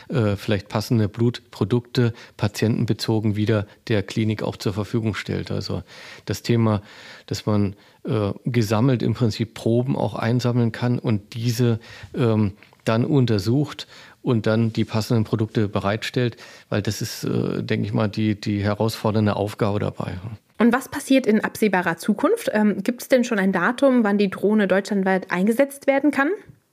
äh, 0.10 0.36
vielleicht 0.36 0.70
passende 0.70 1.08
Blutprodukte 1.08 2.14
patientenbezogen 2.38 3.36
wieder 3.36 3.68
der 3.88 4.04
Klinik 4.04 4.44
auch 4.44 4.58
zur 4.58 4.74
Verfügung 4.74 5.16
stellt. 5.16 5.52
Also 5.52 5.84
das 6.26 6.42
Thema, 6.42 6.82
dass 7.26 7.46
man 7.46 7.76
äh, 8.06 8.32
gesammelt 8.46 9.04
im 9.04 9.14
Prinzip 9.14 9.54
Proben 9.54 9.96
auch 9.96 10.16
einsammeln 10.16 10.72
kann 10.72 11.00
und 11.00 11.34
diese 11.36 11.80
ähm, 12.16 12.54
dann 12.86 13.06
untersucht 13.06 13.88
und 14.22 14.48
dann 14.48 14.74
die 14.74 14.86
passenden 14.86 15.24
Produkte 15.24 15.68
bereitstellt, 15.68 16.38
weil 16.70 16.82
das 16.82 17.02
ist, 17.02 17.24
äh, 17.24 17.64
denke 17.64 17.86
ich 17.86 17.94
mal, 17.94 18.08
die, 18.08 18.40
die 18.40 18.62
herausfordernde 18.62 19.36
Aufgabe 19.36 19.80
dabei. 19.80 20.18
Und 20.58 20.74
was 20.74 20.90
passiert 20.90 21.26
in 21.26 21.44
absehbarer 21.44 21.98
Zukunft? 21.98 22.50
Ähm, 22.54 22.84
Gibt 22.84 23.02
es 23.02 23.08
denn 23.08 23.24
schon 23.24 23.40
ein 23.40 23.54
Datum, 23.54 24.04
wann 24.04 24.18
die 24.18 24.30
Drohne 24.30 24.68
deutschlandweit 24.68 25.32
eingesetzt 25.32 25.88
werden 25.88 26.12
kann? 26.12 26.30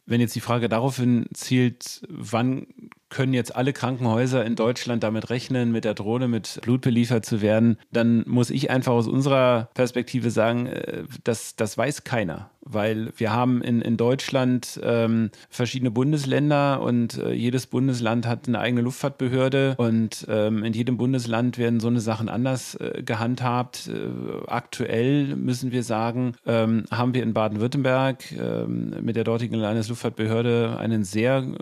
Wenn 0.06 0.20
jetzt 0.20 0.34
die 0.34 0.40
Frage 0.40 0.68
daraufhin 0.68 1.26
zielt, 1.34 2.02
wann 2.08 2.66
können 3.08 3.34
jetzt 3.34 3.54
alle 3.54 3.72
Krankenhäuser 3.72 4.44
in 4.44 4.56
Deutschland 4.56 5.02
damit 5.02 5.30
rechnen, 5.30 5.72
mit 5.72 5.84
der 5.84 5.94
Drohne 5.94 6.28
mit 6.28 6.60
Blut 6.62 6.80
beliefert 6.80 7.24
zu 7.24 7.40
werden, 7.40 7.78
dann 7.92 8.24
muss 8.26 8.50
ich 8.50 8.70
einfach 8.70 8.92
aus 8.92 9.06
unserer 9.08 9.68
Perspektive 9.74 10.30
sagen, 10.30 10.66
äh, 10.66 11.04
das, 11.24 11.56
das 11.56 11.78
weiß 11.78 12.04
keiner 12.04 12.50
weil 12.66 13.12
wir 13.16 13.32
haben 13.32 13.62
in, 13.62 13.80
in 13.80 13.96
Deutschland 13.96 14.80
ähm, 14.82 15.30
verschiedene 15.48 15.90
Bundesländer 15.90 16.82
und 16.82 17.18
äh, 17.18 17.32
jedes 17.32 17.66
Bundesland 17.66 18.26
hat 18.26 18.48
eine 18.48 18.58
eigene 18.58 18.82
Luftfahrtbehörde 18.82 19.76
und 19.78 20.26
ähm, 20.28 20.64
in 20.64 20.72
jedem 20.72 20.96
Bundesland 20.96 21.58
werden 21.58 21.80
so 21.80 21.86
eine 21.86 22.00
Sachen 22.00 22.28
anders 22.28 22.74
äh, 22.74 23.02
gehandhabt. 23.04 23.88
Äh, 23.88 24.48
aktuell 24.48 25.36
müssen 25.36 25.70
wir 25.70 25.84
sagen, 25.84 26.34
ähm, 26.44 26.84
haben 26.90 27.14
wir 27.14 27.22
in 27.22 27.32
Baden-Württemberg 27.32 28.32
ähm, 28.32 28.94
mit 29.00 29.16
der 29.16 29.24
dortigen 29.24 29.58
Landesluftfahrtbehörde 29.58 30.76
einen 30.78 31.04
sehr 31.04 31.38
äh, 31.38 31.52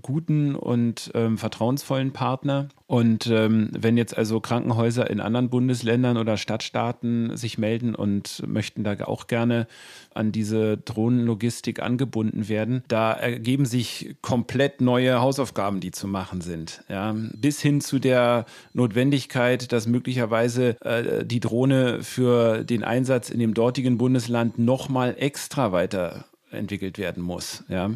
guten 0.00 0.54
und 0.54 0.93
ähm, 1.14 1.38
vertrauensvollen 1.38 2.12
Partner 2.12 2.68
und 2.86 3.26
ähm, 3.28 3.70
wenn 3.72 3.96
jetzt 3.96 4.16
also 4.16 4.40
Krankenhäuser 4.40 5.08
in 5.08 5.20
anderen 5.20 5.48
Bundesländern 5.48 6.18
oder 6.18 6.36
Stadtstaaten 6.36 7.34
sich 7.36 7.56
melden 7.56 7.94
und 7.94 8.42
möchten 8.46 8.84
da 8.84 8.94
auch 9.04 9.26
gerne 9.26 9.66
an 10.12 10.32
diese 10.32 10.76
Drohnenlogistik 10.76 11.82
angebunden 11.82 12.48
werden, 12.48 12.84
da 12.88 13.12
ergeben 13.12 13.64
sich 13.64 14.16
komplett 14.20 14.82
neue 14.82 15.20
Hausaufgaben, 15.20 15.80
die 15.80 15.92
zu 15.92 16.06
machen 16.06 16.42
sind. 16.42 16.84
Ja? 16.88 17.16
Bis 17.34 17.60
hin 17.60 17.80
zu 17.80 17.98
der 17.98 18.44
Notwendigkeit, 18.74 19.72
dass 19.72 19.86
möglicherweise 19.86 20.80
äh, 20.82 21.24
die 21.24 21.40
Drohne 21.40 22.02
für 22.02 22.64
den 22.64 22.84
Einsatz 22.84 23.30
in 23.30 23.40
dem 23.40 23.54
dortigen 23.54 23.96
Bundesland 23.96 24.58
nochmal 24.58 25.16
extra 25.18 25.72
weiterentwickelt 25.72 26.98
werden 26.98 27.22
muss. 27.22 27.64
Ja? 27.68 27.90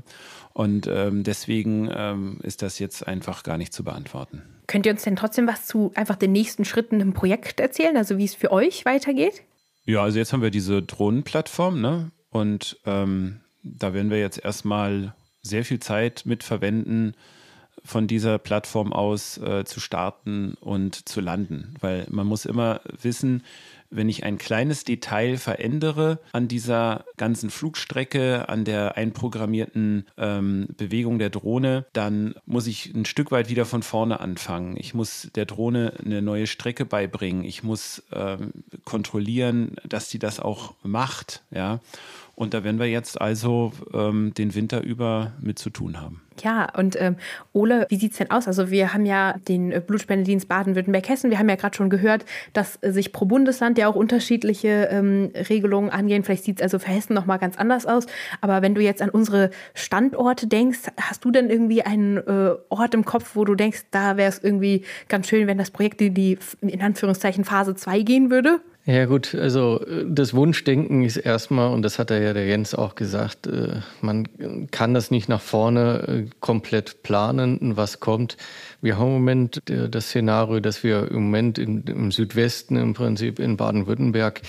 Und 0.58 0.88
ähm, 0.88 1.22
deswegen 1.22 1.88
ähm, 1.94 2.40
ist 2.42 2.62
das 2.62 2.80
jetzt 2.80 3.06
einfach 3.06 3.44
gar 3.44 3.58
nicht 3.58 3.72
zu 3.72 3.84
beantworten. 3.84 4.42
Könnt 4.66 4.86
ihr 4.86 4.92
uns 4.92 5.04
denn 5.04 5.14
trotzdem 5.14 5.46
was 5.46 5.68
zu 5.68 5.92
einfach 5.94 6.16
den 6.16 6.32
nächsten 6.32 6.64
Schritten 6.64 6.98
im 7.00 7.12
Projekt 7.12 7.60
erzählen, 7.60 7.96
also 7.96 8.18
wie 8.18 8.24
es 8.24 8.34
für 8.34 8.50
euch 8.50 8.84
weitergeht? 8.84 9.44
Ja, 9.84 10.02
also 10.02 10.18
jetzt 10.18 10.32
haben 10.32 10.42
wir 10.42 10.50
diese 10.50 10.82
Drohnenplattform, 10.82 11.80
ne? 11.80 12.10
Und 12.30 12.76
ähm, 12.86 13.38
da 13.62 13.94
werden 13.94 14.10
wir 14.10 14.18
jetzt 14.18 14.44
erstmal 14.44 15.14
sehr 15.42 15.64
viel 15.64 15.78
Zeit 15.78 16.22
mit 16.24 16.42
verwenden, 16.42 17.14
von 17.84 18.08
dieser 18.08 18.38
Plattform 18.38 18.92
aus 18.92 19.38
äh, 19.38 19.64
zu 19.64 19.78
starten 19.78 20.54
und 20.54 21.08
zu 21.08 21.20
landen. 21.20 21.74
Weil 21.78 22.04
man 22.10 22.26
muss 22.26 22.46
immer 22.46 22.80
wissen, 23.00 23.44
wenn 23.90 24.08
ich 24.08 24.24
ein 24.24 24.38
kleines 24.38 24.84
Detail 24.84 25.36
verändere 25.36 26.20
an 26.32 26.48
dieser 26.48 27.04
ganzen 27.16 27.50
Flugstrecke, 27.50 28.48
an 28.48 28.64
der 28.64 28.96
einprogrammierten 28.96 30.06
ähm, 30.16 30.68
Bewegung 30.76 31.18
der 31.18 31.30
Drohne, 31.30 31.86
dann 31.92 32.34
muss 32.46 32.66
ich 32.66 32.94
ein 32.94 33.04
Stück 33.04 33.30
weit 33.30 33.48
wieder 33.48 33.64
von 33.64 33.82
vorne 33.82 34.20
anfangen. 34.20 34.76
Ich 34.76 34.94
muss 34.94 35.30
der 35.34 35.46
Drohne 35.46 35.94
eine 36.04 36.22
neue 36.22 36.46
Strecke 36.46 36.84
beibringen. 36.84 37.44
Ich 37.44 37.62
muss 37.62 38.02
ähm, 38.12 38.52
kontrollieren, 38.84 39.76
dass 39.84 40.10
sie 40.10 40.18
das 40.18 40.40
auch 40.40 40.74
macht. 40.82 41.42
Ja. 41.50 41.80
Und 42.38 42.54
da 42.54 42.62
werden 42.62 42.78
wir 42.78 42.86
jetzt 42.86 43.20
also 43.20 43.72
ähm, 43.92 44.32
den 44.32 44.54
Winter 44.54 44.80
über 44.84 45.32
mit 45.40 45.58
zu 45.58 45.70
tun 45.70 46.00
haben. 46.00 46.22
Ja, 46.40 46.72
und 46.76 46.94
ähm, 47.00 47.16
Ole, 47.52 47.84
wie 47.88 47.96
sieht 47.96 48.12
es 48.12 48.18
denn 48.18 48.30
aus? 48.30 48.46
Also 48.46 48.70
wir 48.70 48.94
haben 48.94 49.04
ja 49.06 49.34
den 49.48 49.72
äh, 49.72 49.82
Blutspendedienst 49.84 50.46
Baden-Württemberg-Hessen. 50.46 51.30
Wir 51.30 51.40
haben 51.40 51.48
ja 51.48 51.56
gerade 51.56 51.76
schon 51.76 51.90
gehört, 51.90 52.24
dass 52.52 52.78
äh, 52.80 52.92
sich 52.92 53.12
pro 53.12 53.24
Bundesland 53.24 53.76
ja 53.76 53.88
auch 53.88 53.96
unterschiedliche 53.96 54.88
ähm, 54.92 55.32
Regelungen 55.48 55.90
angehen. 55.90 56.22
Vielleicht 56.22 56.44
sieht 56.44 56.60
es 56.60 56.62
also 56.62 56.78
für 56.78 56.92
Hessen 56.92 57.12
nochmal 57.12 57.40
ganz 57.40 57.58
anders 57.58 57.86
aus. 57.86 58.06
Aber 58.40 58.62
wenn 58.62 58.76
du 58.76 58.82
jetzt 58.82 59.02
an 59.02 59.10
unsere 59.10 59.50
Standorte 59.74 60.46
denkst, 60.46 60.92
hast 60.96 61.24
du 61.24 61.32
denn 61.32 61.50
irgendwie 61.50 61.82
einen 61.82 62.18
äh, 62.18 62.54
Ort 62.68 62.94
im 62.94 63.04
Kopf, 63.04 63.34
wo 63.34 63.44
du 63.46 63.56
denkst, 63.56 63.86
da 63.90 64.16
wäre 64.16 64.28
es 64.28 64.38
irgendwie 64.38 64.84
ganz 65.08 65.26
schön, 65.26 65.48
wenn 65.48 65.58
das 65.58 65.72
Projekt 65.72 66.00
in 66.00 66.14
die, 66.14 66.38
in 66.60 66.82
Anführungszeichen, 66.82 67.44
Phase 67.44 67.74
2 67.74 68.02
gehen 68.02 68.30
würde? 68.30 68.60
Ja 68.90 69.04
gut, 69.04 69.34
also 69.34 69.84
äh, 69.84 70.06
das 70.08 70.32
Wunschdenken 70.32 71.04
ist 71.04 71.18
erstmal, 71.18 71.74
und 71.74 71.82
das 71.82 71.98
hat 71.98 72.08
ja 72.08 72.32
der 72.32 72.46
Jens 72.46 72.74
auch 72.74 72.94
gesagt, 72.94 73.46
äh, 73.46 73.82
man 74.00 74.26
kann 74.70 74.94
das 74.94 75.10
nicht 75.10 75.28
nach 75.28 75.42
vorne 75.42 76.08
äh, 76.08 76.30
komplett 76.40 77.02
planen, 77.02 77.76
was 77.76 78.00
kommt. 78.00 78.38
Wir 78.80 78.96
haben 78.96 79.08
im 79.08 79.12
Moment 79.12 79.62
das 79.66 80.06
Szenario, 80.06 80.60
dass 80.60 80.84
wir 80.84 81.10
im 81.10 81.24
Moment 81.24 81.58
im 81.58 82.10
Südwesten, 82.12 82.76
im 82.76 82.94
Prinzip 82.94 83.40
in 83.40 83.58
Baden-Württemberg, 83.58 84.40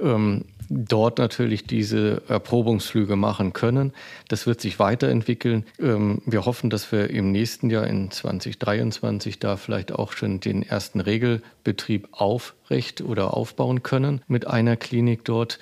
ähm, 0.00 0.44
dort 0.70 1.18
natürlich 1.18 1.64
diese 1.64 2.22
Erprobungsflüge 2.28 3.16
machen 3.16 3.52
können. 3.52 3.92
Das 4.28 4.46
wird 4.46 4.60
sich 4.60 4.78
weiterentwickeln. 4.78 5.64
Ähm, 5.80 6.22
wir 6.26 6.44
hoffen, 6.44 6.70
dass 6.70 6.90
wir 6.92 7.10
im 7.10 7.32
nächsten 7.32 7.70
Jahr 7.70 7.86
in 7.86 8.10
2023 8.10 9.38
da 9.38 9.56
vielleicht 9.56 9.92
auch 9.92 10.12
schon 10.12 10.40
den 10.40 10.62
ersten 10.62 11.00
Regelbetrieb 11.00 12.08
aufrecht 12.12 13.00
oder 13.00 13.34
aufbauen 13.34 13.82
können 13.82 14.22
mit 14.28 14.46
einer 14.46 14.76
Klinik 14.76 15.24
dort. 15.24 15.58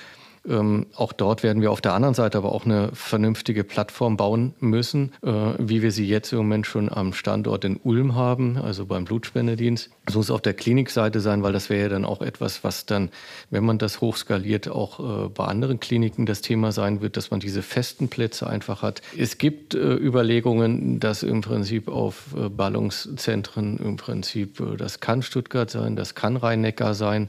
Ähm, 0.48 0.86
auch 0.94 1.12
dort 1.12 1.42
werden 1.42 1.62
wir 1.62 1.70
auf 1.70 1.80
der 1.80 1.94
anderen 1.94 2.14
Seite 2.14 2.38
aber 2.38 2.52
auch 2.52 2.64
eine 2.64 2.90
vernünftige 2.92 3.64
Plattform 3.64 4.16
bauen 4.16 4.54
müssen, 4.60 5.12
äh, 5.22 5.30
wie 5.58 5.82
wir 5.82 5.92
sie 5.92 6.06
jetzt 6.06 6.32
im 6.32 6.38
Moment 6.38 6.66
schon 6.66 6.92
am 6.92 7.12
Standort 7.12 7.64
in 7.64 7.78
Ulm 7.82 8.14
haben, 8.14 8.56
also 8.56 8.86
beim 8.86 9.04
Blutspendedienst. 9.04 9.90
Das 10.04 10.14
muss 10.14 10.30
auf 10.30 10.40
der 10.40 10.54
Klinikseite 10.54 11.20
sein, 11.20 11.42
weil 11.42 11.52
das 11.52 11.70
wäre 11.70 11.82
ja 11.82 11.88
dann 11.88 12.04
auch 12.04 12.22
etwas, 12.22 12.62
was 12.64 12.86
dann, 12.86 13.10
wenn 13.50 13.64
man 13.64 13.78
das 13.78 14.00
hochskaliert, 14.00 14.68
auch 14.68 15.26
äh, 15.26 15.28
bei 15.28 15.44
anderen 15.44 15.80
Kliniken 15.80 16.26
das 16.26 16.40
Thema 16.42 16.72
sein 16.72 17.00
wird, 17.00 17.16
dass 17.16 17.30
man 17.30 17.40
diese 17.40 17.62
festen 17.62 18.08
Plätze 18.08 18.46
einfach 18.46 18.82
hat. 18.82 19.02
Es 19.16 19.38
gibt 19.38 19.74
äh, 19.74 19.78
Überlegungen, 19.78 21.00
dass 21.00 21.22
im 21.22 21.40
Prinzip 21.40 21.88
auf 21.88 22.34
äh, 22.36 22.48
Ballungszentren 22.48 23.78
im 23.78 23.96
Prinzip, 23.96 24.60
äh, 24.60 24.76
das 24.76 25.00
kann 25.00 25.22
Stuttgart 25.22 25.70
sein, 25.70 25.96
das 25.96 26.14
kann 26.14 26.36
Rhein-Neckar 26.36 26.94
sein, 26.94 27.28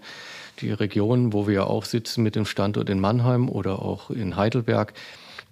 die 0.59 0.71
Region, 0.71 1.33
wo 1.33 1.47
wir 1.47 1.67
auch 1.67 1.85
sitzen 1.85 2.23
mit 2.23 2.35
dem 2.35 2.45
Standort 2.45 2.89
in 2.89 2.99
Mannheim 2.99 3.49
oder 3.49 3.81
auch 3.81 4.09
in 4.09 4.35
Heidelberg. 4.35 4.93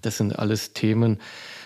Das 0.01 0.17
sind 0.17 0.37
alles 0.37 0.73
Themen 0.73 1.19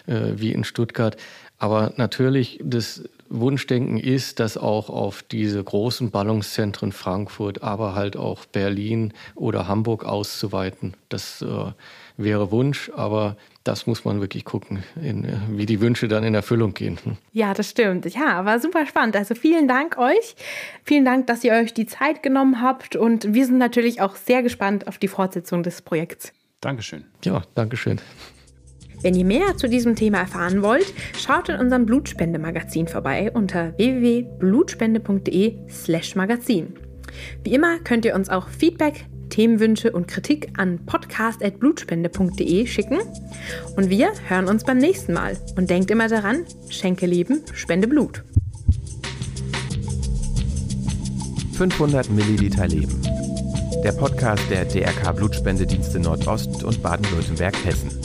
äh, 0.07 0.33
wie 0.35 0.51
in 0.51 0.63
Stuttgart. 0.63 1.17
Aber 1.57 1.93
natürlich, 1.97 2.59
das 2.63 3.03
Wunschdenken 3.29 3.97
ist, 3.97 4.39
das 4.39 4.57
auch 4.57 4.89
auf 4.89 5.23
diese 5.23 5.63
großen 5.63 6.11
Ballungszentren 6.11 6.91
Frankfurt, 6.91 7.63
aber 7.63 7.95
halt 7.95 8.17
auch 8.17 8.45
Berlin 8.45 9.13
oder 9.35 9.67
Hamburg 9.67 10.03
auszuweiten. 10.03 10.95
Das 11.09 11.41
äh, 11.41 11.71
wäre 12.17 12.51
Wunsch, 12.51 12.91
aber 12.95 13.37
das 13.63 13.85
muss 13.85 14.03
man 14.03 14.19
wirklich 14.19 14.45
gucken, 14.45 14.83
in, 15.01 15.27
wie 15.49 15.65
die 15.65 15.79
Wünsche 15.79 16.07
dann 16.07 16.23
in 16.23 16.33
Erfüllung 16.33 16.73
gehen. 16.73 16.97
Ja, 17.31 17.53
das 17.53 17.69
stimmt. 17.69 18.05
Ja, 18.13 18.45
war 18.45 18.59
super 18.59 18.85
spannend. 18.85 19.15
Also 19.15 19.35
vielen 19.35 19.67
Dank 19.67 19.97
euch. 19.97 20.35
Vielen 20.83 21.05
Dank, 21.05 21.27
dass 21.27 21.43
ihr 21.43 21.53
euch 21.53 21.73
die 21.73 21.85
Zeit 21.85 22.23
genommen 22.23 22.61
habt 22.61 22.95
und 22.95 23.33
wir 23.33 23.45
sind 23.45 23.57
natürlich 23.57 24.01
auch 24.01 24.15
sehr 24.15 24.41
gespannt 24.41 24.87
auf 24.87 24.97
die 24.97 25.07
Fortsetzung 25.07 25.63
des 25.63 25.81
Projekts. 25.81 26.33
Dankeschön. 26.61 27.05
Ja, 27.23 27.43
Dankeschön. 27.55 28.01
Wenn 29.01 29.15
ihr 29.15 29.25
mehr 29.25 29.55
zu 29.55 29.69
diesem 29.69 29.95
Thema 29.95 30.19
erfahren 30.19 30.61
wollt, 30.61 30.93
schaut 31.17 31.47
in 31.49 31.55
unserem 31.55 31.85
Blutspende-Magazin 31.85 32.87
vorbei 32.87 33.31
unter 33.33 33.73
www.blutspende.de/magazin. 33.77 36.73
Wie 37.43 37.53
immer 37.53 37.79
könnt 37.79 38.05
ihr 38.05 38.15
uns 38.15 38.29
auch 38.29 38.47
Feedback, 38.49 39.05
Themenwünsche 39.29 39.91
und 39.91 40.07
Kritik 40.07 40.49
an 40.57 40.85
podcast.blutspende.de 40.85 42.67
schicken. 42.67 42.99
Und 43.75 43.89
wir 43.89 44.11
hören 44.27 44.47
uns 44.47 44.63
beim 44.63 44.77
nächsten 44.77 45.13
Mal. 45.13 45.37
Und 45.55 45.69
denkt 45.69 45.91
immer 45.91 46.07
daran, 46.07 46.45
schenke 46.69 47.05
Leben, 47.05 47.41
spende 47.53 47.87
Blut. 47.87 48.23
500 51.53 52.09
Milliliter 52.09 52.67
Leben. 52.67 53.01
Der 53.83 53.91
Podcast 53.93 54.43
der 54.49 54.65
DRK 54.65 55.13
Blutspendedienste 55.13 55.99
Nordost 55.99 56.63
und 56.63 56.81
Baden-Württemberg-Hessen. 56.81 57.98